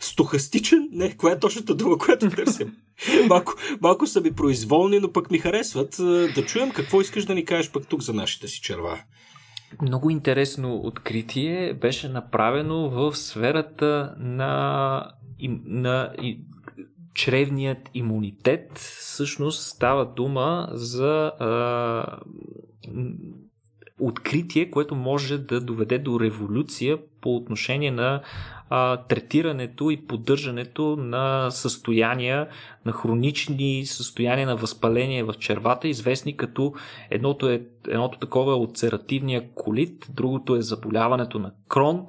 стохастичен. 0.00 0.88
Не, 0.92 1.16
коя 1.16 1.34
е 1.34 1.40
точната 1.40 1.74
дума, 1.74 1.98
която 1.98 2.30
търсим? 2.30 2.72
малко, 3.28 3.54
малко 3.80 4.06
са 4.06 4.20
ми 4.20 4.32
произволни, 4.32 4.98
но 4.98 5.12
пък 5.12 5.30
ми 5.30 5.38
харесват. 5.38 5.94
Да 6.34 6.46
чуем 6.46 6.70
какво 6.70 7.00
искаш 7.00 7.24
да 7.24 7.34
ни 7.34 7.44
кажеш 7.44 7.70
пък 7.70 7.86
тук 7.86 8.02
за 8.02 8.12
нашите 8.12 8.48
си 8.48 8.60
черва. 8.60 8.98
Много 9.82 10.10
интересно 10.10 10.76
откритие 10.76 11.74
беше 11.74 12.08
направено 12.08 12.90
в 12.90 13.16
сферата 13.16 14.14
на, 14.18 15.12
на 15.64 16.12
чревният 17.14 17.90
имунитет. 17.94 18.78
Всъщност 18.78 19.66
става 19.66 20.06
дума 20.06 20.68
за 20.72 21.32
а, 21.38 22.18
откритие, 24.00 24.70
което 24.70 24.94
може 24.94 25.38
да 25.38 25.60
доведе 25.60 25.98
до 25.98 26.20
революция 26.20 26.98
по 27.20 27.36
отношение 27.36 27.90
на 27.90 28.20
а, 28.70 28.96
третирането 28.96 29.90
и 29.90 30.06
поддържането 30.06 30.96
на 30.96 31.50
състояния, 31.50 32.48
на 32.86 32.92
хронични 32.92 33.86
състояния 33.86 34.46
на 34.46 34.56
възпаление 34.56 35.22
в 35.22 35.34
червата, 35.34 35.88
известни 35.88 36.36
като 36.36 36.74
едното, 37.10 37.50
е, 37.50 37.62
едното 37.88 38.18
такова 38.18 38.52
е 38.52 38.56
оцеративния 38.56 39.44
колит, 39.54 40.06
другото 40.10 40.56
е 40.56 40.62
заболяването 40.62 41.38
на 41.38 41.52
крон 41.68 42.06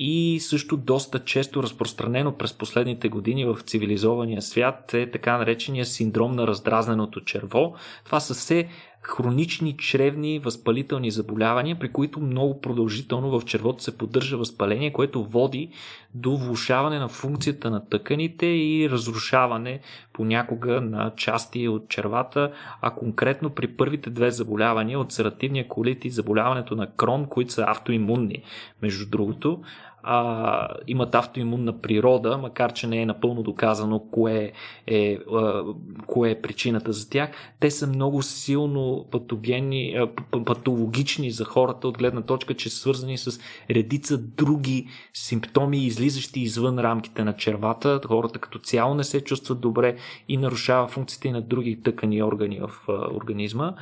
и 0.00 0.40
също 0.40 0.76
доста 0.76 1.24
често 1.24 1.62
разпространено 1.62 2.36
през 2.36 2.52
последните 2.52 3.08
години 3.08 3.44
в 3.44 3.58
цивилизования 3.60 4.42
свят 4.42 4.94
е 4.94 5.10
така 5.10 5.38
наречения 5.38 5.86
синдром 5.86 6.32
на 6.32 6.46
раздразненото 6.46 7.20
черво. 7.20 7.74
Това 8.04 8.20
са 8.20 8.34
все 8.34 8.68
хронични 9.08 9.76
чревни 9.76 10.38
възпалителни 10.38 11.10
заболявания, 11.10 11.78
при 11.78 11.92
които 11.92 12.20
много 12.20 12.60
продължително 12.60 13.40
в 13.40 13.44
червото 13.44 13.82
се 13.82 13.98
поддържа 13.98 14.36
възпаление, 14.36 14.92
което 14.92 15.24
води 15.24 15.70
до 16.14 16.36
влушаване 16.36 16.98
на 16.98 17.08
функцията 17.08 17.70
на 17.70 17.88
тъканите 17.88 18.46
и 18.46 18.90
разрушаване 18.90 19.80
понякога 20.12 20.80
на 20.80 21.12
части 21.16 21.68
от 21.68 21.88
червата, 21.88 22.52
а 22.82 22.90
конкретно 22.90 23.50
при 23.50 23.66
първите 23.66 24.10
две 24.10 24.30
заболявания 24.30 25.00
от 25.00 25.12
серативния 25.12 25.68
колит 25.68 26.04
и 26.04 26.10
заболяването 26.10 26.76
на 26.76 26.86
крон, 26.96 27.26
които 27.26 27.52
са 27.52 27.64
автоимунни, 27.68 28.42
между 28.82 29.10
другото, 29.10 29.62
а, 30.02 30.68
имат 30.86 31.14
автоимунна 31.14 31.80
природа, 31.80 32.38
макар 32.38 32.72
че 32.72 32.86
не 32.86 33.02
е 33.02 33.06
напълно 33.06 33.42
доказано 33.42 34.00
кое 34.10 34.52
е, 34.86 35.18
а, 35.32 35.64
кое 36.06 36.30
е 36.30 36.40
причината 36.40 36.92
за 36.92 37.10
тях. 37.10 37.30
Те 37.60 37.70
са 37.70 37.86
много 37.86 38.22
силно 38.22 39.06
патогенни, 39.10 39.96
а, 39.96 40.08
патологични 40.44 41.30
за 41.30 41.44
хората 41.44 41.88
от 41.88 41.98
гледна 41.98 42.22
точка, 42.22 42.54
че 42.54 42.70
са 42.70 42.76
свързани 42.76 43.18
с 43.18 43.40
редица 43.70 44.18
други 44.18 44.88
симптоми, 45.14 45.86
излизащи 45.86 46.40
извън 46.40 46.78
рамките 46.78 47.24
на 47.24 47.36
червата. 47.36 48.00
Хората 48.06 48.38
като 48.38 48.58
цяло 48.58 48.94
не 48.94 49.04
се 49.04 49.20
чувстват 49.20 49.60
добре 49.60 49.96
и 50.28 50.36
нарушава 50.36 50.88
функциите 50.88 51.30
на 51.30 51.42
други 51.42 51.82
тъкани 51.82 52.22
органи 52.22 52.60
в 52.60 52.70
а, 52.88 52.92
организма. 52.92 53.74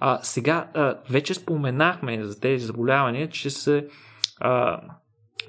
А, 0.00 0.18
сега 0.22 0.68
а, 0.74 0.94
вече 1.10 1.34
споменахме 1.34 2.24
за 2.24 2.40
тези 2.40 2.66
заболявания, 2.66 3.28
че 3.28 3.50
се 3.50 3.86
а, 4.40 4.80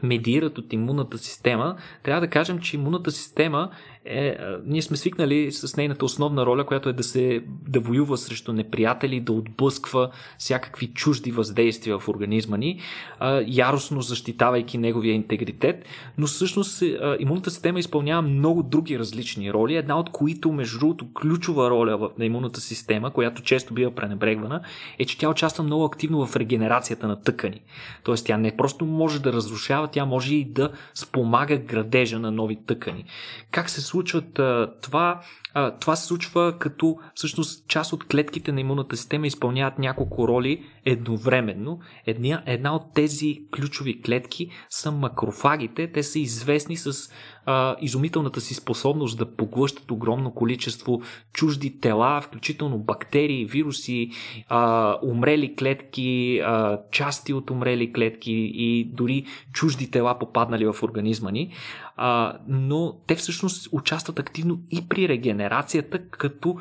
медират 0.03 0.57
от 0.57 0.73
имунната 0.73 1.17
система, 1.17 1.75
трябва 2.03 2.21
да 2.21 2.27
кажем, 2.27 2.59
че 2.59 2.75
имунната 2.75 3.11
система 3.11 3.69
е, 4.05 4.37
ние 4.65 4.81
сме 4.81 4.97
свикнали 4.97 5.51
с 5.51 5.77
нейната 5.77 6.05
основна 6.05 6.45
роля, 6.45 6.65
която 6.65 6.89
е 6.89 6.93
да 6.93 7.03
се 7.03 7.43
да 7.67 7.79
воюва 7.79 8.17
срещу 8.17 8.53
неприятели, 8.53 9.19
да 9.19 9.31
отблъсква 9.31 10.09
всякакви 10.37 10.87
чужди 10.87 11.31
въздействия 11.31 11.99
в 11.99 12.07
организма 12.07 12.57
ни, 12.57 12.79
а, 13.19 13.43
яростно 13.47 14.01
защитавайки 14.01 14.77
неговия 14.77 15.13
интегритет, 15.13 15.85
но 16.17 16.27
всъщност 16.27 16.81
а, 16.81 17.17
имунната 17.19 17.51
система 17.51 17.79
изпълнява 17.79 18.21
много 18.21 18.63
други 18.63 18.99
различни 18.99 19.53
роли, 19.53 19.75
една 19.75 19.99
от 19.99 20.09
които, 20.09 20.51
между 20.51 20.79
другото, 20.79 21.13
ключова 21.13 21.69
роля 21.69 22.09
на 22.17 22.25
имунната 22.25 22.61
система, 22.61 23.11
която 23.11 23.41
често 23.41 23.73
бива 23.73 23.91
пренебрегвана, 23.91 24.61
е, 24.99 25.05
че 25.05 25.17
тя 25.17 25.29
участва 25.29 25.63
много 25.63 25.85
активно 25.85 26.25
в 26.25 26.35
регенерацията 26.35 27.07
на 27.07 27.21
тъкани. 27.21 27.61
Тоест 28.03 28.25
тя 28.25 28.37
не 28.37 28.57
просто 28.57 28.85
може 28.85 29.21
да 29.21 29.33
разрушава, 29.33 29.87
тя 29.87 30.05
може 30.05 30.35
и 30.35 30.45
да 30.45 30.71
спомага 30.93 31.57
градежа 31.57 32.19
на 32.19 32.31
нови 32.31 32.57
тъкани. 32.65 33.05
Как 33.51 33.69
се 33.69 33.88
случват 33.89 34.39
това? 34.81 35.21
А, 35.53 35.71
това 35.71 35.95
се 35.95 36.07
случва 36.07 36.57
като 36.59 36.97
всъщност 37.15 37.67
част 37.67 37.93
от 37.93 38.07
клетките 38.07 38.51
на 38.51 38.61
имунната 38.61 38.97
система 38.97 39.27
изпълняват 39.27 39.79
няколко 39.79 40.27
роли 40.27 40.65
едновременно. 40.85 41.79
Една, 42.05 42.43
една 42.45 42.75
от 42.75 42.93
тези 42.93 43.41
ключови 43.55 44.01
клетки 44.01 44.49
са 44.69 44.91
макрофагите. 44.91 45.91
Те 45.91 46.03
са 46.03 46.19
известни 46.19 46.77
с 46.77 47.11
а, 47.45 47.75
изумителната 47.81 48.41
си 48.41 48.53
способност 48.53 49.17
да 49.17 49.35
поглъщат 49.35 49.91
огромно 49.91 50.33
количество 50.33 51.01
чужди 51.33 51.79
тела, 51.79 52.21
включително 52.21 52.77
бактерии, 52.77 53.45
вируси, 53.45 54.11
а, 54.49 54.95
умрели 55.03 55.55
клетки, 55.55 56.41
а, 56.45 56.79
части 56.91 57.33
от 57.33 57.49
умрели 57.49 57.93
клетки 57.93 58.51
и 58.53 58.91
дори 58.93 59.25
чужди 59.53 59.91
тела 59.91 60.19
попаднали 60.19 60.65
в 60.65 60.83
организма 60.83 61.31
ни. 61.31 61.53
А, 61.95 62.37
но 62.47 62.97
те 63.07 63.15
всъщност 63.15 63.69
участват 63.71 64.19
активно 64.19 64.59
и 64.71 64.87
при 64.89 65.09
регенерацията, 65.39 65.99
като 66.09 66.57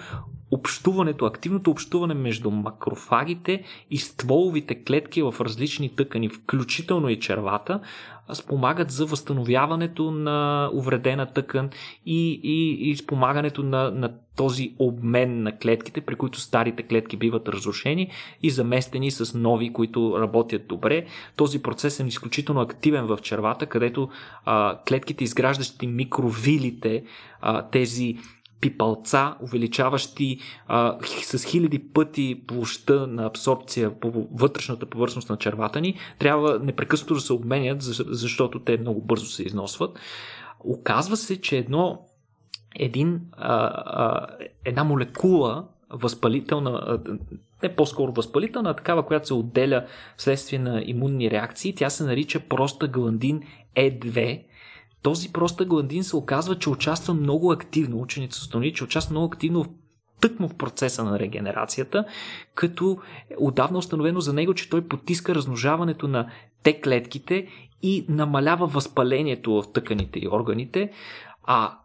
общуването, 0.51 1.25
активното 1.25 1.71
общуване 1.71 2.15
между 2.15 2.51
макрофагите 2.51 3.63
и 3.91 3.99
стволовите 3.99 4.85
клетки 4.85 5.23
в 5.23 5.35
различни 5.41 5.97
тъкани, 5.97 6.29
включително 6.29 7.09
и 7.09 7.21
червата, 7.21 7.81
спомагат 8.33 8.91
за 8.91 9.07
възстановяването 9.07 10.11
на 10.11 10.71
увредена 10.75 11.27
тъкан 11.27 11.71
и, 12.07 12.41
и, 12.43 12.91
и 12.91 12.97
спомагането 12.97 13.63
на, 13.63 13.91
на 13.91 14.15
този 14.37 14.75
обмен 14.79 15.43
на 15.43 15.59
клетките, 15.59 16.01
при 16.01 16.15
които 16.15 16.41
старите 16.41 16.83
клетки 16.83 17.17
биват 17.17 17.49
разрушени 17.49 18.11
и 18.43 18.51
заместени 18.51 19.11
с 19.11 19.39
нови, 19.39 19.73
които 19.73 20.21
работят 20.21 20.67
добре. 20.67 21.07
Този 21.37 21.63
процес 21.63 22.01
е 22.01 22.07
изключително 22.07 22.61
активен 22.61 23.07
в 23.07 23.19
червата, 23.23 23.67
където 23.67 24.09
а, 24.45 24.79
клетките, 24.89 25.25
изграждащи 25.25 25.87
микровилите, 25.87 27.05
а, 27.41 27.63
тези 27.63 28.19
пипалца, 28.61 29.37
увеличаващи 29.43 30.39
а, 30.67 30.99
с 31.23 31.45
хиляди 31.45 31.79
пъти 31.79 32.43
площа 32.47 33.07
на 33.07 33.27
абсорбция 33.27 34.01
по 34.01 34.29
вътрешната 34.33 34.87
повърхност 34.87 35.31
на 35.31 35.37
червата 35.37 35.81
ни, 35.81 35.95
трябва 36.19 36.59
непрекъснато 36.59 37.15
да 37.15 37.21
се 37.21 37.33
обменят, 37.33 37.83
защото 37.83 38.59
те 38.59 38.79
много 38.79 39.01
бързо 39.01 39.27
се 39.27 39.43
износват. 39.43 39.99
Оказва 40.61 41.17
се, 41.17 41.41
че 41.41 41.57
едно, 41.57 42.07
един, 42.77 43.21
а, 43.33 43.55
а, 43.87 44.27
една 44.65 44.85
молекула, 44.85 45.65
възпалителна, 45.91 46.99
не 47.63 47.77
по-скоро 47.77 48.13
възпалителна, 48.13 48.71
а 48.71 48.75
такава, 48.75 49.07
която 49.07 49.27
се 49.27 49.35
отделя 49.35 49.87
вследствие 50.17 50.59
на 50.59 50.83
имунни 50.87 51.31
реакции, 51.31 51.75
тя 51.75 51.91
се 51.91 52.05
нарича 52.05 52.41
проста 52.41 52.89
гландин 52.89 53.43
E2 53.77 54.43
този 55.03 55.33
простагландин 55.33 56.05
се 56.05 56.17
оказва, 56.17 56.59
че 56.59 56.71
участва 56.71 57.15
много 57.15 57.53
активно, 57.53 58.01
учените 58.01 58.35
са 58.35 58.41
установили, 58.41 58.75
че 58.75 58.85
участва 58.85 59.13
много 59.13 59.27
активно 59.27 59.65
в 59.65 59.69
тъкмо 60.21 60.49
в 60.49 60.55
процеса 60.55 61.05
на 61.05 61.19
регенерацията, 61.19 62.05
като 62.55 62.99
отдавна 63.39 63.79
установено 63.79 64.21
за 64.21 64.33
него, 64.33 64.55
че 64.55 64.71
той 64.71 64.89
потиска 64.89 65.35
размножаването 65.35 66.09
на 66.09 66.31
те 66.63 66.81
клетките 66.81 67.49
и 67.83 68.07
намалява 68.09 68.67
възпалението 68.67 69.53
в 69.53 69.73
тъканите 69.73 70.19
и 70.19 70.29
органите, 70.29 70.93
а 71.45 71.79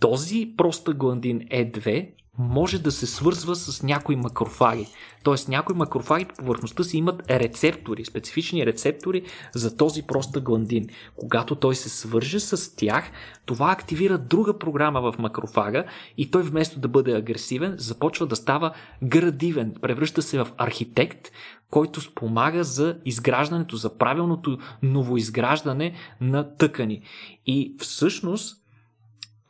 този 0.00 0.54
простагландин 0.56 1.40
E2 1.40 2.10
може 2.38 2.78
да 2.78 2.92
се 2.92 3.06
свързва 3.06 3.56
с 3.56 3.82
някои 3.82 4.16
макрофаги. 4.16 4.86
Тоест 5.22 5.48
някои 5.48 5.76
макрофаги 5.76 6.24
по 6.24 6.34
повърхността 6.34 6.84
си 6.84 6.96
имат 6.96 7.30
рецептори, 7.30 8.04
специфични 8.04 8.66
рецептори 8.66 9.22
за 9.54 9.76
този 9.76 10.02
проста 10.02 10.40
гландин. 10.40 10.88
Когато 11.16 11.54
той 11.54 11.74
се 11.74 11.88
свърже 11.88 12.40
с 12.40 12.76
тях, 12.76 13.10
това 13.46 13.70
активира 13.70 14.18
друга 14.18 14.58
програма 14.58 15.00
в 15.00 15.18
макрофага 15.18 15.84
и 16.18 16.30
той 16.30 16.42
вместо 16.42 16.80
да 16.80 16.88
бъде 16.88 17.12
агресивен, 17.12 17.74
започва 17.78 18.26
да 18.26 18.36
става 18.36 18.74
градивен, 19.02 19.74
превръща 19.82 20.22
се 20.22 20.38
в 20.38 20.48
архитект, 20.58 21.30
който 21.70 22.00
спомага 22.00 22.64
за 22.64 22.96
изграждането, 23.04 23.76
за 23.76 23.98
правилното 23.98 24.58
новоизграждане 24.82 25.94
на 26.20 26.56
тъкани. 26.56 27.02
И 27.46 27.74
всъщност 27.78 28.63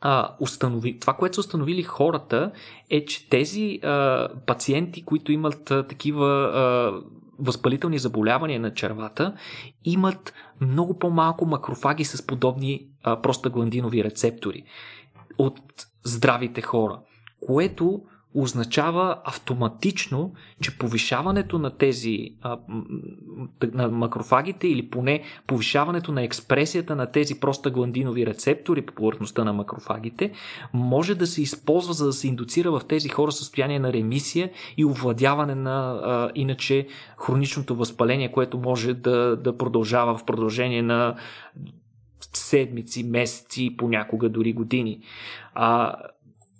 а, 0.07 0.35
установи, 0.39 0.99
това, 0.99 1.13
което 1.13 1.35
са 1.35 1.41
установили 1.41 1.83
хората, 1.83 2.51
е, 2.89 3.05
че 3.05 3.29
тези 3.29 3.79
а, 3.83 4.27
пациенти, 4.45 5.05
които 5.05 5.31
имат 5.31 5.71
а, 5.71 5.87
такива 5.87 6.27
а, 6.27 6.93
възпалителни 7.39 7.99
заболявания 7.99 8.59
на 8.59 8.73
червата, 8.73 9.33
имат 9.85 10.33
много 10.61 10.99
по-малко 10.99 11.45
макрофаги 11.45 12.05
с 12.05 12.27
подобни 12.27 12.87
а, 13.03 13.21
простагландинови 13.21 14.03
рецептори 14.03 14.63
от 15.37 15.59
здравите 16.03 16.61
хора, 16.61 16.99
което 17.47 18.01
означава 18.35 19.17
автоматично, 19.23 20.33
че 20.61 20.77
повишаването 20.77 21.59
на 21.59 21.69
тези 21.69 22.29
а, 22.41 22.57
на 23.73 23.89
макрофагите 23.89 24.67
или 24.67 24.89
поне 24.89 25.23
повишаването 25.47 26.11
на 26.11 26.23
експресията 26.23 26.95
на 26.95 27.11
тези 27.11 27.39
простагландинови 27.39 28.25
рецептори 28.25 28.81
по 28.81 28.93
повърхността 28.93 29.43
на 29.43 29.53
макрофагите 29.53 30.31
може 30.73 31.15
да 31.15 31.27
се 31.27 31.41
използва 31.41 31.93
за 31.93 32.05
да 32.05 32.13
се 32.13 32.27
индуцира 32.27 32.71
в 32.71 32.81
тези 32.87 33.09
хора 33.09 33.31
състояние 33.31 33.79
на 33.79 33.93
ремисия 33.93 34.51
и 34.77 34.85
овладяване 34.85 35.55
на 35.55 35.99
а, 36.03 36.31
иначе 36.35 36.87
хроничното 37.17 37.75
възпаление, 37.75 38.31
което 38.31 38.57
може 38.57 38.93
да, 38.93 39.35
да 39.35 39.57
продължава 39.57 40.17
в 40.17 40.25
продължение 40.25 40.81
на 40.81 41.15
седмици, 42.33 43.03
месеци, 43.03 43.75
понякога 43.77 44.29
дори 44.29 44.53
години. 44.53 44.99
А, 45.53 45.95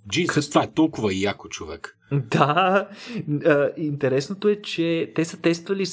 Джизус, 0.10 0.50
това 0.50 0.64
е 0.64 0.72
толкова 0.72 1.14
яко 1.14 1.50
човек. 1.50 1.98
Да, 2.12 2.88
интересното 3.78 4.50
е, 4.50 4.62
че 4.62 5.12
те 5.16 5.26
са 5.26 5.42
тествали 5.42 5.86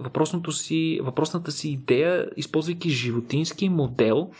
въпросното 0.00 0.52
си, 0.52 1.00
въпросната 1.02 1.52
си 1.52 1.70
идея, 1.70 2.30
използвайки 2.36 2.90
животински 2.90 3.68
модел, 3.68 4.30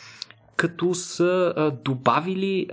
като 0.57 0.95
са 0.95 1.55
добавили 1.85 2.69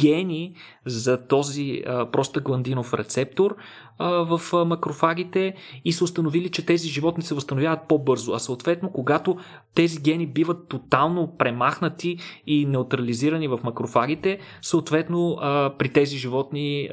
гени 0.00 0.54
за 0.86 1.26
този 1.26 1.82
простагландинов 2.12 2.94
рецептор 2.94 3.56
в 3.98 4.40
макрофагите 4.66 5.54
и 5.84 5.92
са 5.92 6.04
установили, 6.04 6.48
че 6.50 6.66
тези 6.66 6.88
животни 6.88 7.24
се 7.24 7.34
възстановяват 7.34 7.88
по-бързо. 7.88 8.32
А 8.32 8.38
съответно, 8.38 8.92
когато 8.92 9.36
тези 9.74 10.00
гени 10.00 10.26
биват 10.26 10.68
тотално 10.68 11.36
премахнати 11.38 12.18
и 12.46 12.66
неутрализирани 12.66 13.48
в 13.48 13.58
макрофагите, 13.64 14.38
съответно 14.62 15.36
при 15.78 15.88
тези 15.88 16.16
животни 16.16 16.88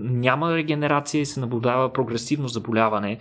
няма 0.00 0.54
регенерация 0.54 1.20
и 1.20 1.26
се 1.26 1.40
наблюдава 1.40 1.92
прогресивно 1.92 2.48
заболяване, 2.48 3.18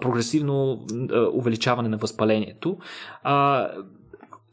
прогресивно 0.00 0.86
увеличаване 1.32 1.88
на 1.88 1.96
възпалението. 1.96 2.78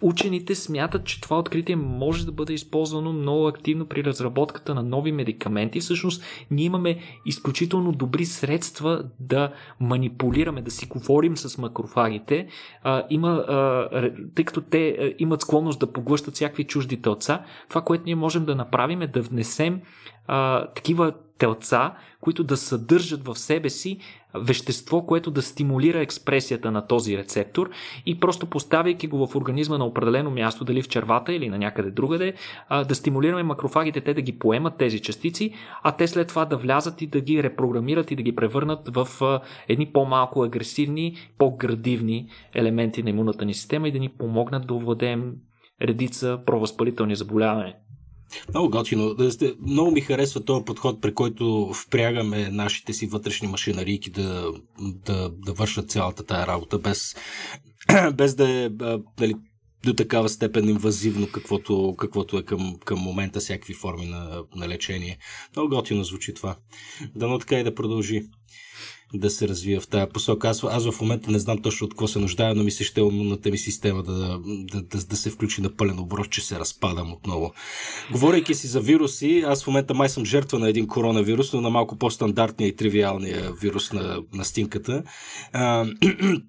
Учените 0.02 0.56
смятат, 0.56 1.06
че 1.06 1.22
това 1.22 1.40
откритие 1.40 1.76
може 1.76 2.26
да 2.26 2.32
бъде 2.32 2.54
използвано 2.54 3.14
много 3.14 3.48
активно 3.48 3.86
при 3.86 4.04
разработката 4.04 4.76
на 4.76 4.84
нови 4.84 5.12
медикаменти. 5.12 5.80
Всъщност, 5.80 6.24
ние 6.52 6.66
имаме 6.66 7.00
изключително 7.26 7.92
добри 7.92 8.26
средства 8.26 9.04
да 9.20 9.52
манипулираме, 9.80 10.62
да 10.62 10.72
си 10.72 10.86
говорим 10.86 11.38
с 11.38 11.58
макрофагите. 11.58 12.48
А, 12.84 13.04
има, 13.10 13.30
а, 13.30 14.12
тъй 14.36 14.46
като 14.46 14.62
те 14.62 14.88
а, 14.90 15.14
имат 15.20 15.42
склонност 15.42 15.80
да 15.80 15.92
поглъщат 15.92 16.34
всякакви 16.34 16.64
чужди 16.64 17.02
телца, 17.02 17.44
това, 17.70 17.82
което 17.82 18.04
ние 18.06 18.16
можем 18.16 18.46
да 18.46 18.56
направим 18.56 19.02
е 19.02 19.08
да 19.08 19.22
внесем 19.22 19.82
а, 20.28 20.68
такива 20.68 21.14
телца, 21.40 21.94
които 22.22 22.44
да 22.44 22.58
съдържат 22.58 23.26
в 23.26 23.36
себе 23.36 23.70
си 23.70 24.00
вещество, 24.36 25.06
което 25.06 25.32
да 25.32 25.42
стимулира 25.42 26.00
експресията 26.00 26.72
на 26.72 26.88
този 26.88 27.18
рецептор 27.18 27.70
и 28.06 28.20
просто 28.20 28.46
поставяйки 28.46 29.08
го 29.08 29.28
в 29.28 29.36
организма 29.36 29.78
на 29.78 29.86
определено 29.86 30.32
място, 30.32 30.64
дали 30.64 30.82
в 30.82 30.88
червата 30.88 31.34
или 31.34 31.50
на 31.50 31.58
някъде 31.58 31.92
другаде, 31.92 32.34
да 32.88 32.96
стимулираме 32.96 33.44
макрофагите 33.44 34.02
те 34.02 34.14
да 34.14 34.22
ги 34.22 34.40
поемат 34.40 34.78
тези 34.78 35.00
частици, 35.00 35.54
а 35.84 35.92
те 35.92 36.08
след 36.08 36.28
това 36.28 36.46
да 36.46 36.58
влязат 36.58 37.02
и 37.02 37.08
да 37.08 37.22
ги 37.22 37.44
репрограмират 37.44 38.12
и 38.12 38.16
да 38.16 38.24
ги 38.24 38.36
превърнат 38.36 38.96
в 38.96 39.08
едни 39.68 39.86
по-малко 39.86 40.44
агресивни, 40.44 41.16
по-градивни 41.38 42.30
елементи 42.54 43.04
на 43.04 43.10
имунната 43.10 43.46
ни 43.46 43.54
система 43.54 43.88
и 43.88 43.92
да 43.92 44.00
ни 44.00 44.10
помогнат 44.10 44.68
да 44.68 44.74
овладеем 44.74 45.34
редица 45.82 46.40
провъзпалителни 46.46 47.16
заболявания. 47.16 47.76
Много 48.50 48.70
готино. 48.70 49.16
Много 49.68 49.92
ми 49.92 50.02
харесва 50.02 50.46
този 50.46 50.66
подход, 50.66 51.02
при 51.02 51.14
който 51.14 51.72
впрягаме 51.74 52.50
нашите 52.50 52.94
си 52.94 53.08
вътрешни 53.08 53.48
машинарийки 53.48 54.10
да, 54.10 54.54
да, 54.80 55.30
да 55.30 55.54
вършат 55.54 55.92
цялата 55.92 56.24
тая 56.24 56.48
работа, 56.48 56.80
без, 56.80 57.16
без 58.14 58.36
да 58.36 58.50
е 58.50 58.70
дали, 59.18 59.36
до 59.84 59.94
такава 59.94 60.30
степен 60.30 60.70
инвазивно, 60.70 61.28
каквото, 61.28 61.96
каквото 61.98 62.38
е 62.38 62.44
към, 62.44 62.76
към 62.86 63.00
момента 63.00 63.40
всякакви 63.40 63.74
форми 63.74 64.06
на, 64.06 64.44
на 64.56 64.68
лечение. 64.68 65.18
Много 65.56 65.76
готино 65.76 66.04
звучи 66.04 66.34
това. 66.34 66.56
Дано 67.16 67.40
така 67.40 67.60
и 67.60 67.64
да 67.64 67.76
продължи 67.76 68.24
да 69.14 69.30
се 69.30 69.48
развива 69.48 69.82
в 69.82 69.88
тази 69.88 70.12
посока. 70.14 70.50
Аз, 70.50 70.64
аз 70.64 70.92
в 70.92 71.02
момента 71.02 71.32
не 71.32 71.40
знам 71.40 71.62
точно 71.62 71.86
от 71.86 71.92
какво 71.94 72.08
се 72.08 72.20
нуждая, 72.20 72.56
но 72.56 72.64
ми 72.64 72.72
се 72.72 72.84
ще 72.84 73.02
умната 73.02 73.50
ми 73.50 73.58
система 73.58 74.04
да, 74.04 74.40
да, 74.46 74.82
да, 74.82 75.06
да 75.06 75.16
се 75.16 75.30
включи 75.30 75.62
на 75.62 75.76
пълен 75.76 76.00
оброс, 76.00 76.28
че 76.28 76.42
се 76.42 76.60
разпадам 76.60 77.14
отново. 77.14 77.54
Говорейки 78.12 78.56
си 78.56 78.68
за 78.68 78.82
вируси, 78.82 79.44
аз 79.48 79.64
в 79.64 79.68
момента 79.68 79.94
май 79.94 80.10
съм 80.10 80.26
жертва 80.26 80.60
на 80.60 80.70
един 80.70 80.88
коронавирус, 80.88 81.54
но 81.54 81.62
на 81.62 81.70
малко 81.70 81.96
по-стандартния 81.96 82.68
и 82.68 82.76
тривиалния 82.76 83.52
вирус 83.62 83.94
на, 83.94 84.24
на 84.34 84.46
стинката. 84.46 85.04
А, 85.54 85.86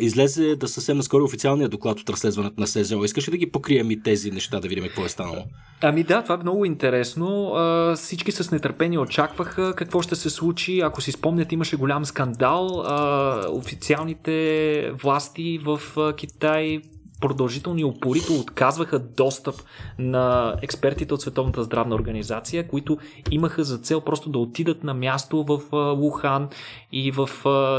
излезе 0.00 0.56
да 0.56 0.68
съвсем 0.68 0.96
наскоро 0.96 1.24
официалния 1.24 1.68
доклад 1.68 2.00
от 2.00 2.10
разследването 2.10 2.60
на 2.60 2.66
СЗО. 2.66 3.04
Искаш 3.04 3.28
ли 3.28 3.30
да 3.30 3.36
ги 3.36 3.50
покрием 3.50 3.90
и 3.90 4.02
тези 4.02 4.30
неща, 4.30 4.60
да 4.60 4.68
видим 4.68 4.84
какво 4.84 5.04
е 5.04 5.08
станало? 5.08 5.44
Ами 5.82 6.02
да, 6.02 6.22
това 6.22 6.34
е 6.34 6.38
много 6.38 6.64
интересно. 6.64 7.54
А, 7.54 7.96
всички 7.96 8.32
с 8.32 8.50
нетърпение 8.50 8.98
очакваха 8.98 9.74
какво 9.76 10.02
ще 10.02 10.14
се 10.14 10.30
случи. 10.30 10.80
Ако 10.80 11.00
си 11.00 11.12
спомнят, 11.12 11.52
имаше 11.52 11.76
голям 11.76 12.04
скандал. 12.04 12.84
А, 12.86 13.46
официалните 13.50 14.90
власти 15.02 15.60
в 15.64 15.80
Китай 16.16 16.80
продължително 17.20 17.78
и 17.78 17.84
упорито 17.84 18.34
отказваха 18.40 18.98
достъп 18.98 19.54
на 19.98 20.54
експертите 20.62 21.14
от 21.14 21.20
Световната 21.20 21.62
здравна 21.62 21.94
организация, 21.94 22.68
които 22.68 22.98
имаха 23.30 23.64
за 23.64 23.78
цел 23.78 24.00
просто 24.00 24.30
да 24.30 24.38
отидат 24.38 24.84
на 24.84 24.94
място 24.94 25.44
в 25.44 25.60
Лухан 25.96 26.48
и 26.92 27.10
в 27.10 27.28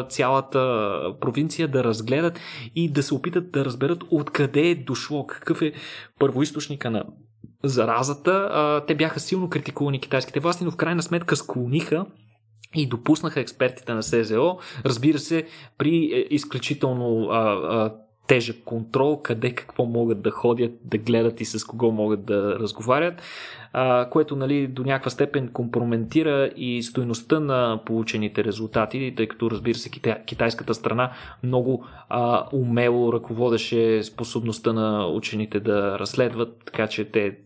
цялата 0.09 0.89
провинция 1.21 1.67
да 1.67 1.83
разгледат 1.83 2.39
и 2.75 2.91
да 2.91 3.03
се 3.03 3.13
опитат 3.13 3.51
да 3.51 3.65
разберат 3.65 4.03
откъде 4.11 4.69
е 4.69 4.75
дошло, 4.75 5.27
какъв 5.27 5.61
е 5.61 5.73
първоисточника 6.19 6.91
на 6.91 7.03
заразата. 7.63 8.83
Те 8.87 8.95
бяха 8.95 9.19
силно 9.19 9.49
критикувани 9.49 9.99
китайските 9.99 10.39
власти, 10.39 10.63
но 10.63 10.71
в 10.71 10.75
крайна 10.75 11.03
сметка 11.03 11.35
склониха 11.35 12.05
и 12.75 12.87
допуснаха 12.87 13.39
експертите 13.39 13.93
на 13.93 14.03
СЗО, 14.03 14.57
разбира 14.85 15.19
се, 15.19 15.47
при 15.77 15.95
е, 16.13 16.27
изключително 16.29 17.27
а, 17.29 17.39
а, 17.39 17.93
тежък 18.27 18.63
контрол, 18.65 19.21
къде 19.21 19.51
какво 19.51 19.85
могат 19.85 20.21
да 20.21 20.31
ходят, 20.31 20.71
да 20.83 20.97
гледат 20.97 21.41
и 21.41 21.45
с 21.45 21.65
кого 21.65 21.91
могат 21.91 22.25
да 22.25 22.59
разговарят, 22.59 23.21
а, 23.73 24.09
което 24.09 24.35
нали, 24.35 24.67
до 24.67 24.83
някаква 24.83 25.11
степен 25.11 25.47
компроментира 25.47 26.49
и 26.55 26.83
стоеността 26.83 27.39
на 27.39 27.79
получените 27.85 28.43
резултати, 28.43 29.13
тъй 29.17 29.27
като 29.27 29.51
разбира 29.51 29.77
се 29.77 29.89
китай, 29.89 30.23
китайската 30.25 30.73
страна 30.73 31.11
много 31.43 31.85
а, 32.09 32.47
умело 32.53 33.13
ръководеше 33.13 34.03
способността 34.03 34.73
на 34.73 35.07
учените 35.07 35.59
да 35.59 35.99
разследват, 35.99 36.61
така 36.65 36.87
че 36.87 37.05
те 37.05 37.37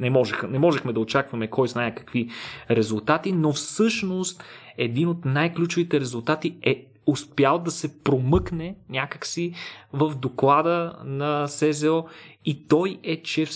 не, 0.00 0.10
можеха, 0.10 0.48
не 0.48 0.58
можехме 0.58 0.92
да 0.92 1.00
очакваме 1.00 1.50
кой 1.50 1.68
знае 1.68 1.94
какви 1.94 2.28
резултати, 2.70 3.32
но 3.32 3.52
всъщност 3.52 4.44
един 4.78 5.08
от 5.08 5.24
най-ключовите 5.24 6.00
резултати 6.00 6.56
е 6.62 6.86
успял 7.08 7.58
да 7.58 7.70
се 7.70 8.02
промъкне 8.02 8.76
някакси 8.88 9.52
в 9.92 10.14
доклада 10.14 10.92
на 11.04 11.48
СЗО 11.48 12.04
и 12.44 12.68
той 12.68 12.98
е, 13.02 13.22
че 13.22 13.46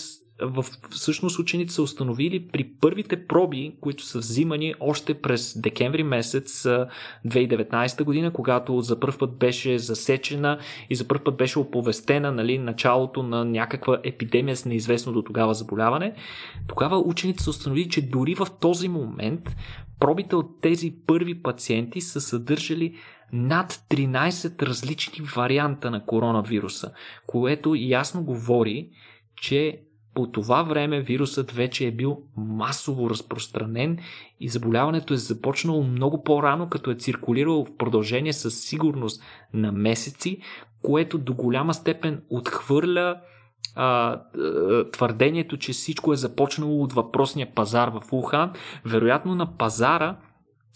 в, 0.41 0.65
всъщност 0.89 1.39
учените 1.39 1.73
са 1.73 1.81
установили 1.81 2.47
при 2.47 2.63
първите 2.63 3.27
проби, 3.27 3.75
които 3.81 4.03
са 4.03 4.19
взимани 4.19 4.73
още 4.79 5.13
през 5.13 5.61
декември 5.61 6.03
месец 6.03 6.63
2019 7.27 8.03
година, 8.03 8.33
когато 8.33 8.81
за 8.81 8.99
първ 8.99 9.17
път 9.17 9.37
беше 9.37 9.79
засечена 9.79 10.59
и 10.89 10.95
за 10.95 11.07
първ 11.07 11.23
път 11.23 11.37
беше 11.37 11.59
оповестена 11.59 12.31
нали, 12.31 12.57
началото 12.57 13.23
на 13.23 13.45
някаква 13.45 13.99
епидемия 14.03 14.55
с 14.55 14.65
неизвестно 14.65 15.13
до 15.13 15.21
тогава 15.21 15.53
заболяване. 15.53 16.13
Тогава 16.67 16.97
учените 16.97 17.43
са 17.43 17.49
установили, 17.49 17.89
че 17.89 18.09
дори 18.09 18.35
в 18.35 18.47
този 18.59 18.87
момент 18.87 19.55
пробите 19.99 20.35
от 20.35 20.61
тези 20.61 20.95
първи 21.07 21.41
пациенти 21.41 22.01
са 22.01 22.21
съдържали 22.21 22.95
над 23.33 23.71
13 23.89 24.61
различни 24.61 25.25
варианта 25.35 25.91
на 25.91 26.05
коронавируса, 26.05 26.91
което 27.27 27.75
ясно 27.75 28.23
говори, 28.23 28.89
че 29.35 29.81
по 30.13 30.31
това 30.31 30.63
време 30.63 31.01
вирусът 31.01 31.51
вече 31.51 31.87
е 31.87 31.91
бил 31.91 32.21
масово 32.37 33.09
разпространен 33.09 33.97
и 34.39 34.49
заболяването 34.49 35.13
е 35.13 35.17
започнало 35.17 35.83
много 35.83 36.23
по-рано, 36.23 36.69
като 36.69 36.91
е 36.91 36.95
циркулирало 36.95 37.65
в 37.65 37.77
продължение 37.77 38.33
със 38.33 38.61
сигурност 38.61 39.23
на 39.53 39.71
месеци, 39.71 40.41
което 40.81 41.17
до 41.17 41.33
голяма 41.33 41.73
степен 41.73 42.21
отхвърля 42.29 43.21
а, 43.75 44.21
твърдението, 44.91 45.57
че 45.57 45.73
всичко 45.73 46.13
е 46.13 46.17
започнало 46.17 46.83
от 46.83 46.93
въпросния 46.93 47.47
пазар 47.55 47.87
в 47.87 48.13
Ухан. 48.13 48.53
Вероятно 48.85 49.35
на 49.35 49.57
пазара 49.57 50.17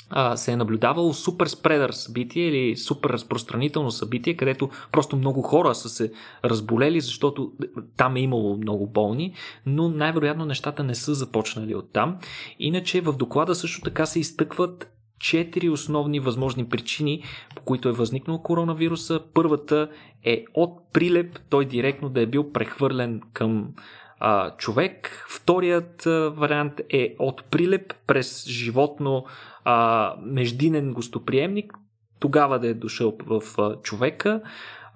а, 0.09 0.37
се 0.37 0.51
е 0.51 0.55
наблюдавало 0.55 1.13
супер 1.13 1.47
спредър 1.47 1.91
събитие 1.91 2.47
или 2.47 2.77
супер 2.77 3.09
разпространително 3.09 3.91
събитие, 3.91 4.33
където 4.33 4.69
просто 4.91 5.17
много 5.17 5.41
хора 5.41 5.75
са 5.75 5.89
се 5.89 6.11
разболели, 6.45 7.01
защото 7.01 7.51
там 7.97 8.15
е 8.15 8.21
имало 8.21 8.57
много 8.57 8.87
болни, 8.87 9.33
но 9.65 9.89
най-вероятно 9.89 10.45
нещата 10.45 10.83
не 10.83 10.95
са 10.95 11.13
започнали 11.13 11.75
от 11.75 11.93
там. 11.93 12.17
Иначе 12.59 13.01
в 13.01 13.13
доклада 13.13 13.55
също 13.55 13.81
така 13.81 14.05
се 14.05 14.19
изтъкват 14.19 14.91
четири 15.19 15.69
основни 15.69 16.19
възможни 16.19 16.69
причини, 16.69 17.23
по 17.55 17.61
които 17.61 17.89
е 17.89 17.91
възникнал 17.91 18.41
коронавируса. 18.41 19.21
Първата 19.33 19.89
е 20.23 20.45
от 20.53 20.93
прилеп, 20.93 21.39
той 21.49 21.65
директно 21.65 22.09
да 22.09 22.21
е 22.21 22.25
бил 22.25 22.51
прехвърлен 22.51 23.21
към 23.33 23.73
а, 24.19 24.55
човек. 24.57 25.25
Вторият 25.29 26.05
а, 26.05 26.29
вариант 26.29 26.81
е 26.89 27.15
от 27.19 27.43
прилеп 27.43 27.93
през 28.07 28.47
животно 28.47 29.25
а, 29.69 30.15
междинен 30.21 30.93
гостоприемник, 30.93 31.73
тогава 32.19 32.59
да 32.59 32.67
е 32.67 32.73
дошъл 32.73 33.17
в 33.25 33.41
а, 33.57 33.75
човека. 33.81 34.41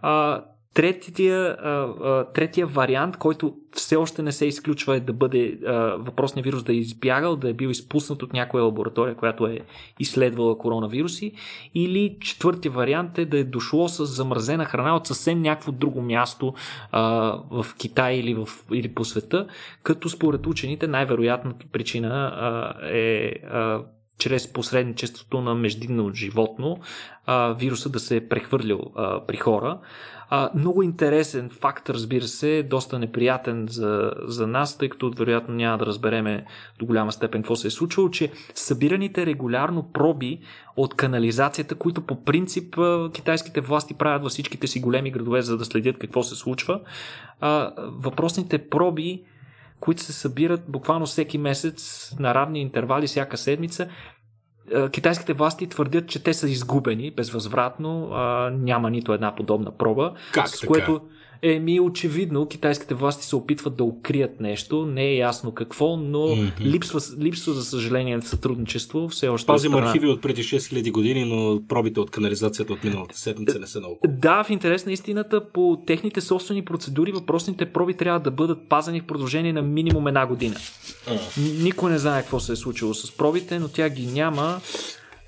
А, 0.02 0.44
Третия, 0.74 1.38
а, 1.40 2.26
третия 2.34 2.68
вариант, 2.68 3.18
който 3.18 3.56
все 3.72 3.96
още 3.96 4.22
не 4.22 4.32
се 4.32 4.46
изключва 4.46 4.96
е 4.96 5.00
да 5.00 5.14
бъде 5.14 5.60
а, 5.68 5.74
въпросният 6.00 6.46
вирус 6.46 6.64
да 6.64 6.72
е 6.72 6.76
избягал, 6.76 7.36
да 7.36 7.50
е 7.50 7.54
бил 7.54 7.68
изпуснат 7.68 8.24
от 8.24 8.34
някоя 8.34 8.64
лаборатория, 8.64 9.16
която 9.16 9.48
е 9.48 9.60
изследвала 10.00 10.58
коронавируси. 10.58 11.34
Или 11.76 12.18
четвъртия 12.22 12.72
вариант 12.72 13.18
е 13.18 13.26
да 13.26 13.40
е 13.40 13.44
дошло 13.44 13.88
с 13.88 14.06
замразена 14.06 14.66
храна 14.66 14.96
от 14.96 15.08
съвсем 15.08 15.42
някакво 15.42 15.72
друго 15.72 16.02
място 16.02 16.54
а, 16.92 17.02
в 17.52 17.66
Китай 17.78 18.16
или, 18.16 18.34
в, 18.34 18.48
или 18.74 18.94
по 18.94 19.06
света, 19.06 19.48
като 19.84 20.10
според 20.10 20.48
учените 20.48 20.88
най-вероятната 20.88 21.66
причина 21.72 22.32
а, 22.36 22.74
е 22.88 23.34
а, 23.52 23.82
чрез 24.18 24.54
посредничеството 24.54 25.42
на 25.42 25.56
междинно 25.56 26.14
животно 26.14 26.78
а, 27.26 27.54
вируса 27.54 27.90
да 27.90 28.00
се 28.00 28.16
е 28.16 28.28
прехвърлил 28.28 28.82
а, 28.96 29.26
при 29.26 29.38
хора. 29.38 29.80
А, 30.34 30.50
много 30.56 30.84
интересен 30.84 31.50
факт, 31.50 31.90
разбира 31.90 32.28
се, 32.28 32.64
доста 32.64 33.00
неприятен 33.00 33.68
за, 33.70 34.12
за 34.24 34.48
нас, 34.48 34.78
тъй 34.78 34.90
като 34.90 35.12
вероятно 35.12 35.56
няма 35.56 35.78
да 35.78 35.86
разбереме 35.86 36.46
до 36.80 36.86
голяма 36.86 37.12
степен 37.12 37.42
какво 37.42 37.56
се 37.56 37.68
е 37.68 37.72
случило, 37.72 38.10
че 38.10 38.32
събираните 38.54 39.26
регулярно 39.26 39.92
проби 39.94 40.40
от 40.78 40.96
канализацията, 40.96 41.76
които 41.76 42.02
по 42.02 42.24
принцип 42.24 42.78
китайските 43.14 43.62
власти 43.62 43.94
правят 43.94 44.24
във 44.24 44.32
всичките 44.32 44.68
си 44.68 44.80
големи 44.80 45.12
градове, 45.12 45.42
за 45.42 45.58
да 45.58 45.66
следят 45.66 45.98
какво 45.98 46.24
се 46.24 46.36
случва, 46.36 46.80
а, 47.40 47.74
въпросните 47.78 48.58
проби 48.70 49.24
които 49.82 50.02
се 50.02 50.14
събират 50.14 50.62
буквално 50.68 51.06
всеки 51.06 51.38
месец 51.38 52.12
на 52.20 52.34
равни 52.36 52.62
интервали, 52.62 53.08
всяка 53.08 53.38
седмица, 53.38 53.88
е, 54.74 54.90
китайските 54.90 55.34
власти 55.34 55.68
твърдят, 55.68 56.08
че 56.08 56.24
те 56.24 56.34
са 56.34 56.50
изгубени 56.50 57.12
безвъзвратно, 57.12 58.10
няма 58.52 58.90
нито 58.90 59.14
една 59.14 59.36
подобна 59.36 59.78
проба. 59.78 60.14
Как 60.34 60.48
с 60.48 60.60
така? 60.60 60.68
което 60.68 61.02
ми 61.44 61.80
очевидно 61.80 62.48
китайските 62.48 62.94
власти 62.94 63.26
се 63.26 63.36
опитват 63.36 63.76
да 63.76 63.84
укрият 63.84 64.40
нещо, 64.40 64.86
не 64.86 65.06
е 65.06 65.16
ясно 65.16 65.52
какво, 65.52 65.98
но 65.98 66.20
mm-hmm. 66.20 66.62
липсва, 66.62 67.00
липсва 67.20 67.54
за 67.54 67.64
съжаление 67.64 68.22
сътрудничество 68.22 69.10
все 69.10 69.28
още. 69.28 69.48
Пазим 69.48 69.72
страна... 69.72 69.88
архиви 69.88 70.08
от 70.08 70.22
преди 70.22 70.44
6000 70.44 70.92
години, 70.92 71.26
но 71.26 71.62
пробите 71.68 72.00
от 72.00 72.12
канализацията 72.12 72.74
от 72.74 72.84
миналата 72.84 73.18
седмица 73.18 73.60
не 73.60 73.68
са 73.68 73.80
много. 73.80 74.00
Да, 74.08 74.44
в 74.44 74.50
интерес 74.50 74.86
на 74.86 74.92
истината, 74.92 75.52
по 75.52 75.84
техните 75.88 76.22
собствени 76.22 76.66
процедури 76.66 77.12
въпросните 77.12 77.66
проби 77.66 77.94
трябва 77.94 78.20
да 78.20 78.32
бъдат 78.32 78.70
пазени 78.70 79.02
в 79.02 79.06
продължение 79.06 79.54
на 79.54 79.62
минимум 79.62 80.08
една 80.08 80.26
година. 80.26 80.56
Uh. 80.56 81.64
Никой 81.64 81.92
не 81.92 81.98
знае 81.98 82.22
какво 82.22 82.40
се 82.40 82.52
е 82.52 82.56
случило 82.56 82.94
с 82.94 83.18
пробите, 83.18 83.60
но 83.60 83.68
тя 83.68 83.90
ги 83.90 84.08
няма. 84.08 84.62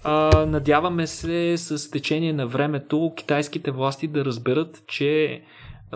А, 0.04 0.46
надяваме 0.46 1.08
се 1.08 1.58
с 1.58 1.92
течение 1.92 2.34
на 2.34 2.48
времето 2.48 3.14
китайските 3.18 3.72
власти 3.72 4.08
да 4.08 4.26
разберат, 4.26 4.84
че 4.88 5.42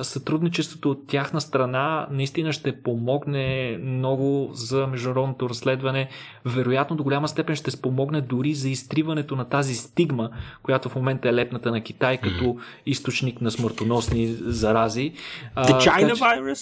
сътрудничеството 0.01 0.91
от 0.91 1.07
тяхна 1.07 1.41
страна 1.41 2.07
наистина 2.11 2.53
ще 2.53 2.81
помогне 2.81 3.77
много 3.83 4.49
за 4.53 4.87
международното 4.87 5.49
разследване. 5.49 6.09
Вероятно 6.45 6.95
до 6.95 7.03
голяма 7.03 7.27
степен 7.27 7.55
ще 7.55 7.71
спомогне 7.71 8.21
дори 8.21 8.53
за 8.53 8.69
изтриването 8.69 9.35
на 9.35 9.45
тази 9.45 9.75
стигма, 9.75 10.29
която 10.63 10.89
в 10.89 10.95
момента 10.95 11.29
е 11.29 11.33
лепната 11.33 11.71
на 11.71 11.81
Китай 11.81 12.17
като 12.17 12.57
източник 12.85 13.41
на 13.41 13.51
смъртоносни 13.51 14.27
зарази. 14.27 15.13
The 15.57 15.79
China 15.79 16.13
virus? 16.13 16.61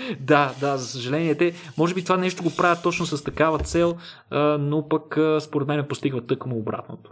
да, 0.20 0.52
да, 0.60 0.76
за 0.76 0.86
съжаление. 0.86 1.34
Те, 1.34 1.52
може 1.78 1.94
би 1.94 2.04
това 2.04 2.16
нещо 2.16 2.42
го 2.42 2.56
правят 2.56 2.82
точно 2.82 3.06
с 3.06 3.24
такава 3.24 3.58
цел, 3.58 3.96
но 4.58 4.88
пък 4.88 5.18
според 5.40 5.68
мен 5.68 5.86
постигват 5.88 6.26
тъкмо 6.26 6.56
обратното. 6.56 7.10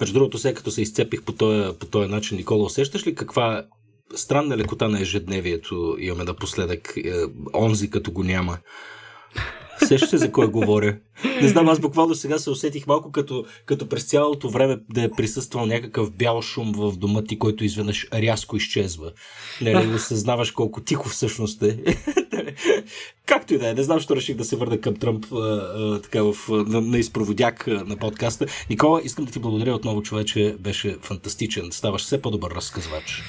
Между 0.00 0.14
другото, 0.14 0.38
сега 0.38 0.54
като 0.54 0.70
се 0.70 0.82
изцепих 0.82 1.22
по 1.22 1.32
този, 1.32 1.78
по 1.78 1.86
този 1.86 2.10
начин, 2.10 2.36
Никола, 2.36 2.64
усещаш 2.64 3.06
ли 3.06 3.14
каква 3.14 3.66
странна 4.14 4.56
лекота 4.56 4.88
на 4.88 5.00
ежедневието 5.00 5.96
имаме 5.98 6.24
напоследък, 6.24 6.96
е, 6.96 7.12
онзи 7.54 7.90
като 7.90 8.12
го 8.12 8.24
няма? 8.24 8.58
Сещаш 9.86 10.10
се 10.10 10.18
за 10.18 10.32
кой 10.32 10.48
говоря? 10.48 10.96
Не 11.42 11.48
знам, 11.48 11.68
аз 11.68 11.80
буквално 11.80 12.14
сега 12.14 12.38
се 12.38 12.50
усетих 12.50 12.86
малко 12.86 13.12
като, 13.12 13.44
като 13.66 13.88
през 13.88 14.04
цялото 14.04 14.50
време 14.50 14.78
да 14.90 15.02
е 15.02 15.10
присъствал 15.10 15.66
някакъв 15.66 16.10
бял 16.10 16.42
шум 16.42 16.72
в 16.76 16.96
дома 16.96 17.22
ти, 17.22 17.38
който 17.38 17.64
изведнъж 17.64 18.08
рязко 18.14 18.56
изчезва. 18.56 19.12
Не 19.62 19.84
ли 19.84 19.94
осъзнаваш 19.94 20.50
колко 20.50 20.80
тихо 20.80 21.08
всъщност 21.08 21.62
е? 21.62 21.78
Както 23.26 23.54
и 23.54 23.58
да 23.58 23.68
е, 23.68 23.74
не 23.74 23.82
знам, 23.82 24.00
що 24.00 24.16
реших 24.16 24.36
да 24.36 24.44
се 24.44 24.56
върна 24.56 24.80
към 24.80 24.96
Тръмп 24.96 25.26
а, 25.32 25.36
а, 25.36 26.00
така 26.02 26.22
в, 26.22 26.36
на, 26.48 26.80
на 26.80 26.98
изпроводяк 26.98 27.66
на 27.66 27.96
подкаста. 27.96 28.46
Никола, 28.70 29.00
искам 29.04 29.24
да 29.24 29.32
ти 29.32 29.38
благодаря 29.38 29.74
отново, 29.74 30.02
човече. 30.02 30.56
Беше 30.60 30.96
фантастичен. 31.02 31.72
Ставаш 31.72 32.02
все 32.02 32.22
по-добър 32.22 32.50
разказвач. 32.50 33.22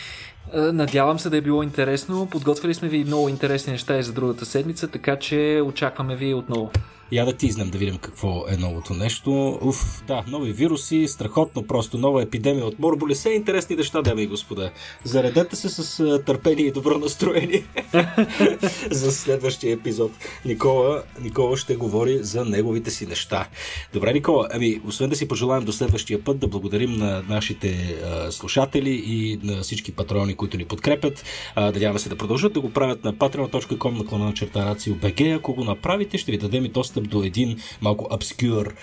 Е, 0.53 0.59
надявам 0.59 1.19
се 1.19 1.29
да 1.29 1.37
е 1.37 1.41
било 1.41 1.63
интересно. 1.63 2.27
Подготвили 2.31 2.73
сме 2.73 2.87
ви 2.87 3.03
много 3.03 3.29
интересни 3.29 3.71
неща 3.71 3.97
и 3.97 4.03
за 4.03 4.13
другата 4.13 4.45
седмица, 4.45 4.87
така 4.87 5.15
че 5.15 5.61
очакваме 5.65 6.15
ви 6.15 6.33
отново. 6.33 6.71
Я 7.11 7.25
да 7.25 7.33
тизнем 7.33 7.69
да 7.69 7.77
видим 7.77 7.97
какво 7.97 8.45
е 8.49 8.57
новото 8.57 8.93
нещо. 8.93 9.59
Уф, 9.61 10.03
да, 10.07 10.23
нови 10.27 10.53
вируси, 10.53 11.07
страхотно, 11.07 11.67
просто 11.67 11.97
нова 11.97 12.23
епидемия 12.23 12.65
от 12.65 12.79
морболи. 12.79 13.13
Все 13.13 13.29
интересни 13.29 13.75
неща, 13.75 14.01
дами 14.01 14.23
и 14.23 14.27
господа. 14.27 14.71
Заредете 15.03 15.55
се 15.55 15.69
с 15.69 16.19
търпение 16.25 16.65
и 16.65 16.71
добро 16.71 16.97
настроение 16.97 17.63
за 18.91 19.11
следващия 19.11 19.73
епизод. 19.73 20.11
Никола, 20.45 21.03
Никола 21.21 21.57
ще 21.57 21.75
говори 21.75 22.19
за 22.21 22.45
неговите 22.45 22.91
си 22.91 23.05
неща. 23.05 23.47
Добре, 23.93 24.13
Никола, 24.13 24.47
ами, 24.53 24.81
освен 24.87 25.09
да 25.09 25.15
си 25.15 25.27
пожелаем 25.27 25.65
до 25.65 25.71
следващия 25.71 26.23
път, 26.23 26.39
да 26.39 26.47
благодарим 26.47 26.93
на 26.93 27.23
нашите 27.29 27.99
а, 28.05 28.31
слушатели 28.31 29.03
и 29.05 29.39
на 29.43 29.61
всички 29.61 29.91
патрони, 29.91 30.35
които 30.35 30.57
ни 30.57 30.65
подкрепят. 30.65 31.23
А, 31.55 31.61
надяваме 31.61 31.99
се 31.99 32.09
да 32.09 32.15
продължат 32.15 32.53
да 32.53 32.61
го 32.61 32.73
правят 32.73 33.03
на 33.03 33.13
patreon.com 33.13 33.97
на 33.97 34.05
клона 34.05 34.25
на 34.25 34.33
черта 34.33 34.65
Рацио 34.65 34.95
Ако 35.35 35.53
го 35.53 35.63
направите, 35.63 36.17
ще 36.17 36.31
ви 36.31 36.37
дадем 36.37 36.65
и 36.65 36.69
доста 36.69 36.96
достъп 36.97 37.11
до 37.11 37.23
един 37.23 37.57
малко 37.81 38.07
обскюр 38.11 38.75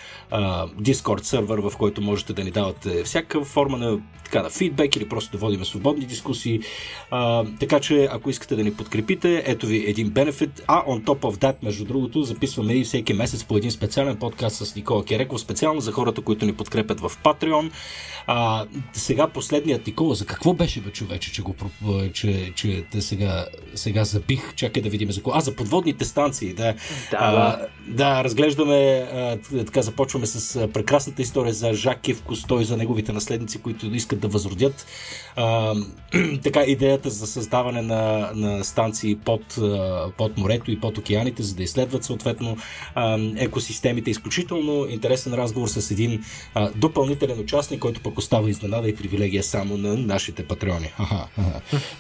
Discord 0.81 1.23
сервер, 1.23 1.59
в 1.59 1.73
който 1.79 2.03
можете 2.03 2.33
да 2.33 2.45
ни 2.45 2.51
давате 2.51 3.05
всяка 3.05 3.45
форма 3.45 3.79
на, 3.79 3.99
така, 4.25 4.43
на 4.43 4.51
фидбек 4.51 4.97
или 4.97 5.09
просто 5.09 5.33
да 5.33 5.39
водим 5.39 5.65
свободни 5.65 6.07
дискусии. 6.07 6.61
А, 7.11 7.45
така 7.61 7.81
че, 7.81 8.09
ако 8.12 8.31
искате 8.31 8.57
да 8.57 8.65
ни 8.65 8.75
подкрепите, 8.75 9.43
ето 9.47 9.67
ви 9.67 9.85
един 9.91 10.11
бенефит. 10.11 10.62
А 10.67 10.85
on 10.85 11.05
top 11.05 11.21
of 11.21 11.37
that, 11.37 11.57
между 11.62 11.85
другото, 11.85 12.23
записваме 12.23 12.73
и 12.75 12.85
всеки 12.85 13.12
месец 13.12 13.45
по 13.45 13.57
един 13.57 13.71
специален 13.71 14.17
подкаст 14.17 14.57
с 14.57 14.77
Никола 14.77 15.05
Кереков, 15.05 15.41
специално 15.41 15.81
за 15.81 15.93
хората, 15.93 16.23
които 16.23 16.47
ни 16.47 16.53
подкрепят 16.53 17.01
в 17.01 17.12
Patreon. 17.25 17.71
А, 18.27 18.67
сега 18.93 19.29
последният 19.29 19.87
Никола, 19.87 20.15
за 20.15 20.27
какво 20.27 20.55
беше 20.55 20.81
бе 20.81 20.91
човече, 20.91 21.33
че 21.33 21.43
го 21.43 21.55
че, 22.12 22.53
че, 22.55 22.85
че 22.91 23.01
сега, 23.01 23.47
сега 23.75 24.05
забих, 24.05 24.55
чакай 24.55 24.83
да 24.83 24.89
видим 24.89 25.12
за 25.12 25.21
какво. 25.21 25.33
А, 25.35 25.41
за 25.41 25.57
подводните 25.57 26.05
станции, 26.05 26.55
да. 26.55 26.75
Да, 27.11 27.19
а, 27.21 27.59
да 27.87 28.03
разглеждаме, 28.05 29.09
а, 29.12 29.38
така 29.64 29.82
започваме 29.82 30.26
с 30.26 30.68
прекрасната 30.68 31.22
история 31.22 31.52
за 31.52 31.74
Жак 31.74 32.00
Кив 32.00 32.22
Костой, 32.22 32.64
за 32.64 32.76
неговите 32.76 33.12
наследници, 33.12 33.62
които 33.62 33.86
искат 33.86 34.20
да 34.20 34.28
възродят 34.28 34.86
така 36.42 36.62
идеята 36.62 37.11
за 37.11 37.26
създаване 37.26 37.82
на, 37.82 38.30
на 38.34 38.64
станции 38.64 39.16
под, 39.16 39.59
под 40.18 40.38
морето 40.38 40.70
и 40.70 40.80
под 40.80 40.98
океаните, 40.98 41.42
за 41.42 41.55
да 41.55 41.62
изследват 41.62 42.05
съответно 42.05 42.57
екосистемите. 43.36 44.11
Изключително 44.11 44.86
интересен 44.90 45.34
разговор 45.34 45.68
с 45.68 45.90
един 45.90 46.24
допълнителен 46.76 47.40
участник, 47.40 47.80
който 47.80 48.00
пък 48.00 48.18
остава 48.18 48.50
изненада 48.50 48.88
и 48.88 48.96
привилегия 48.96 49.42
само 49.42 49.76
на 49.76 49.96
нашите 49.96 50.46
патреони. 50.46 50.92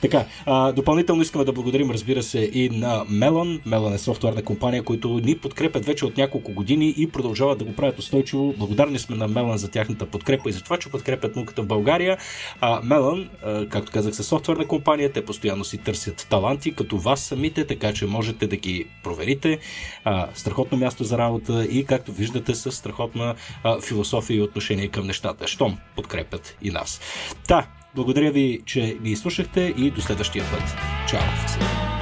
Така, 0.00 0.24
допълнително 0.72 1.22
искаме 1.22 1.44
да 1.44 1.52
благодарим, 1.52 1.90
разбира 1.90 2.22
се, 2.22 2.50
и 2.52 2.70
на 2.70 3.06
Melon. 3.06 3.62
Melon 3.66 3.94
е 3.94 3.98
софтуерна 3.98 4.42
компания, 4.42 4.82
които 4.82 5.08
ни 5.08 5.38
подкрепят 5.38 5.84
вече 5.84 5.93
от 6.02 6.16
няколко 6.16 6.52
години 6.52 6.94
и 6.96 7.08
продължават 7.08 7.58
да 7.58 7.64
го 7.64 7.74
правят 7.74 7.98
устойчиво. 7.98 8.54
Благодарни 8.58 8.98
сме 8.98 9.16
на 9.16 9.28
Melon 9.28 9.54
за 9.54 9.70
тяхната 9.70 10.06
подкрепа 10.06 10.48
и 10.48 10.52
за 10.52 10.62
това, 10.62 10.76
че 10.76 10.90
подкрепят 10.90 11.36
науката 11.36 11.62
в 11.62 11.66
България. 11.66 12.18
А, 12.60 12.80
а, 12.90 13.68
както 13.68 13.92
казах, 13.92 14.14
са 14.14 14.24
софтуерна 14.24 14.66
компания, 14.66 15.12
те 15.12 15.24
постоянно 15.24 15.64
си 15.64 15.78
търсят 15.78 16.26
таланти, 16.30 16.74
като 16.74 16.98
вас 16.98 17.20
самите, 17.20 17.66
така 17.66 17.92
че 17.92 18.06
можете 18.06 18.46
да 18.46 18.56
ги 18.56 18.86
проверите. 19.02 19.58
А, 20.04 20.28
страхотно 20.34 20.78
място 20.78 21.04
за 21.04 21.18
работа 21.18 21.66
и, 21.70 21.84
както 21.84 22.12
виждате, 22.12 22.54
с 22.54 22.72
страхотна 22.72 23.34
а, 23.64 23.80
философия 23.80 24.36
и 24.36 24.42
отношение 24.42 24.88
към 24.88 25.06
нещата. 25.06 25.46
Щом 25.46 25.78
подкрепят 25.96 26.56
и 26.62 26.70
нас. 26.70 27.00
Та, 27.48 27.66
благодаря 27.94 28.30
ви, 28.30 28.60
че 28.66 28.96
ни 29.00 29.16
слушахте 29.16 29.74
и 29.76 29.90
до 29.90 30.00
следващия 30.00 30.44
път. 30.50 30.76
Чао! 31.08 31.93